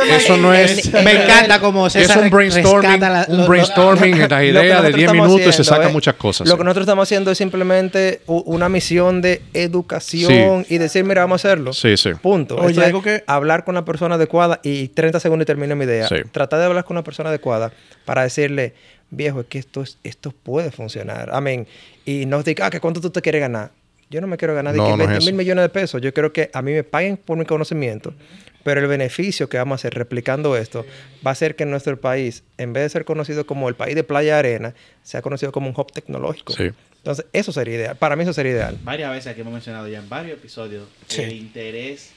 [0.05, 0.92] Eso no es...
[0.92, 4.68] Me encanta como Es César un brainstorming, la- un lo- brainstorming en la idea de
[4.70, 6.48] nosotros 10 estamos minutos y se sacan es- muchas cosas.
[6.48, 9.42] Lo que nosotros estamos haciendo es simplemente una misión de
[9.88, 11.72] educación y decir, mira, vamos a hacerlo.
[11.72, 12.10] Sí, sí.
[12.20, 12.56] Punto.
[12.56, 15.74] Oye, Esto es algo que- hablar con la persona adecuada y 30 segundos y termino
[15.76, 16.09] mi idea.
[16.09, 16.16] Sí.
[16.32, 17.72] Tratar de hablar con una persona adecuada
[18.05, 18.74] para decirle,
[19.16, 21.31] viejo, es que esto, es, esto puede funcionar.
[21.32, 21.66] Amén.
[22.05, 23.70] Y no diga, ah, que cuánto tú te quieres ganar.
[24.11, 25.27] Yo no me quiero ganar de No, es 20 eso.
[25.27, 26.01] mil millones de pesos.
[26.03, 28.15] Yo quiero que a mí me paguen por mi conocimiento.
[28.62, 30.86] Pero el beneficio que vamos a hacer replicando esto
[31.27, 34.05] va a ser que nuestro país, en vez de ser conocido como el país de
[34.05, 36.55] playa y arena, sea conocido como un hub tecnológico.
[36.55, 36.70] Sí.
[36.99, 37.97] Entonces, eso sería ideal.
[37.97, 38.78] Para mí eso sería ideal.
[38.82, 41.20] Varias veces aquí hemos mencionado ya en varios episodios Sí.
[41.23, 42.12] el interés,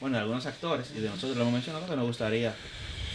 [0.00, 2.54] bueno, de algunos actores y de nosotros lo hemos mencionado que nos gustaría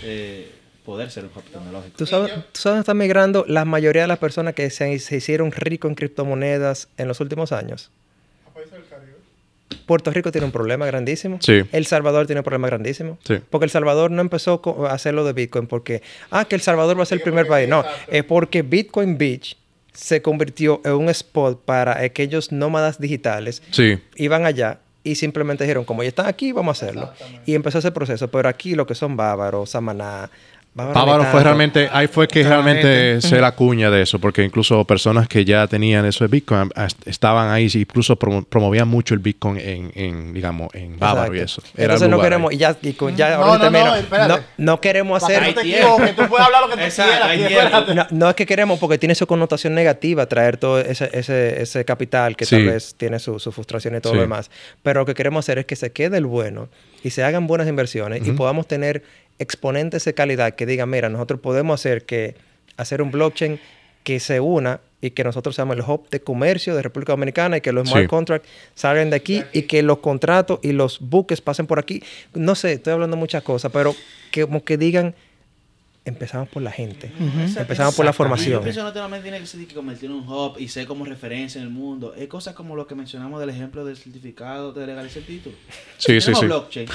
[0.04, 0.50] eh,
[0.86, 1.98] poder ser un hub tecnológico.
[1.98, 5.16] ¿Tú sabes, ¿Tú sabes dónde están migrando la mayoría de las personas que se, se
[5.18, 7.90] hicieron ricos en criptomonedas en los últimos años?
[9.86, 11.40] Puerto Rico tiene un problema grandísimo.
[11.42, 11.64] Sí.
[11.72, 13.18] El Salvador tiene un problema grandísimo.
[13.24, 13.36] Sí.
[13.50, 16.02] Porque El Salvador no empezó a hacer lo de Bitcoin porque,
[16.32, 17.68] ah, que El Salvador va a ser el primer país.
[17.68, 19.58] No, es porque Bitcoin Beach
[19.94, 23.62] se convirtió en un spot para aquellos nómadas digitales.
[23.72, 24.00] Sí.
[24.16, 27.14] Iban allá y simplemente dijeron, como ya están aquí, vamos a hacerlo.
[27.46, 28.30] Y empezó ese proceso.
[28.30, 30.30] Pero aquí lo que son bávaros, Samaná,
[30.76, 35.28] Bávaro fue realmente, ahí fue que realmente se la cuña de eso, porque incluso personas
[35.28, 39.20] que ya tenían eso de Bitcoin ah, estaban ahí, y incluso promo- promovían mucho el
[39.20, 41.62] Bitcoin en, en, digamos, en Bávaro y eso.
[41.76, 42.56] Era Entonces no queremos, ahí.
[42.56, 44.28] y ya, y con, ya No, ahorita no, no, termino.
[44.28, 45.44] no, no queremos hacer...
[45.44, 47.96] no te equivoques, tú puedes hablar lo que tú Exacto, quieras.
[47.96, 51.86] No, no es que queremos porque tiene su connotación negativa traer todo ese, ese, ese
[51.86, 54.18] capital que tal vez tiene su, su frustración y todo Sí.
[54.18, 54.50] lo demás.
[54.82, 56.68] Pero lo que queremos hacer es que se quede el bueno
[57.04, 59.04] y se hagan buenas inversiones y podamos tener
[59.40, 62.36] exponentes de calidad que digan, mira, nosotros podemos hacer que
[62.78, 63.60] hacer un blockchain
[64.04, 67.62] que se una y que nosotros seamos el hub de comercio de República Dominicana y
[67.62, 68.08] que los smart Sí.
[68.08, 72.02] contracts salgan de aquí y que los contratos y los buques pasen por aquí.
[72.34, 73.96] No sé, estoy hablando muchas cosas, pero
[74.32, 75.14] que como que digan,
[76.06, 77.12] empezamos por la gente,
[77.58, 78.62] empezamos por la Yo formación.
[78.64, 81.06] pienso que no solamente tiene que ser que convertir en un hub y ser como
[81.06, 82.14] referencia en el mundo.
[82.16, 85.56] Es cosas como lo que mencionamos del ejemplo del certificado de legalizar el título.
[85.98, 86.46] Sí, sí, sí.
[86.46, 86.88] blockchain.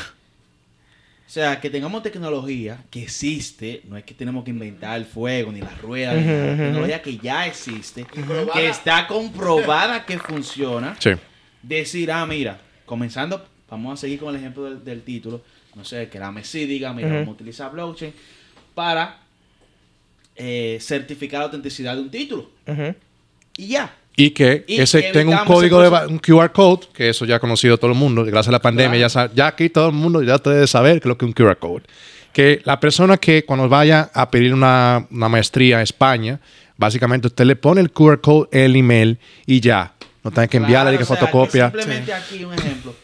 [1.29, 5.53] O sea, que tengamos tecnología que existe, no es que tenemos que inventar el fuego
[5.53, 6.57] ni las ruedas, nada, ujú.
[6.57, 8.07] tecnología que ya existe,
[8.55, 10.97] que está comprobada que funciona.
[10.99, 11.11] Sí.
[11.63, 15.43] Decir, ah, mira, comenzando, vamos a seguir con el ejemplo del, del título,
[15.75, 18.15] no sé, que la MESI diga, mira, vamos a utilizar blockchain
[18.75, 19.19] para
[20.35, 22.51] eh, certificar la autenticidad de un título.
[23.59, 23.95] Y ya.
[24.19, 27.37] Y que Y ese que tenga un código, de, un QR code, que eso ya
[27.37, 29.31] ha conocido todo el mundo, gracias a la pandemia, Claro.
[29.31, 31.33] ya, ya aquí todo el mundo ya debe saber qué es lo que es un
[31.35, 31.85] QR code.
[32.33, 36.41] Que la persona que cuando vaya a pedir una, una maestría a España,
[36.77, 39.95] básicamente usted le pone el QR code en el email y ya.
[40.25, 41.71] No tiene que enviarle ni Claro, que o sea, fotocopia.
[41.71, 42.95] simplemente aquí un ejemplo.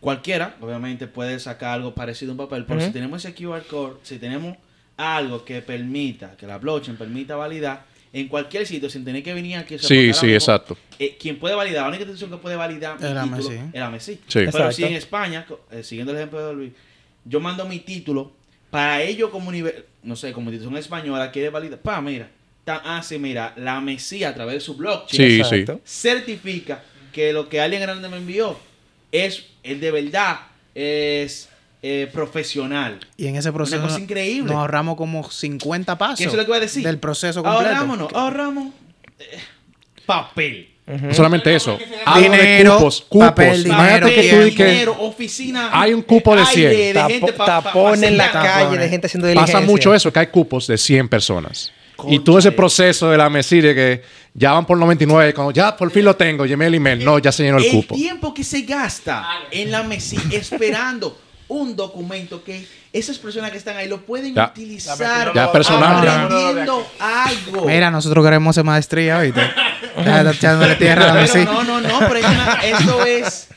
[0.00, 3.94] Cualquiera, obviamente, puede sacar algo parecido a un papel, pero si tenemos ese QR code,
[4.02, 4.56] si tenemos
[4.96, 7.84] algo que permita, que la blockchain permita validar
[8.20, 9.74] en cualquier sitio sin tener que venir aquí.
[9.74, 10.76] porque Sí, sí, mismo, exacto.
[10.98, 13.52] eh, quien puede validar, la única institución que puede validar mi El título AMESI.
[13.54, 14.12] es el AMESI.
[14.14, 14.20] Sí.
[14.28, 14.72] Pero Exacto.
[14.72, 16.72] si en España, eh, siguiendo el ejemplo de Luis,
[17.24, 18.32] yo mando mi título,
[18.70, 22.28] para ellos como nivel, no sé, como institución española quiere validar, pa, mira,
[22.64, 25.80] ta- ah, sí, mira, la AMESI a través de su blockchain Sí, Exacto.
[25.84, 26.82] certifica
[27.12, 28.58] que lo que alguien grande me envió
[29.12, 30.40] es el de verdad,
[30.74, 31.48] es
[31.82, 32.98] eh, profesional.
[33.16, 34.50] Y en ese proceso cosa increíble.
[34.52, 36.82] nos ahorramos como 50 pasos ¿Qué es lo que voy a decir?
[36.84, 37.68] del proceso completo.
[37.68, 38.74] Ahorramos, no, ahorramos
[39.20, 39.38] eh,
[40.06, 40.70] papel.
[40.86, 41.78] No solamente eso.
[42.06, 43.04] Hablo de Dinero, cupos.
[43.10, 43.28] Cupos.
[43.28, 45.68] papel, Imagínate dinero, que tú dinero, oficina.
[45.70, 46.94] hay un cupo de aire 100.
[47.26, 49.54] de Tapo- pa- en la calle de gente haciendo diligencia.
[49.60, 51.72] Pasa mucho eso, que hay cupos de 100 personas.
[52.08, 54.02] y todo ese proceso de la mesilla de que
[54.32, 57.32] ya van por 99, cuando ya por fin lo tengo, llamé el email, no, ya
[57.32, 57.94] se llenó el el cupo.
[57.94, 61.18] tiempo que se gasta en la mesi esperando
[61.48, 64.46] un documento que esas personas que están ahí lo pueden Ya.
[64.46, 66.24] utilizar Ya personal, ya.
[66.24, 67.64] aprendiendo algo.
[67.66, 69.24] Mira, nosotros queremos hacer maestría,
[71.14, 71.52] mesita.
[71.52, 73.48] no, no, no, pero es una- esto es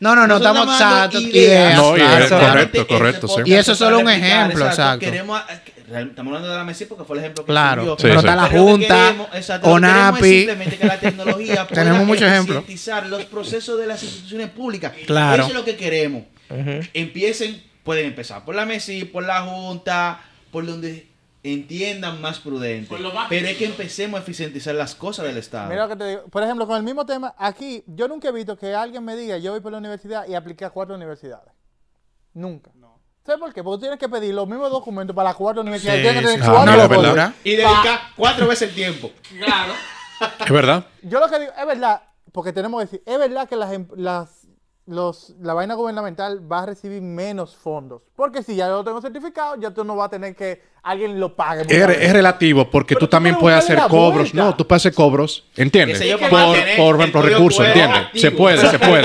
[0.00, 1.76] No, no, no, estamos exacto, ideas.
[1.76, 2.28] No, claro.
[2.28, 3.32] correcto, este correcto, sí.
[3.34, 5.00] podcast Y eso es solo un ejemplo, exacto.
[5.00, 5.40] Queremos,
[5.88, 7.84] real- estamos hablando de la MESI porque fue el ejemplo que Claro.
[7.96, 8.18] Sí, pero sí.
[8.26, 10.20] está la Junta, exacto, ONAPI.
[10.36, 12.64] simplemente que la tecnología pueda Tenemos muchos ejemplos.
[13.08, 14.92] los procesos de las instituciones públicas.
[15.06, 15.42] Claro.
[15.44, 16.22] Eso es lo que queremos.
[16.94, 21.08] Empiecen, pueden empezar por la MESI, por la Junta, por donde
[21.42, 22.94] entiendan más prudente.
[23.28, 25.68] Pero es que empecemos a eficientizar las cosas del Estado.
[25.68, 26.24] Mira lo que te digo.
[26.28, 29.36] Por ejemplo, con el mismo tema, aquí yo nunca he visto que alguien me diga,
[29.38, 31.52] yo voy por la universidad y apliqué a cuatro universidades.
[32.32, 32.70] Nunca.
[33.24, 33.62] ¿Sabes por qué?
[33.62, 36.00] Porque tú tienes que pedir los mismos documentos para las cuatro universidades.
[36.00, 36.34] Sí, Tienes que sí.
[36.34, 36.52] tener Ah,
[36.88, 39.10] cuatro no, y dedicar cuatro veces el tiempo.
[39.38, 39.72] Claro.
[40.44, 40.86] Es verdad.
[41.02, 42.02] Yo lo que digo, es verdad,
[42.32, 44.43] porque tenemos que decir, es verdad que las, em- las,
[44.86, 48.02] los, la vaina gubernamental va a recibir menos fondos.
[48.16, 51.34] Porque si ya lo tengo certificado, ya tú no vas a tener que alguien lo
[51.34, 51.62] pague.
[51.68, 54.32] Es, relativo porque Pero tú tú también puedes hacer la cobros.
[54.32, 54.36] vuelta.
[54.36, 55.98] No, tú puedes hacer cobros, ¿entiendes?
[55.98, 57.98] Por, mantener por ejemplo, recursos, ¿entiendes?
[58.00, 58.20] activo.
[58.20, 59.04] Se puede, se puede.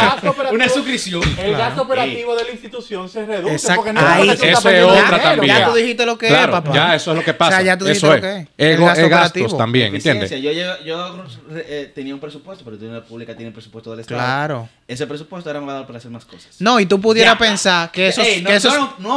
[0.51, 1.23] Una suscripción.
[1.39, 3.53] El gasto operativo de la institución se reduce.
[3.53, 3.83] Exacto.
[3.83, 5.57] Porque no Ahí, es otra dinero, también.
[5.57, 6.73] Ya tú dijiste lo que Claro, es, papá.
[6.73, 7.49] ya eso es lo que pasa.
[7.49, 8.47] O sea, ya tú dijiste eso lo que es.
[8.57, 9.57] El gasto es gastos operativo.
[9.57, 9.95] también.
[9.95, 10.29] ¿entiendes?
[10.31, 11.25] Yo, yo, yo,
[11.55, 14.19] eh, tenía un presupuesto, pero una pública tiene el presupuesto del Estado.
[14.19, 14.69] Claro.
[14.87, 16.57] Ese presupuesto era dar para hacer más cosas.
[16.59, 18.25] No, y tú pudieras pensar que esos,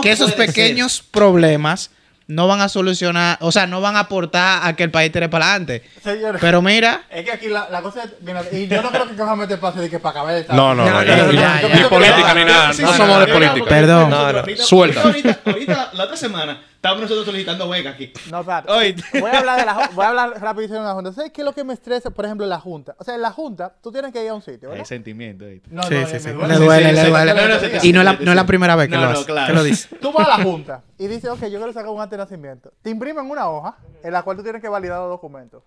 [0.03, 1.91] que esos, pequeños problemas
[2.27, 5.28] no van a solucionar, o sea, no van a aportar a que el país tire
[5.28, 5.82] para adelante.
[6.03, 8.11] Señores, Pero mira, es que aquí la, la cosa es.
[8.20, 10.57] mira, y yo no creo que Cajamete pase de que para acabar el Estado.
[10.57, 11.03] No, no, no.
[11.03, 12.73] Ni política ni nada.
[12.73, 13.66] No somos de política.
[13.69, 14.12] Perdón.
[14.57, 15.03] Suelta.
[15.03, 18.13] Ahorita, ahorita, la otra semana, estábamos nosotros solicitando hueca aquí.
[18.29, 18.73] No, espérate.
[18.73, 18.97] Oye.
[19.21, 21.13] Voy a hablar de la voy a hablar rapidísimo de la Junta.
[21.13, 22.11] ¿Sabes qué es lo que me estresa?
[22.11, 22.97] Por ejemplo, la Junta.
[22.99, 24.85] O sea, en la Junta, tú tienes que ir a un sitio, ¿verdad?
[24.85, 25.45] sentimiento.
[25.71, 26.31] No, Sí, no, sí, me sí.
[26.31, 26.49] duele.
[26.49, 27.35] Le duele, le duele.
[27.35, 27.55] no, no,
[27.85, 29.25] Y no es la, no es la primera vez que No, lo no, hace.
[29.27, 29.47] claro.
[29.47, 29.97] que lo dice.
[30.01, 32.73] Tú vas a la Junta y dices, ok, yo quiero sacar un acta de nacimiento.
[32.83, 35.63] Te imprimen una hoja en la cual tú tienes que validar los documentos.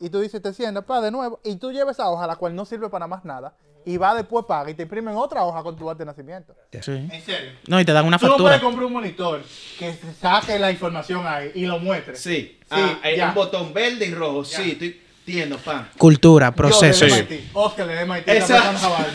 [0.00, 1.40] Y tú dices, te sientas, para de nuevo.
[1.44, 3.54] Y tú llevas esa hoja, la cual no sirve para más nada.
[3.86, 4.70] Y va después, paga.
[4.70, 6.54] Y te imprimen otra hoja con tu acta de nacimiento.
[6.80, 6.90] Sí.
[6.92, 7.52] En serio.
[7.66, 8.60] No, y te dan una Tú no puedes factura.
[8.60, 9.42] comprar un monitor
[9.78, 12.16] que saque la información ahí y lo muestre.
[12.16, 12.58] Sí.
[12.60, 13.28] Sí, Ah, hay ya.
[13.28, 14.44] un botón verde y rojo.
[14.44, 15.88] Sí, estoy entiendo, pan.
[15.96, 17.10] Cultura, Yo procesos.
[17.10, 17.48] de Sí.
[17.54, 18.40] Oscar de MIT.
[18.46, 19.12] Javal.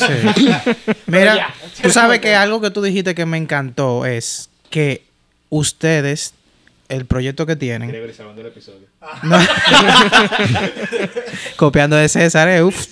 [1.07, 5.03] Mira, tú sabes que algo que tú dijiste que me encantó es que
[5.49, 6.34] ustedes,
[6.95, 8.88] el proyecto que tienen, Gregory salvando el episodio.
[9.24, 9.38] No.
[11.56, 12.88] Copiando de César, eh, uf.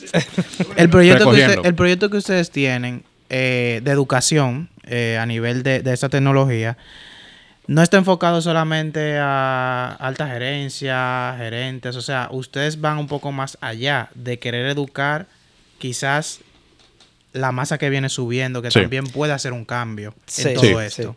[0.76, 5.64] El proyecto, que usted- el proyecto que ustedes tienen eh, de educación eh, a nivel
[5.64, 6.78] de, de esta tecnología
[7.68, 13.58] no está enfocado solamente a alta gerencia, gerentes, o sea, ustedes van un poco más
[13.62, 15.28] allá de querer educar
[15.78, 16.40] quizás
[17.34, 18.82] la masa que viene subiendo, que Sí.
[18.82, 21.16] también puede hacer un cambio Sí, en todo sí, esto.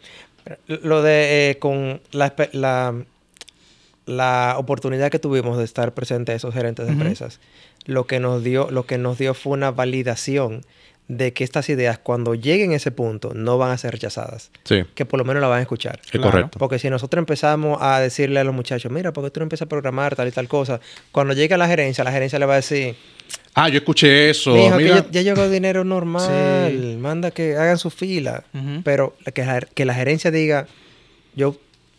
[0.67, 2.95] Lo de eh, con la, la,
[4.07, 7.41] la oportunidad que tuvimos de estar presentes esos gerentes de empresas,
[7.87, 10.63] lo que nos dio, lo que nos dio fue una validación
[11.09, 14.85] de que estas ideas cuando lleguen a ese punto no van a ser rechazadas, Sí,
[14.95, 16.01] que por lo menos la van a escuchar.
[16.03, 16.31] es Claro.
[16.31, 16.59] correcto.
[16.59, 19.67] Porque si nosotros empezamos a decirle a los muchachos, mira, ¿por qué tú no empiezas
[19.67, 20.81] a programar tal y tal cosa?
[21.13, 22.97] Cuando llegue a la gerencia, la gerencia le va a decir,
[23.55, 24.53] Ah, yo escuché eso.
[24.55, 26.97] que Mira, ya, ya llegó dinero normal, Sí.
[26.99, 28.45] manda que hagan su fila.
[28.83, 30.67] Pero que la, que la gerencia diga,
[31.37, 31.57] yo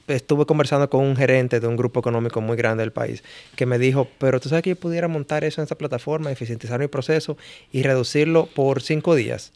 [0.07, 3.23] estuve conversando con un gerente de un grupo económico muy grande del país
[3.55, 6.79] que me dijo, pero tú sabes que yo pudiera montar eso en esta plataforma, eficientizar
[6.79, 7.37] mi proceso
[7.71, 9.51] y reducirlo por cinco días.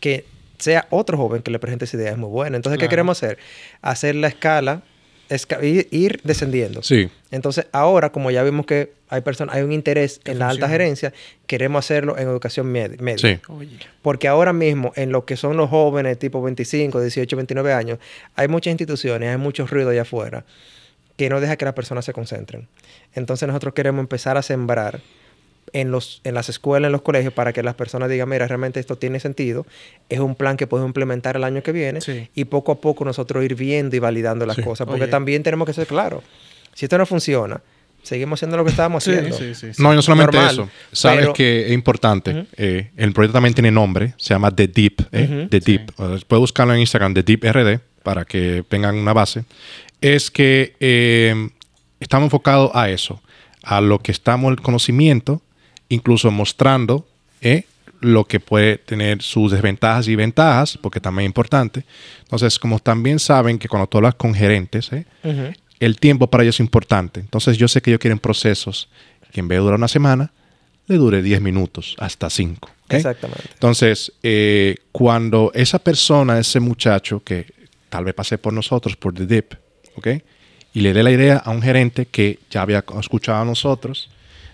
[0.00, 0.24] Que
[0.58, 2.56] sea otro joven que le presente esa idea es muy buena.
[2.56, 2.90] Entonces, ¿qué Claro.
[2.90, 3.38] queremos hacer?
[3.80, 4.82] Hacer la escala, esca-
[5.62, 6.82] ir, ir descendiendo.
[6.82, 10.68] Sí, Entonces, ahora, como ya vimos que hay personas, hay un interés en la alta
[10.68, 11.12] gerencia,
[11.46, 13.18] queremos hacerlo en educación med- media.
[13.36, 13.40] sí.
[14.02, 17.98] Porque ahora mismo, en lo que son los jóvenes, tipo 25, 18, 29 años,
[18.36, 20.44] hay muchas instituciones, hay mucho ruido allá afuera
[21.16, 22.66] que no deja que las personas se concentren.
[23.14, 25.00] Entonces nosotros queremos empezar a sembrar
[25.72, 28.80] en, los, en las escuelas, en los colegios, para que las personas digan, mira, realmente
[28.80, 29.66] esto tiene sentido,
[30.08, 32.28] es un plan que podemos implementar el año que viene Sí.
[32.34, 34.62] y poco a poco nosotros ir viendo y validando las Sí.
[34.62, 34.86] cosas.
[34.86, 35.10] Porque Oye.
[35.10, 36.22] también tenemos que ser claros.
[36.74, 37.60] Si esto no funciona,
[38.02, 39.36] seguimos haciendo lo que estábamos Sí, haciendo.
[39.36, 39.82] sí, sí, sí.
[39.82, 40.68] No, y no solamente Normal, eso.
[40.92, 42.46] Sabes pero- que es importante.
[42.56, 44.14] Eh, el proyecto también tiene nombre.
[44.16, 45.00] Se llama The Deep.
[45.12, 45.46] eh.
[45.50, 45.90] The Deep.
[45.90, 45.94] Eh,
[46.26, 49.44] Puedes buscarlo en Instagram, The Deep RD, para que tengan una base.
[50.00, 51.50] Es que eh,
[52.00, 53.20] estamos enfocados a eso.
[53.62, 55.42] A lo que estamos, el conocimiento,
[55.90, 57.06] incluso mostrando
[57.42, 57.64] eh,
[58.00, 61.84] lo que puede tener sus desventajas y ventajas, porque también es importante.
[62.22, 65.04] Entonces, como también saben que cuando tú hablas con gerentes, eh,
[65.78, 67.20] el tiempo para ellos es importante.
[67.20, 68.88] Entonces yo sé que ellos quieren procesos
[69.32, 70.32] que en vez de durar una semana,
[70.86, 72.70] le dure 10 minutos hasta 5.
[72.88, 73.44] Exactamente.
[73.52, 77.46] Entonces, eh, cuando esa persona, ese muchacho que
[77.88, 79.54] tal vez pase por nosotros, por The Dip,
[79.96, 80.08] ¿ok?
[80.72, 84.10] Y le dé la idea a un gerente que ya había escuchado a nosotros,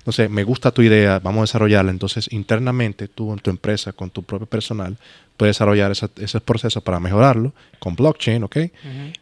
[0.07, 1.91] entonces, me gusta tu idea, vamos a desarrollarla.
[1.91, 4.97] Entonces, internamente, tú en tu empresa, con tu propio personal,
[5.37, 8.57] puedes desarrollar esa- ese proceso para mejorarlo con blockchain, ¿ok?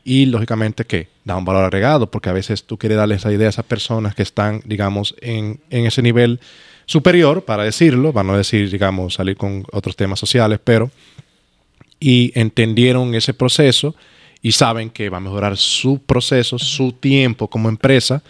[0.05, 3.47] Y, lógicamente, que da un valor agregado, porque a veces tú quieres darle esa idea
[3.47, 6.39] a esas personas que están, digamos, en, en ese nivel
[6.85, 10.91] superior, para decirlo, para no decir, digamos, salir con otros temas sociales, pero
[11.99, 13.95] y entendieron ese proceso
[14.43, 18.23] y saben que va a mejorar su proceso, su tiempo como empresa,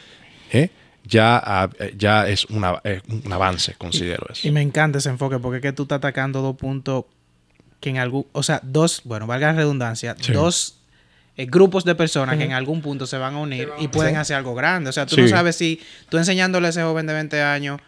[0.53, 0.71] ¿eh?
[1.05, 4.47] Ya, ah, eh, ya es una- eh, un avance, considero eso.
[4.47, 7.05] Y me encanta ese enfoque porque es que tú estás atacando dos puntos
[7.81, 10.33] que en algún, o sea, dos, bueno, valga la redundancia, Sí.
[10.33, 10.79] dos
[11.37, 14.37] eh, grupos de personas que en algún punto se van a unir y pueden hacer
[14.37, 14.89] algo grande.
[14.91, 17.81] O sea, tú no sabes si tú enseñándole a ese joven de 20 años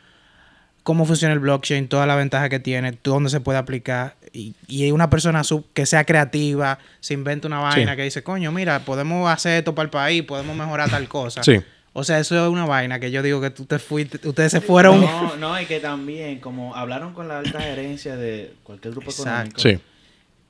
[0.83, 4.55] cómo funciona el blockchain, toda la ventaja que tiene, tú dónde se puede aplicar y,
[4.67, 7.97] y una persona sub- que sea creativa, se inventa una vaina Sí.
[7.97, 11.43] que dice, coño, mira, podemos hacer esto para el país, podemos mejorar tal cosa.
[11.45, 11.61] Sí.
[11.99, 14.61] O sea, eso es una vaina que yo digo que tú te fuiste, ustedes se
[14.61, 15.01] fueron.
[15.01, 19.59] No, no, y que también, como hablaron con la alta gerencia de cualquier grupo Exacto.
[19.61, 19.61] económico,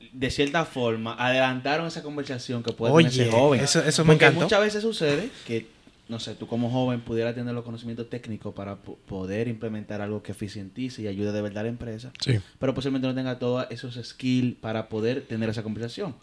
[0.01, 0.09] Sí.
[0.13, 3.61] de cierta forma, adelantaron esa conversación que puede Oye, tener ese joven.
[3.61, 4.45] eso- eso me Porque encantó.
[4.45, 5.69] muchas veces sucede que,
[6.09, 10.23] no sé, tú como joven pudieras tener los conocimientos técnicos para po- poder implementar algo
[10.25, 12.41] que eficientice y ayude de verdad a la empresa, Sí.
[12.59, 16.15] pero posiblemente no tenga todos esos skills para poder tener esa conversación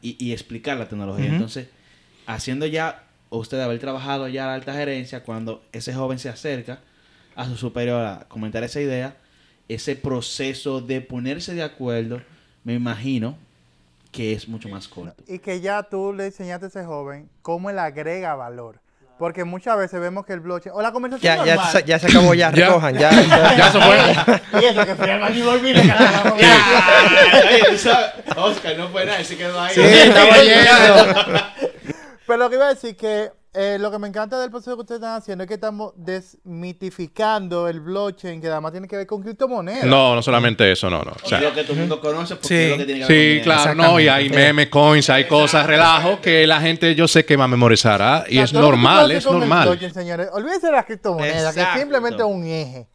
[0.00, 1.26] y, y explicar la tecnología.
[1.26, 1.66] Entonces,
[2.26, 6.80] haciendo ya, usted haber trabajado ya a la alta gerencia, cuando ese joven se acerca
[7.36, 9.16] a su superior a comentar esa idea,
[9.68, 12.20] ese proceso de ponerse de acuerdo,
[12.62, 13.36] me imagino
[14.12, 15.14] que es mucho más corto.
[15.26, 18.78] Y que ya tú le enseñaste a ese joven cómo él agrega valor.
[19.18, 20.74] Porque muchas veces vemos que el blockchain...
[20.74, 23.10] O la conversación Ya, se, ya se acabó, ya, recojan, ya.
[23.56, 23.96] Ya se fue.
[24.60, 25.72] Y eso que fui al baño y volví.
[28.36, 29.72] Oscar, no fue nada, se quedó ahí.
[29.74, 31.14] Sí, estaba lleno.
[32.26, 34.80] Pero lo que iba a decir que eh, lo que me encanta del proceso que
[34.80, 35.92] ustedes están haciendo es que estamos
[36.68, 39.84] desmitificando el blockchain, que además tiene que ver con criptomonedas.
[39.84, 41.12] No, no solamente eso, no, no.
[41.22, 42.54] O sea, lo que todo el mundo conoce porque Sí.
[42.54, 45.26] es lo que tiene que ver con Sí, claro, no, y hay meme coins, hay
[45.26, 48.24] cosas, relajo, que la gente yo sé que va a memorizar, ¿ah?
[48.28, 49.68] y O sea, es que normal, es normal.
[49.68, 51.80] blockchain, señores, olvídense de las criptomonedas, que Exacto.
[51.80, 52.88] simplemente es un eje.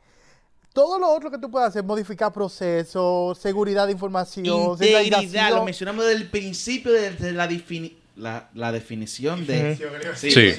[0.74, 6.06] Todo lo otro que tú puedes hacer, modificar procesos, seguridad de información, Integridad, lo mencionamos
[6.06, 9.78] desde el principio de, de la, defini- la, la definición de...
[10.16, 10.32] Sí.
[10.32, 10.54] Sí.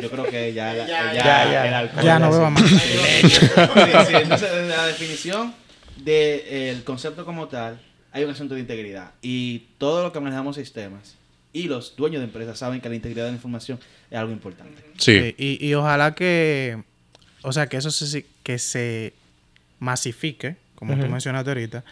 [0.00, 1.22] Yo creo que ya, ya, ya, ya,
[1.52, 1.68] ya.
[1.68, 2.62] el alcohol Ya no beba más.
[2.68, 5.54] Sí, sí, entonces, desde la definición
[5.98, 7.80] del concepto como tal,
[8.12, 9.12] hay un asunto de integridad.
[9.22, 11.16] Y todo lo que manejamos sistemas
[11.52, 13.78] y los dueños de empresas saben que la integridad de la información
[14.10, 14.82] es algo importante.
[14.98, 16.82] Sí, Sí, y, y ojalá que,
[17.42, 19.12] o sea, que eso se, que se
[19.78, 21.84] masifique, como tú mencionaste ahorita,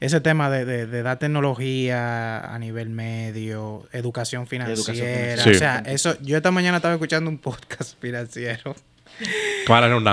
[0.00, 5.42] ese tema de, de- de dar tecnología a nivel medio, educación financiera, financiera.
[5.44, 5.50] Sí.
[5.50, 8.74] o sea, eso, yo esta mañana estaba escuchando un podcast financiero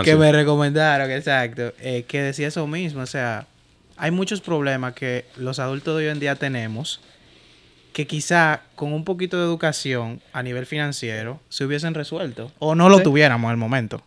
[0.04, 3.48] que me recomendaron, exacto, eh, que decía eso mismo, o sea,
[3.98, 7.02] hay muchos problemas que los adultos de hoy en día tenemos
[7.94, 12.88] que quizá con un poquito de educación a nivel financiero se hubiesen resuelto o no
[12.90, 13.04] lo Sí.
[13.04, 14.04] tuviéramos al momento.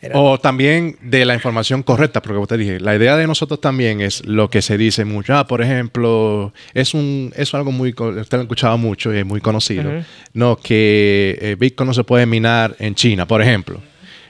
[0.00, 3.60] Era- O también de la información correcta, porque como te dije, la idea de nosotros
[3.60, 5.34] también es lo que se dice mucho.
[5.36, 9.26] Ah, por ejemplo, es un es algo muy, usted lo ha escuchado mucho y es
[9.26, 9.90] muy conocido,
[10.34, 13.80] no que eh, Bitcoin no se puede minar en China, por ejemplo.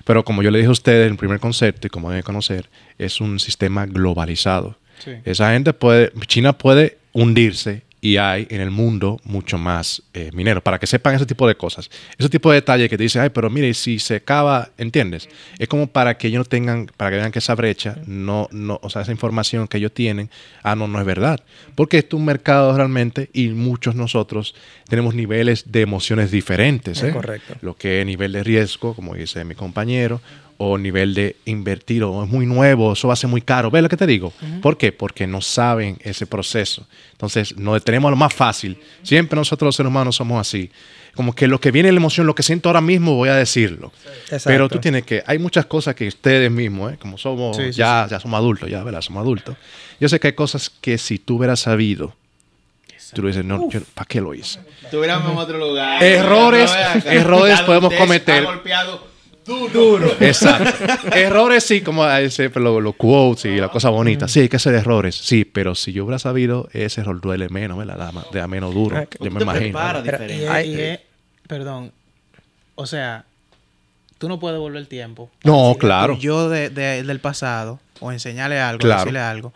[0.04, 3.20] Pero como yo le dije a ustedes, el primer concepto, y como deben conocer, es
[3.20, 4.78] un sistema globalizado.
[5.04, 5.10] Sí.
[5.26, 10.62] Esa gente puede, China puede hundirse y hay en el mundo mucho más eh, mineros,
[10.62, 11.90] para que sepan ese tipo de cosas.
[12.16, 15.28] Ese tipo de detalles que te dicen, ay, pero mire, si se acaba, ¿entiendes?
[15.58, 18.78] Es como para que ellos no tengan, para que vean que esa brecha, no, no,
[18.82, 20.30] o sea, esa información que ellos tienen,
[20.62, 21.40] ah, no, no es verdad.
[21.74, 24.54] Porque es un mercado realmente y muchos nosotros
[24.88, 26.98] tenemos niveles de emociones diferentes.
[26.98, 27.12] Es ¿eh?
[27.12, 27.54] correcto.
[27.62, 30.20] Lo que es nivel de riesgo, como dice mi compañero,
[30.60, 33.70] o nivel de invertir, o es muy nuevo, eso va a ser muy caro.
[33.70, 34.32] ¿Ves lo que te digo?
[34.60, 34.90] ¿Por qué?
[34.92, 36.86] Porque no saben ese proceso.
[37.12, 38.76] Entonces, no tenemos lo más fácil.
[39.04, 40.68] Siempre nosotros los seres humanos somos así.
[41.14, 43.92] Como que lo que viene la emoción, lo que siento ahora mismo, voy a decirlo.
[44.24, 44.42] Exacto.
[44.48, 46.96] Pero tú tienes que, hay muchas cosas que ustedes mismos, ¿eh?
[47.00, 49.00] como somos, Sí, sí, ya, ya somos adultos, ya, ¿verdad?
[49.00, 49.56] Somos adultos.
[50.00, 52.14] Yo sé que hay cosas que si tú hubieras sabido,
[53.14, 54.60] tú dices, no, yo, ¿para qué lo hice?
[54.84, 56.02] Estuviéramos en otro lugar.
[56.02, 56.70] Errores-
[57.06, 58.42] errores podemos cometer.
[58.44, 59.06] ha golpeado
[59.72, 60.06] duro.
[60.20, 60.84] Exacto.
[61.14, 64.28] errores sí, como ese, los quotes y la cosa bonita.
[64.28, 65.14] Sí, hay que hacer errores.
[65.16, 67.96] Sí, pero si yo hubiera sabido, ese error duele menos, ¿verdad?
[68.12, 68.96] Da, da menos duro.
[68.98, 69.78] Ah, yo me te imagino.
[70.64, 70.98] Y,
[71.46, 71.92] perdón,
[72.74, 73.24] o sea,
[74.18, 75.30] tú no puedes volver el tiempo.
[75.44, 76.16] No, claro.
[76.18, 79.00] Yo de, de- del pasado, o enseñarle algo, Claro.
[79.00, 79.52] decirle algo.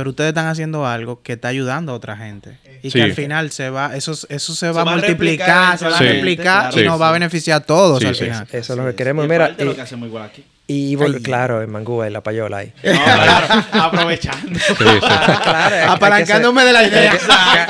[0.00, 2.56] Pero ustedes están haciendo algo que está ayudando a otra gente.
[2.82, 2.96] Y Sí.
[2.96, 5.84] que al final se va, eso, eso se va a va a multiplicar, replicar se
[5.84, 6.04] va a Sí.
[6.04, 6.80] replicar Sí.
[6.80, 8.24] y nos va a beneficiar a todos Sí, al sí.
[8.24, 8.48] final.
[8.50, 9.26] Eso es lo que queremos.
[9.26, 10.42] y Mira, lo y- que hacemos igual aquí.
[10.66, 12.72] y claro, el mangú y la payola ahí.
[12.82, 14.58] claro, aprovechando.
[14.58, 14.84] Sí, sí.
[15.42, 17.12] Claro, Apalancándome de la idea.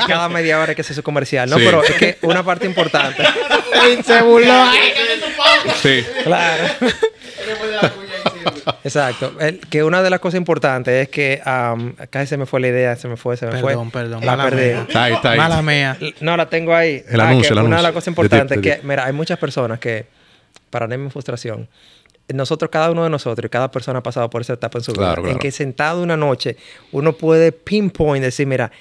[0.07, 1.49] Cada media hora hay que hacer su comercial.
[1.49, 1.63] No, Sí.
[1.65, 3.23] pero es que una parte importante.
[4.05, 4.65] se burló.
[5.81, 6.01] Sí.
[6.23, 6.63] Claro.
[8.83, 9.33] Exacto.
[9.39, 12.67] El- que una de las cosas importantes es que am, casi se me fue la
[12.69, 14.01] idea, se me fue, se me Perdón, fue.
[14.01, 14.25] perdón.
[14.25, 14.65] La mala perdí.
[14.67, 14.85] mía.
[14.87, 15.37] Está ahí, está ahí.
[15.37, 15.97] Mala mía.
[16.21, 17.03] No, la tengo ahí.
[17.07, 19.37] El Ah, anuncio, que el Una de las cosas importantes es que, mira, hay muchas
[19.37, 20.05] personas que,
[20.69, 21.67] para no en frustración,
[22.33, 24.93] nosotros, cada uno de nosotros y cada persona ha pasado por esa etapa en su
[24.93, 26.55] vida, Claro, en que sentado una noche
[26.93, 28.71] uno puede pinpoint, decir, mira,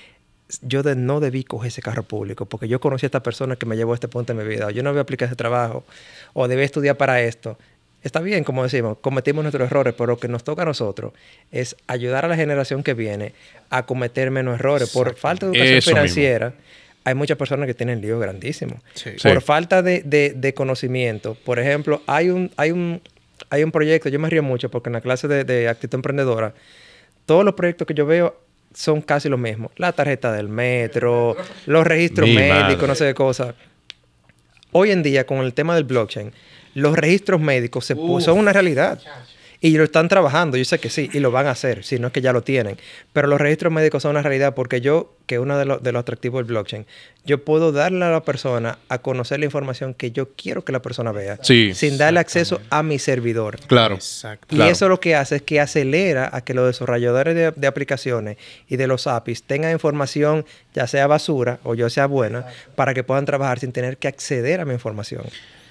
[0.63, 3.67] yo de- no debí coger ese carro público porque yo conocí a esta persona que
[3.67, 5.35] me llevó a este punto en mi vida, o yo no voy a aplicar ese
[5.37, 5.85] trabajo,
[6.33, 7.59] o debí estudiar para esto.
[8.03, 11.13] Está bien, como decimos, cometimos nuestros errores, pero lo que nos toca a nosotros
[11.51, 13.33] es ayudar a la generación que viene
[13.69, 14.89] a cometer menos errores.
[14.91, 15.97] Por falta de educación Eso mismo.
[16.01, 16.55] financiera,
[17.05, 18.81] hay muchas personas que tienen líos grandísimos.
[18.95, 19.11] Sí.
[19.23, 19.45] Por Sí.
[19.47, 21.35] falta de, de- de conocimiento.
[21.45, 23.03] Por ejemplo, hay un, hay, un,
[23.51, 26.55] hay un proyecto, yo me río mucho porque en la clase de, de actitud emprendedora,
[27.27, 28.35] todos los proyectos que yo veo
[28.73, 29.71] son casi lo mismo.
[29.77, 31.37] La tarjeta del metro,
[31.67, 32.87] los registros Mi médicos, madre.
[32.87, 33.55] no sé qué cosa.
[34.73, 36.33] Hoy en día, con el tema del blockchain,
[36.75, 39.01] los registros médicos se pu- son una realidad.
[39.63, 42.07] Y lo están trabajando, yo sé que sí, y lo van a hacer, si no
[42.07, 42.79] es que ya lo tienen.
[43.13, 46.01] Pero los registros médicos son una realidad porque yo, que uno de, los- de los
[46.01, 46.87] atractivos del blockchain,
[47.27, 50.81] yo puedo darle a la persona a conocer la información que yo quiero que la
[50.81, 51.75] persona vea, Sí.
[51.75, 53.59] sin darle acceso a mi servidor.
[53.67, 53.97] Claro.
[53.97, 54.47] Exacto.
[54.49, 54.73] Y Claro.
[54.73, 58.77] eso lo que hace es que acelera a que los desarrolladores de, de aplicaciones y
[58.77, 63.27] de los APIs tengan información, ya sea basura o ya sea buena, para que puedan
[63.27, 65.25] trabajar sin tener que acceder a mi información.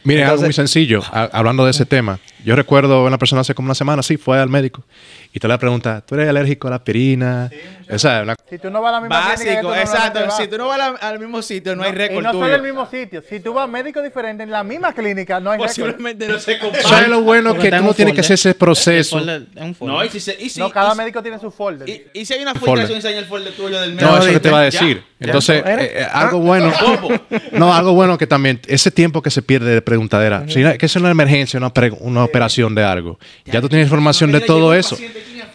[0.03, 2.19] Mire, algo Entonces- muy sencillo, a- hablando de ese tema.
[2.45, 4.85] Yo recuerdo una persona hace como una semana, sí, fue al médico
[5.33, 7.49] y te le pregunta, ¿tú eres alérgico a la aspirina?
[7.87, 10.31] Esa, una- Si tú no vas a la misma clínica Básico, normalmente exacto.
[10.37, 12.43] Si tú no vas al, al mismo sitio, no, hay y récord no tuyo.
[12.45, 13.21] solo el mismo sitio.
[13.29, 15.69] Si tú vas a médico diferente en la misma clínica, no hay récord.
[15.69, 16.83] Posiblemente no se compara.
[16.87, 19.17] ¿Sabes lo bueno Porque que tú no tienes que hacer ese proceso?
[19.17, 19.95] El folder es un folder.
[19.97, 21.89] No, y si, se, y si, No, cada y, médico tiene su folder.
[21.89, 22.87] y, y si hay una Folder.
[22.87, 24.17] filtración, enseña el folder tuyo del No, médico.
[24.23, 24.79] eso que te va a Ya.
[24.79, 25.03] decir.
[25.19, 26.71] Entonces, eh, eh, algo bueno.
[27.51, 30.85] no, algo bueno que también, ese tiempo que se pierde de preguntadera, si no- que
[30.85, 34.73] es una emergencia, una, pre- una operación de algo, ya tú tienes información de todo
[34.73, 34.97] eso.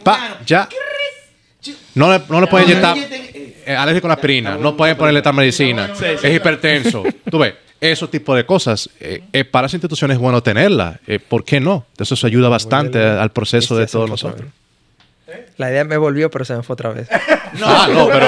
[0.03, 0.69] Pa, ya.
[1.95, 2.97] No le, no le pueden inyectar
[3.79, 5.91] alérgico a la aspirina, no pueden ponerle tal medicina,
[6.23, 7.03] es hipertenso.
[7.31, 10.99] Tú ves, esos tipos de cosas, eh, eh, para las instituciones es bueno tenerlas.
[11.07, 11.87] Eh, ¿Por qué no?
[11.99, 14.27] Eso se ayuda bastante al proceso de todos se
[15.27, 15.55] nosotros.
[15.57, 17.09] La idea me volvió, pero se me fue otra vez.
[17.13, 18.27] ah, no, pero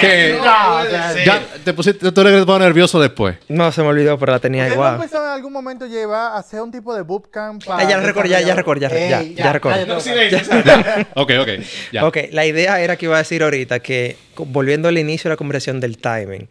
[0.00, 3.36] que No, o sea, ya te pusiste, tú eres nervioso después.
[3.48, 5.00] No, se me olvidó, pero la tenía ¿Ustedes no igual.
[5.00, 8.30] pensaban en algún momento llevar a hacer un tipo de bootcamp para Ah, ya recuerdo,
[8.30, 9.86] ya- ya recuerdo, ya- ya- ya recuerdo.
[9.86, 11.48] cállate, Ok, ok.
[11.92, 12.06] Ya.
[12.06, 15.36] Ok, la idea era que iba a decir ahorita que, volviendo al inicio de la
[15.36, 16.48] conversación del timing,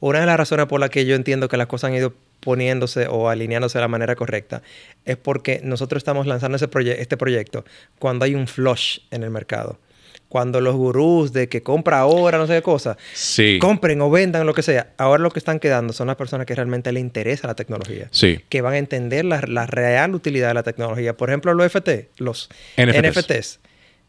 [0.00, 2.12] una de las razones por las que yo entiendo que las cosas han ido
[2.46, 4.62] poniéndose o alineándose de la manera correcta
[5.04, 7.64] es porque nosotros estamos lanzando ese proye- este proyecto
[7.98, 9.80] cuando hay un flush en el mercado.
[10.28, 13.58] Cuando los gurús de que compra ahora, no sé qué cosa, Sí.
[13.60, 16.54] compren o vendan lo que sea, ahora lo que están quedando son las personas que
[16.54, 18.38] realmente les interesa la tecnología Sí.
[18.48, 21.16] que van a entender la, la real utilidad de la tecnología.
[21.16, 23.16] Por ejemplo, los FT, los NFTs.
[23.16, 23.60] NFTs.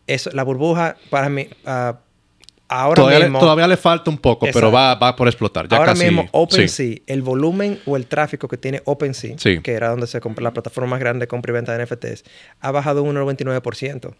[0.05, 1.97] Eso, la burbuja, para mí, ah,
[2.67, 3.37] ahora Todavía, mismo...
[3.37, 4.71] le, todavía le falta un poco, pero Exacto.
[4.71, 5.67] va, va por explotar.
[5.67, 6.03] Ya ahora casi.
[6.05, 6.29] mismo, sí.
[6.31, 9.59] OpenSea, el volumen o el tráfico que tiene OpenSea, Sí.
[9.61, 12.23] que era donde se compra la plataforma más grande de compra y venta de NFTs,
[12.59, 14.13] ha bajado un 99%.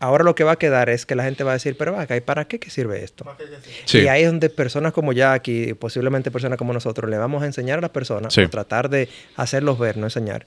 [0.00, 2.16] Ahora lo que va a quedar es que la gente va a decir, pero vaca,
[2.16, 3.24] ¿y para qué que sirve esto?
[3.84, 4.00] Sí.
[4.00, 7.46] Y ahí es donde personas como Jackie, y posiblemente personas como nosotros, le vamos a
[7.46, 8.42] enseñar a las personas, Sí.
[8.42, 10.46] o tratar de hacerlos ver, no enseñar,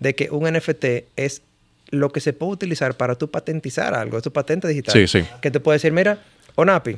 [0.00, 1.42] de que un NFT es
[1.90, 4.92] lo que se puede utilizar para tú patentizar algo, es tu patente digital.
[4.92, 5.24] Sí, sí.
[5.40, 6.18] Que te puede decir, mira,
[6.60, 6.96] Onapi,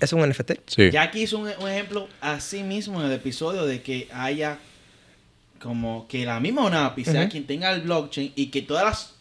[0.00, 0.52] es un NFT.
[0.66, 0.90] Sí.
[0.90, 4.56] Ya aquí hizo un, un ejemplo así mismo en el episodio de que haya
[5.60, 9.14] como que la misma ONAPI sea quien tenga el blockchain y que todas las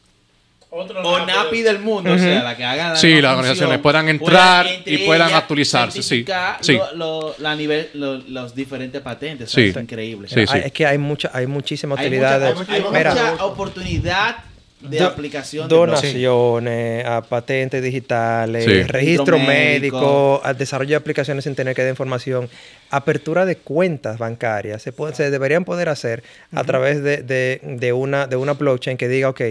[0.72, 5.00] ONAPI del mundo, o sea, la que hagan la Sí, las organizaciones puedan entrar y
[5.00, 6.26] puedan actualizarse, sí.
[6.62, 6.74] Sí.
[6.78, 9.50] lo- lo- la nivel, lo- los diferentes patentes.
[9.50, 9.74] o Sí.
[9.74, 10.30] sea, Es increíble.
[10.30, 10.54] Sí, sí.
[10.54, 12.56] Hay- es que hay mucha, hay muchísima Hay utilidad.
[12.56, 14.38] mucha, hay Mira, mucha oportunidad
[14.82, 18.84] de Do- aplicación de donaciones, a patentes digitales, Sí.
[18.84, 19.98] registro médico.
[19.98, 22.50] médico, al desarrollo de aplicaciones sin tener que dar información,
[22.90, 27.94] apertura de cuentas bancarias, se, puede- se deberían poder hacer a través de, de- de
[27.94, 29.42] una, de una blockchain que diga, ok,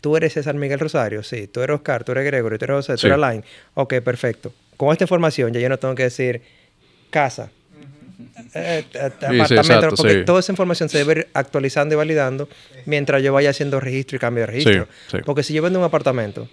[0.00, 2.92] tú eres César Miguel Rosario, sí, tú eres Oscar, tú eres Gregorio, tú eres José,
[2.92, 3.06] tú Sí.
[3.06, 3.42] eres Alain,
[3.74, 4.52] ok, perfecto.
[4.76, 6.42] Con esta información ya yo no tengo que decir
[7.10, 7.50] casa.
[8.54, 10.24] Eh, eh, apartamento, exacto, porque sí.
[10.24, 12.48] toda esa información se debe ir actualizando y validando
[12.86, 14.88] mientras yo vaya haciendo registro y cambio de registro.
[15.10, 15.18] Sí.
[15.24, 16.48] Porque si yo vendo un apartamento,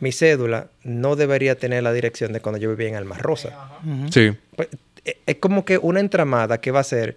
[0.00, 3.50] mi cédula no debería tener la dirección de cuando yo vivía en Alma Rosa.
[4.10, 4.32] Sí.
[4.56, 4.68] Pues,
[5.04, 7.16] eh, es como que una entramada que va a hacer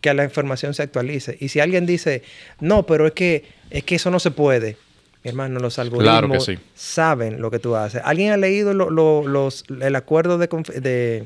[0.00, 1.36] que la información se actualice.
[1.40, 2.22] Y si alguien dice,
[2.60, 4.76] no, pero es que, es que eso no se puede.
[5.22, 6.58] Mi hermano, los algoritmos Claro que sí.
[6.74, 8.02] saben lo que tú haces.
[8.04, 11.24] ¿Alguien ha leído lo- lo- los, el acuerdo de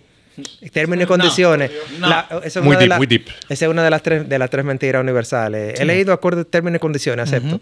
[0.72, 1.70] términos y condiciones?
[1.98, 2.08] no.
[2.08, 3.26] La- esa es Muy una de deep, la- muy deep.
[3.48, 5.78] Esa es una de las tres, de las tres mentiras universales.
[5.80, 7.60] He leído acuerdos de términos y condiciones, acepto.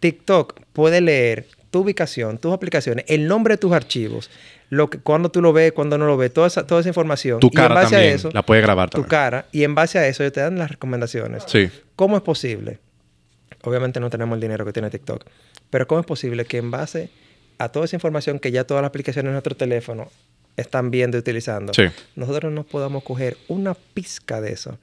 [0.00, 4.30] TikTok puede leer tu ubicación, tus aplicaciones, el nombre de tus archivos,
[4.70, 7.40] lo que, cuando tú lo ves, cuando no lo ves, toda esa, toda esa información.
[7.40, 9.10] Tu y en cara base también a eso, la puede grabar tu también.
[9.10, 11.42] cara, y en base a eso ellos te dan las recomendaciones.
[11.46, 11.68] Sí.
[11.96, 12.78] ¿Cómo es posible?
[13.64, 15.24] Obviamente no tenemos el dinero que tiene TikTok,
[15.68, 17.10] pero ¿cómo es posible que en base
[17.58, 20.10] a toda esa información que ya todas las aplicaciones de nuestro teléfono
[20.60, 21.84] están viendo y utilizando, Sí.
[22.16, 24.78] nosotros no podamos coger una pizca de eso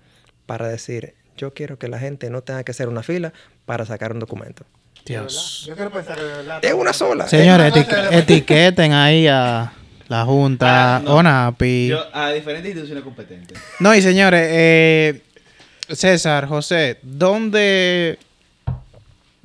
[0.45, 3.33] para decir, yo quiero que la gente no tenga que hacer una fila
[3.65, 4.63] para sacar un documento?
[5.05, 5.65] Dios.
[5.67, 6.65] Yo quiero pensar que de verdad.
[6.65, 7.27] Es una sola.
[7.27, 9.71] Señores, eti- etiqueten ahí a
[10.07, 11.15] la Junta, Ah, no.
[11.15, 11.87] ONAPI.
[11.89, 13.57] Yo, a diferentes instituciones competentes.
[13.79, 15.21] No, y señores, eh,
[15.89, 18.17] César, José, ¿dónde...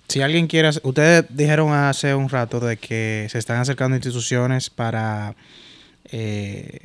[0.09, 0.69] Si alguien quiere...
[0.69, 5.35] hacer- Ustedes dijeron hace un rato de que se están acercando instituciones para...
[6.13, 6.79] eh,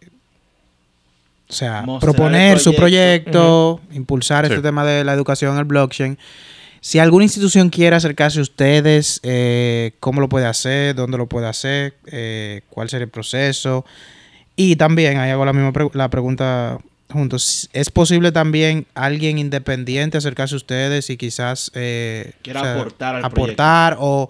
[1.47, 3.79] o sea, Mostrar proponer su proyecto.
[3.91, 4.53] impulsar Sí.
[4.53, 6.17] este tema de la educación en el blockchain.
[6.81, 10.95] Si alguna institución quiere acercarse a ustedes, eh, ¿cómo lo puede hacer?
[10.95, 11.95] ¿Dónde lo puede hacer?
[12.07, 13.85] Eh, ¿Cuál sería el proceso?
[14.55, 16.77] Y también, ahí hago la misma pre- la pregunta
[17.11, 17.69] juntos.
[17.73, 23.97] ¿Es posible también alguien independiente acercarse a ustedes y quizás eh, Quiera aportar al aportar
[23.99, 24.29] o,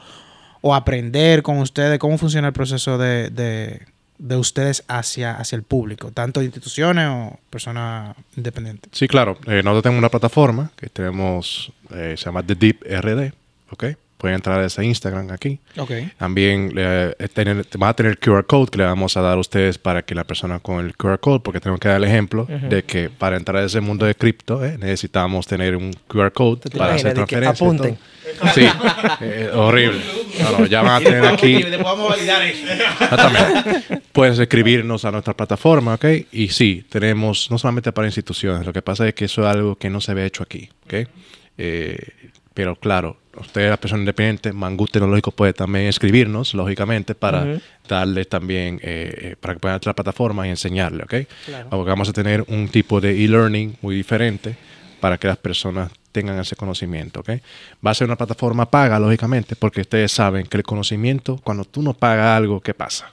[0.61, 3.81] o aprender con ustedes cómo funciona el proceso de, de-
[4.17, 8.89] de ustedes hacia, hacia el público, tanto instituciones o personas independientes?
[8.93, 9.37] Sí, claro.
[9.45, 13.33] Eh, nosotros tenemos una plataforma que tenemos, eh, se llama The Deep RD,
[13.71, 13.85] ¿ok?
[14.17, 15.59] Pueden entrar a ese Instagram aquí.
[15.77, 15.91] Ok.
[16.17, 19.77] También eh, tener, va a tener QR code que le vamos a dar a ustedes
[19.77, 22.83] para que la persona con el QR code, porque tenemos que dar el ejemplo de
[22.85, 26.69] que para entrar a ese mundo de cripto eh, necesitamos tener un QR code ¿Tú
[26.69, 27.61] te para hacer de transferencias.
[27.61, 27.97] apunten?
[28.53, 28.65] Sí,
[29.21, 30.01] eh, horrible.
[30.41, 31.63] No, no, ya van a tener aquí.
[31.63, 32.65] Validar eso.
[32.71, 34.01] Exactamente.
[34.11, 36.05] Puedes escribirnos a nuestra plataforma, ¿ok?
[36.31, 39.75] Y sí, tenemos, no solamente para instituciones, lo que pasa es que eso es algo
[39.75, 41.07] que no se ve hecho aquí, ¿ok?
[41.57, 41.97] Eh,
[42.53, 47.61] pero claro, ustedes, las personas independientes, Mangú Tecnológico puede también escribirnos, lógicamente, para Ujú.
[47.87, 51.13] darles también, eh, eh, para que puedan entrar a la plataforma y enseñarle, ¿ok?
[51.69, 54.55] Porque vamos a tener un tipo de e-learning muy diferente
[55.01, 57.31] para que las personas tengan ese conocimiento, ¿ok?
[57.85, 61.81] Va a ser una plataforma paga, lógicamente, porque ustedes saben que el conocimiento, cuando tú
[61.81, 63.11] no pagas algo, ¿qué pasa?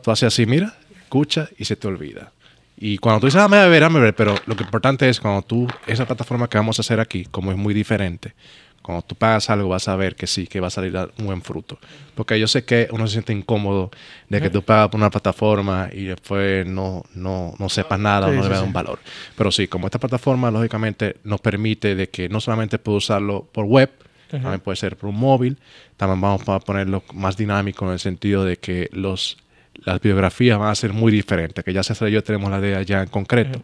[0.00, 2.30] Tú haces así, mira, escucha y se te olvida.
[2.76, 4.36] Y cuando tú dices, ah, me voy a ver, ah, me voy a ver, pero
[4.46, 7.74] lo importante es cuando tú, esa plataforma que vamos a hacer aquí, como es muy
[7.74, 8.34] diferente,
[8.82, 11.26] cuando tú pagas algo vas a ver que sí, que va a salir a- un
[11.26, 11.78] buen fruto.
[12.14, 13.90] Porque yo sé que uno se siente incómodo
[14.28, 18.32] de que tú pagas por una plataforma y después no, no, no sepas nada o
[18.32, 18.66] no le veas sí.
[18.66, 18.98] un valor.
[19.36, 23.64] Pero sí, como esta plataforma lógicamente nos permite de que no solamente puedo usarlo por
[23.64, 23.90] web,
[24.30, 25.58] también puede ser por un móvil,
[25.96, 29.36] también vamos a ponerlo más dinámico en el sentido de que los
[29.84, 32.82] las biografías van a ser muy diferentes, que ya César y yo tenemos la idea
[32.82, 33.62] ya en concreto,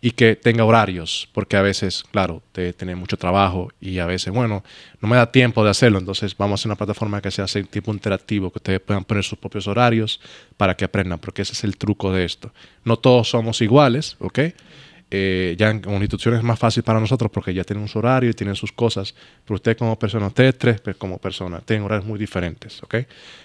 [0.00, 4.32] y que tenga horarios, porque a veces, claro, te tiene mucho trabajo y a veces,
[4.32, 4.62] bueno,
[5.00, 7.64] no me da tiempo de hacerlo, entonces vamos a hacer una plataforma que sea así,
[7.64, 10.20] tipo interactivo, que ustedes puedan poner sus propios horarios
[10.56, 12.52] para que aprendan, porque ese es el truco de esto.
[12.84, 14.40] No todos somos iguales, ¿ok?
[15.08, 18.28] Eh, ya en, como instituciones es más fácil para nosotros porque ya tienen su horario
[18.28, 19.14] y tienen sus cosas,
[19.44, 22.94] pero ustedes como personas, ustedes tres pues, como personas, tienen horarios muy diferentes, ¿ok?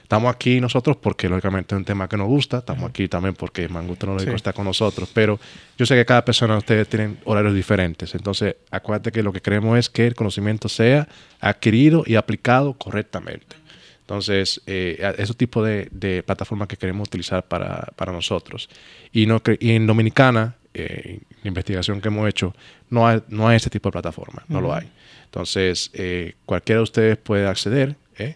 [0.01, 3.69] Estamos aquí nosotros porque lógicamente es un tema que nos gusta, estamos aquí también porque
[3.69, 4.35] Mango Tecnológico Sí.
[4.37, 5.39] está con nosotros, pero
[5.77, 9.41] yo sé que cada persona de ustedes tienen horarios diferentes, entonces acuérdate que lo que
[9.41, 11.07] queremos es que el conocimiento sea
[11.39, 13.55] adquirido y aplicado correctamente.
[14.01, 18.67] Entonces, eh, a- ese tipo de, de plataformas que queremos utilizar para, para nosotros.
[19.13, 22.55] Y, no, y en Dominicana, eh, la investigación que hemos hecho,
[22.89, 24.89] no hay, no hay ese tipo de plataforma, no lo hay.
[25.25, 28.35] Entonces, eh, cualquiera de ustedes puede acceder ¿eh?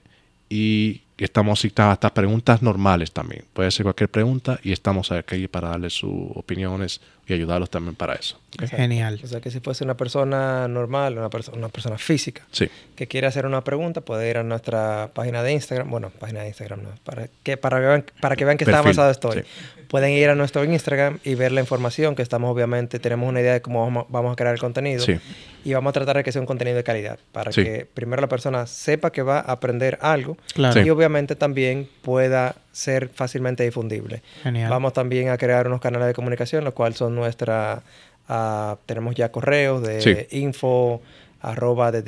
[0.49, 3.45] y estamos hasta, hasta preguntas normales también.
[3.53, 8.13] Puede ser cualquier pregunta y estamos aquí para darles sus opiniones y ayudarlos también para
[8.15, 8.39] eso.
[8.69, 9.19] Genial.
[9.23, 13.07] O sea, que si fuese una persona normal, una, perso- una persona física, Sí, que
[13.07, 15.89] quiere hacer una pregunta, puede ir a nuestra página de Instagram.
[15.89, 16.89] Bueno, página de Instagram, no.
[17.03, 19.41] Para que, para que, vean, para que vean que está avanzado estoy.
[19.41, 19.47] sí.
[19.89, 23.53] Pueden ir a nuestro Instagram y ver la información que estamos, obviamente, tenemos una idea
[23.53, 25.03] de cómo vamos, a- vamos a crear el contenido.
[25.05, 25.19] Sí.
[25.63, 27.19] Y vamos a tratar de que sea un contenido de calidad.
[27.31, 27.63] Para Sí.
[27.63, 30.37] que primero la persona sepa que va a aprender algo.
[30.53, 30.73] Claro.
[30.73, 30.87] Sí.
[30.87, 34.21] Y obviamente también pueda ser fácilmente difundible.
[34.43, 34.69] Genial.
[34.69, 37.81] Vamos también a crear unos canales de comunicación, los cuales son nuestra...
[38.27, 40.37] ah, tenemos ya correos de Sí.
[40.37, 41.01] info
[41.41, 42.01] arroba de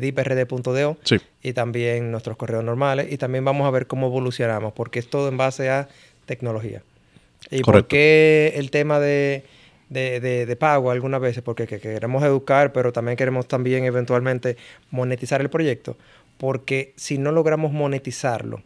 [0.00, 4.98] deeprd.do sí, y también nuestros correos normales y también vamos a ver cómo evolucionamos porque
[4.98, 5.88] es todo en base a
[6.26, 6.82] tecnología.
[7.50, 7.88] ¿Y por Correcto.
[7.90, 9.44] qué el tema de,
[9.88, 11.42] de, de- de pago algunas veces?
[11.42, 14.56] Porque que queremos educar, pero también queremos también eventualmente
[14.90, 15.96] monetizar el proyecto.
[16.38, 18.62] Porque si no logramos monetizarlo,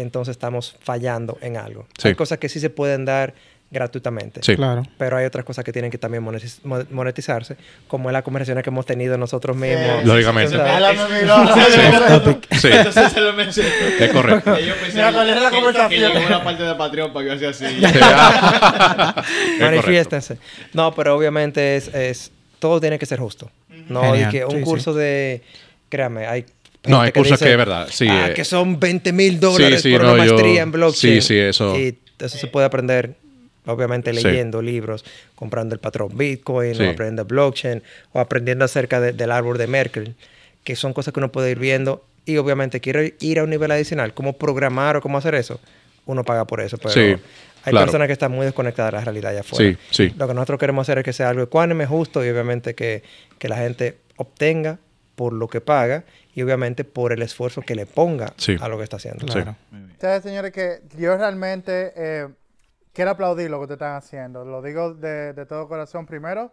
[0.00, 1.86] entonces estamos fallando en algo.
[1.98, 2.08] Sí.
[2.08, 3.34] Hay cosas que sí se pueden dar
[3.70, 4.40] gratuitamente.
[4.42, 4.56] Sí.
[4.56, 4.82] Claro.
[4.96, 7.56] Pero hay otras cosas que tienen que también monetiz- mo- monetizarse,
[7.86, 10.04] como es las conversaciones que hemos tenido nosotros mismos.
[10.04, 10.56] Lógicamente.
[12.58, 13.68] Sí, Entonces se lo mencioné.
[14.00, 14.58] es correcto.
[14.58, 16.12] Yo pensé Mira, ¿cuál es la que- conversación?
[16.12, 17.66] Que una parte de Patreon para que yo así.
[17.66, 17.80] Sí,
[19.60, 20.38] Manifiéstense.
[20.72, 23.50] No, pero obviamente es, es todo tiene que ser justo.
[23.88, 24.28] No Genial.
[24.28, 24.62] y que un Sí, sí.
[24.64, 25.42] curso de
[25.88, 26.44] créame, hay
[26.86, 28.34] No, hay cursos dice, que es verdad, sí, ah, eh.
[28.34, 31.20] que son 20 mil dólares Sí, sí, por no, una yo- maestría en blockchain.
[31.22, 33.14] sí, sí, eso- Y eso se puede aprender
[33.66, 37.82] obviamente leyendo libros, comprando el patrón Bitcoin, o aprendiendo blockchain,
[38.12, 40.14] o aprendiendo acerca de- del árbol de Merkel,
[40.64, 42.04] que son cosas que uno puede ir viendo.
[42.24, 45.60] Y obviamente quiere ir a un nivel adicional, cómo programar o cómo hacer eso,
[46.06, 46.78] uno paga por eso.
[46.78, 47.16] Pero hay
[47.70, 47.86] claro.
[47.86, 49.76] personas que están muy desconectadas de la realidad allá afuera.
[49.90, 50.14] Sí, sí.
[50.16, 53.02] Lo que nosotros queremos hacer es que sea algo ecuánime, justo y obviamente que,
[53.38, 54.78] que la gente obtenga
[55.18, 58.56] por lo que paga y obviamente por el esfuerzo que le ponga Sí.
[58.60, 59.26] a lo que está haciendo.
[59.26, 59.56] Claro.
[59.90, 62.28] Ustedes, señores, que yo realmente eh,
[62.92, 64.44] quiero aplaudir lo que ustedes están haciendo.
[64.44, 66.06] Lo digo de, de todo corazón.
[66.06, 66.52] Primero,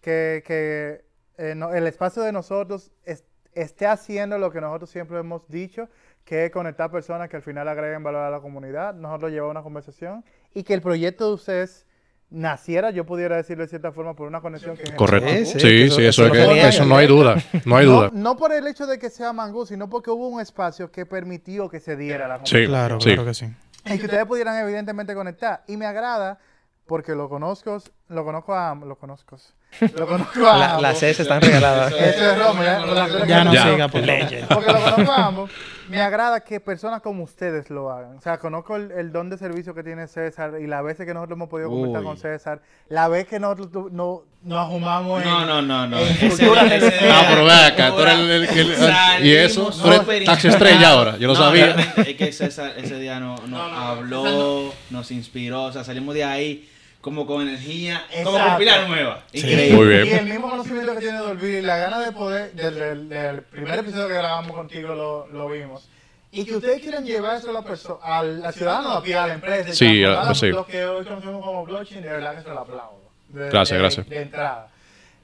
[0.00, 1.04] que, que,
[1.38, 5.88] eh, no- el espacio de nosotros es- esté haciendo lo que nosotros siempre hemos dicho,
[6.24, 8.94] que es conectar personas que al final agreguen valor a la comunidad.
[8.94, 10.24] Nosotros llevamos una conversación
[10.54, 11.84] y que el proyecto de ustedes
[12.30, 15.28] naciera, yo pudiera decirlo de cierta forma, por una conexión que Correcto.
[15.30, 17.36] Sí, Sí, sí, eso- eso, eso es no que- eso no hay duda.
[17.64, 18.10] No hay No, duda.
[18.12, 21.68] no por el hecho de que sea Mangú, sino porque hubo un espacio que permitió
[21.68, 22.38] que se diera la Sí.
[22.38, 22.66] conversación.
[22.70, 23.08] Claro, Sí.
[23.10, 23.46] claro que sí.
[23.86, 25.62] Y que ustedes pudieran evidentemente conectar.
[25.68, 26.38] Y me agrada
[26.86, 27.78] porque lo conozco,
[28.08, 29.36] lo conozco a ambos, lo conozco.
[29.98, 30.82] Lo conozco a La- ambos.
[30.82, 31.92] las C están regaladas.
[31.92, 33.62] Eso es Romo, ya, las no Ya.
[33.72, 34.48] siga, por favor.
[34.48, 35.50] Porque lo conozco a ambos.
[35.88, 38.16] Me agrada que personas como ustedes lo hagan.
[38.16, 41.12] O sea, conozco el, el don de servicio que tiene César y la veces que
[41.12, 42.06] nosotros hemos podido conversar Uy.
[42.06, 45.28] con César, la vez que nosotros no, nos ajumamos en...
[45.28, 45.98] No, no, no, no.
[45.98, 47.10] en Ese- cultura ese-.
[47.10, 48.70] Ah, pero ve acá, tú eres el, el- el-
[49.18, 51.74] el- y eso, tú eres taxi estrella ahora, yo lo No, sabía.
[51.96, 56.70] Es que César ese día no, nos habló, nos inspiró, o sea, salimos de ahí
[57.04, 58.48] como con energía, como Exacto.
[58.48, 59.22] con pila nueva.
[59.30, 59.40] Sí.
[59.40, 59.76] Increíble.
[59.76, 60.06] Muy bien.
[60.06, 63.42] Y el mismo conocimiento que tiene Dolby y la gana de poder, del, del- del
[63.42, 65.86] primer episodio que grabamos contigo lo, lo vimos.
[66.32, 69.26] Y que ustedes quieren llevar eso a la perso- al, al ciudadano, a pie, a
[69.26, 69.72] la empresa.
[69.74, 70.48] Sí, transformarla ah, sí.
[70.48, 73.02] Lo que hoy conocemos como blockchain, de verdad que se lo aplaudo.
[73.28, 74.08] De- Gracias, de- gracias.
[74.08, 74.68] De entrada.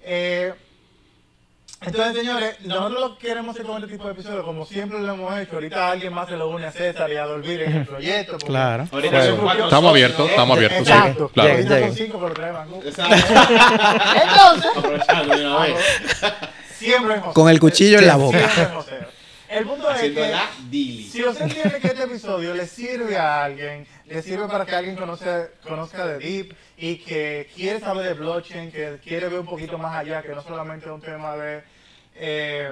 [0.02, 0.52] Eh,
[1.82, 5.54] entonces, señores, nosotros queremos hacer con este tipo de episodios, como siempre lo hemos hecho,
[5.54, 8.32] ahorita alguien más se lo une a César y a Dolby en el proyecto.
[8.32, 8.86] porque- Claro.
[8.92, 10.92] Ahorita son cuatro Estamos socios, abiertos, estamos abiertos, sí.
[10.92, 11.28] Exacto.
[11.28, 11.50] Claro.
[11.50, 12.82] Ahorita son cinco, pero tres Mangú.
[12.84, 13.16] Exacto.
[14.22, 15.76] Entonces, Aprovechando de una vez.
[16.78, 17.34] siempre en José.
[17.34, 18.38] Con el cuchillo en la boca.
[18.38, 18.98] Siempre en José.
[19.50, 21.02] El punto es que la dili.
[21.08, 24.94] si usted entiende que este episodio le sirve a alguien, le sirve para que alguien
[24.96, 29.76] conozca, conozca de Deep y que quiere saber de blockchain, que quiere ver un poquito
[29.76, 31.62] más allá, que no solamente es un tema de,
[32.14, 32.70] eh,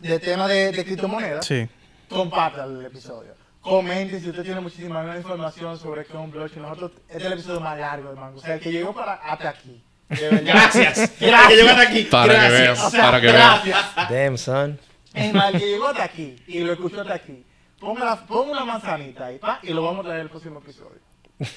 [0.00, 1.66] de tema de, de criptomonedas, Sí.
[2.08, 3.32] comparta el episodio.
[3.62, 6.60] Comente si usted tiene muchísima más información sobre qué es un blockchain.
[6.60, 8.36] Nosotros, este es el episodio más largo de Mango.
[8.38, 9.82] O sea, el que llegó para hasta aquí.
[10.10, 10.28] De.
[10.44, 11.18] Gracias.
[11.18, 11.48] Gracias.
[11.48, 12.02] Que llegan aquí.
[12.04, 12.84] Para que Gracias.
[12.84, 13.86] O sea, para que gracias.
[14.10, 14.78] Damn, son.
[15.14, 17.44] Es más, el que llegó hasta aquí y lo escuchó hasta aquí,
[17.80, 20.98] ponga, la- ponga una manzanita ahí, pa, y lo vamos a traer el próximo episodio.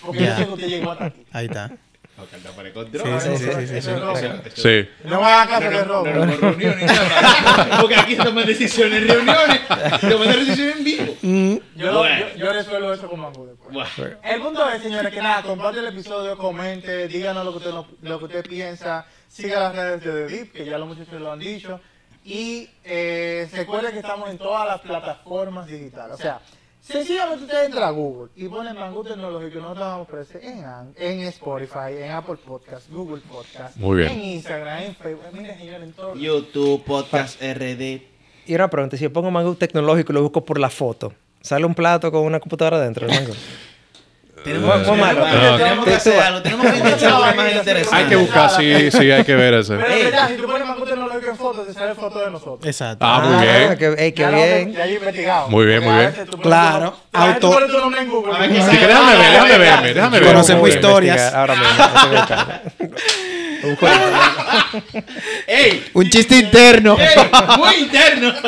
[0.06, 1.26] Porque yo sé que usted llegó hasta aquí.
[1.32, 1.72] Ahí está.
[2.18, 3.90] Sí, sí, sí, sí.
[5.04, 6.06] No me hagan caso de robo.
[6.08, 6.92] No, no, reuniones.
[7.80, 9.62] Porque aquí se toman decisiones, reuniones,
[10.02, 11.16] toman decisiones en vivo.
[11.76, 12.26] Yo, Bueno.
[12.32, 13.88] yo, yo resuelvo eso con Mango después.
[14.24, 17.72] El punto es, señores, que nada, comparte el episodio, comente, díganos lo que usted,
[18.02, 21.32] lo que usted piensa, siga las redes de The Deep, que ya los muchachos lo
[21.32, 21.80] han dicho,
[22.28, 26.16] y eh, se recuerde que estamos en todas las plataformas digitales.
[26.16, 26.42] O sea,
[26.82, 30.66] sencillamente usted entra a Google y pone Mangú Tecnológico, nosotros vamos a aparecer en,
[30.98, 34.12] en Spotify, en Apple Podcast, Google Podcast, Muy bien.
[34.12, 36.16] en Instagram, en Facebook, mire señores, en todo.
[36.16, 38.02] YouTube, Podcast RD.
[38.46, 41.66] Y una pregunta, si yo pongo mango tecnológico y lo busco por la foto, ¿sale
[41.66, 43.34] un plato con una computadora dentro del mango?
[44.48, 45.24] Tenemos, Muy malo.
[45.26, 47.96] tenemos- tenemos que hacer algo, tenemos que intentar algo más interesante.
[47.98, 49.76] Hay que buscar, sí, sí, hay que ver ese.
[49.76, 52.66] Pero es verdad, si tú pones Mangú Tecnológico en fotos, te sale foto de nosotros.
[52.66, 53.06] Exacto.
[53.06, 53.78] Ah, muy bien.
[53.78, 54.74] qué, ey, qué bien.
[54.74, 55.50] Ya he investigado.
[55.50, 56.06] Muy bien, muy bien.
[56.12, 58.36] veces tú pones Claro, tu- auto- pone tu nombre en Google.
[58.36, 60.28] A ver, que Sí, que déjame ver, déjame verme, déjame ver.
[60.30, 61.34] Conocemos historias.
[61.34, 61.68] Ahora mismo.
[65.48, 65.86] ¡Ey!
[65.94, 66.98] Un chiste interno.
[67.00, 67.16] ¡Ey!
[67.58, 68.34] ¡Muy interno!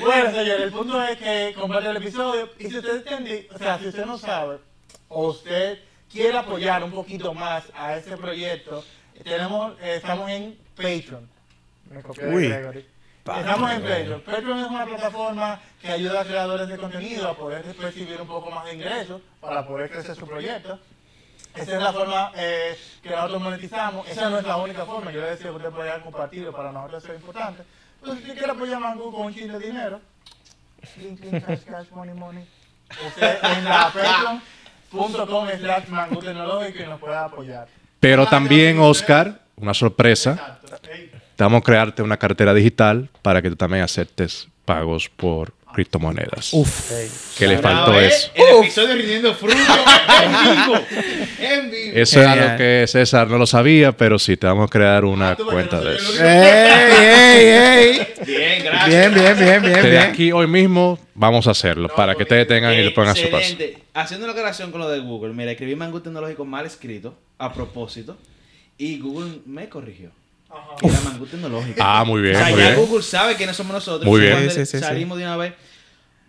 [0.00, 2.50] Bueno, señores, el punto es que comparte el episodio.
[2.58, 4.58] Y si usted entiende, o sea, si usted no sabe,
[5.08, 5.78] o usted
[6.12, 8.84] quiere apoyar un poquito más a este proyecto,
[9.22, 11.26] tenemos, eh, estamos en Patreon.
[11.90, 12.48] Me copié de Uy.
[12.48, 12.86] Gregory.
[13.24, 14.20] Estamos en Patreon.
[14.20, 18.50] Patreon es una plataforma que ayuda a creadores de contenido a poder recibir un poco
[18.50, 20.78] más de ingresos para poder crecer su proyecto.
[21.54, 24.08] Esa es la forma eh, que nosotros monetizamos.
[24.08, 25.12] Esa no es la única forma.
[25.12, 27.62] Yo le decía que usted podía compartirlo, para nosotros eso es importante.
[28.00, 30.00] Entonces, si usted quiere apoyar a Mango con un chin de dinero,
[30.94, 32.46] clink, clink, cash, cash, money, money.
[33.06, 34.42] Usted en la Patreon
[34.94, 37.68] .com slash mango tecnológico y nos pueda apoyar.
[38.00, 40.60] Pero también, Oscar, una sorpresa.
[41.36, 46.52] Te vamos a crearte una cartera digital para que tú también aceptes pagos por criptomonedas.
[46.54, 46.90] Uf.
[47.36, 48.28] Que le faltó Ahora, eso.
[48.34, 48.42] ¿eh?
[48.50, 50.80] El episodio rindiendo fruto en vivo.
[51.40, 51.92] En vivo.
[51.94, 55.30] Eso era lo que César no lo sabía, pero sí, te vamos a crear una
[55.32, 56.24] Ah, cuenta no de eso.
[56.24, 57.46] ¡Ey, ey,
[57.98, 58.06] ey!
[58.26, 58.88] Bien, gracias.
[58.88, 60.02] Bien, bien, bien, bien, Desde bien.
[60.02, 63.22] aquí hoy mismo vamos a hacerlo para que ustedes tengan y lo pongan a su.
[63.26, 63.78] Excelente.
[63.94, 68.16] Haciendo la aclaración con lo de Google, mira, escribí Mangú Tecnológico mal escrito, a propósito,
[68.78, 70.10] y Google me corrigió.
[70.82, 71.80] Y era Mangú Tecnológico.
[71.82, 72.86] Ah, muy bien, o sea, muy ya bien.
[72.86, 74.06] Google sabe quiénes somos nosotros.
[74.10, 74.50] Muy bien.
[74.50, 75.54] Sí, sí, Salimos de una vez.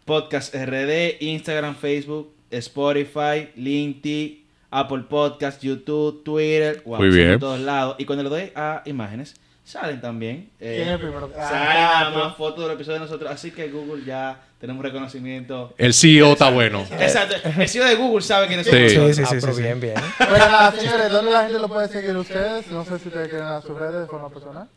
[0.06, 6.82] Podcast RD, Instagram, Facebook, Spotify, LinkedIn, Apple Podcast, YouTube, Twitter.
[6.86, 7.32] Wow, Muy bien.
[7.32, 7.96] en todos lados.
[7.98, 10.50] Y cuando le doy a imágenes, salen también.
[10.60, 11.32] eh, ¿Quién es el primero?
[11.36, 13.32] Salen Ah, más fotos del episodio de nosotros.
[13.32, 15.74] Así que Google ya tenemos reconocimiento.
[15.78, 16.86] El CEO está bueno.
[17.00, 17.36] Exacto.
[17.58, 18.72] El CEO de Google sabe quiénes Sí.
[18.72, 18.92] somos.
[18.92, 19.16] Sí, nosotros.
[19.16, 19.64] sí, Ah, sí, pero sí, sí.
[19.64, 19.94] bien, bien.
[20.18, 22.68] Pero nada, señores, ¿dónde la gente lo puede seguir ustedes?
[22.68, 24.68] No sé si ustedes quieren a sus redes de forma personal.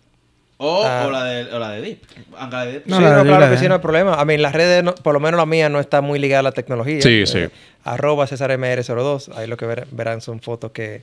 [0.60, 1.04] O, Ah.
[1.06, 2.00] o la de, o la de Deep.
[2.36, 2.82] Aunque la de Deep.
[2.86, 4.14] No, sí, la no, de- claro la que sí, no hay problema.
[4.14, 6.42] A mí, las redes, no- por lo menos la mía, no está muy ligada a
[6.42, 7.00] la tecnología.
[7.00, 7.46] Sí, sí.
[7.84, 9.36] Arroba CésarMR02.
[9.36, 11.02] Ahí lo que ver- verán son fotos que...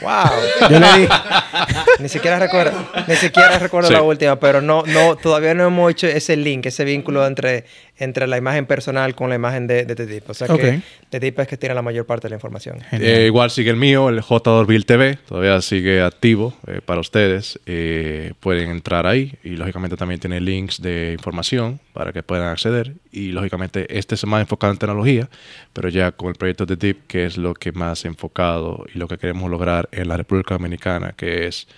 [0.00, 0.68] ¡Wow!
[0.70, 1.08] Yo le dije,
[2.00, 2.72] ni siquiera recuerdo,
[3.06, 3.94] ni siquiera recuerdo Sí.
[3.94, 7.64] la última, pero no, no, todavía no hemos hecho ese link, ese vínculo entre,
[8.02, 10.28] entre la imagen personal con la imagen de, de Tetip.
[10.28, 12.78] O sea que Tetip es que tiene la mayor parte de la información.
[12.92, 14.64] Eh, igual sigue el mío, el J.
[14.64, 17.60] Bill TV, todavía sigue activo eh, para ustedes.
[17.66, 22.94] Eh, pueden entrar ahí y lógicamente también tiene links de información para que puedan acceder.
[23.12, 25.28] Y lógicamente este es más enfocado en tecnología,
[25.72, 29.06] pero ya con el proyecto de DIP, que es lo que más enfocado y lo
[29.06, 31.68] que queremos lograr en la República Dominicana, que es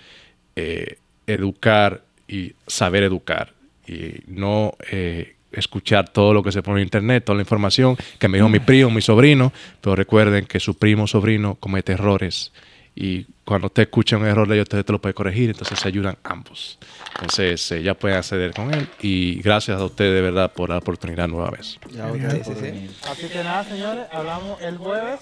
[0.55, 0.97] eh,
[1.27, 3.53] educar y saber educar
[3.87, 8.27] y no eh, escuchar todo lo que se pone en internet, toda la información que
[8.27, 9.51] me dijo mi primo, mi sobrino,
[9.81, 12.51] pero recuerden que su primo o sobrino comete errores
[12.95, 15.87] y cuando usted escucha un error de ellos, usted te lo puede corregir, entonces se
[15.87, 16.79] ayudan ambos.
[17.15, 20.77] Entonces eh, ya pueden acceder con él y gracias a usted de verdad por la
[20.77, 21.77] oportunidad nueva vez.
[21.91, 22.95] Ya Sí, sí, sí.
[23.07, 25.19] Así que nada, señores, hablamos el jueves.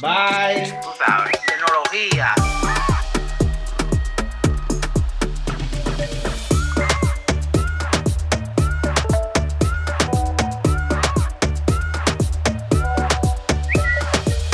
[0.00, 0.72] Bye.
[0.82, 2.32] Tú sabes, tecnología.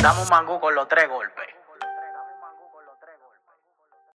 [0.02, 1.61] Damos un mango con los tres golpes.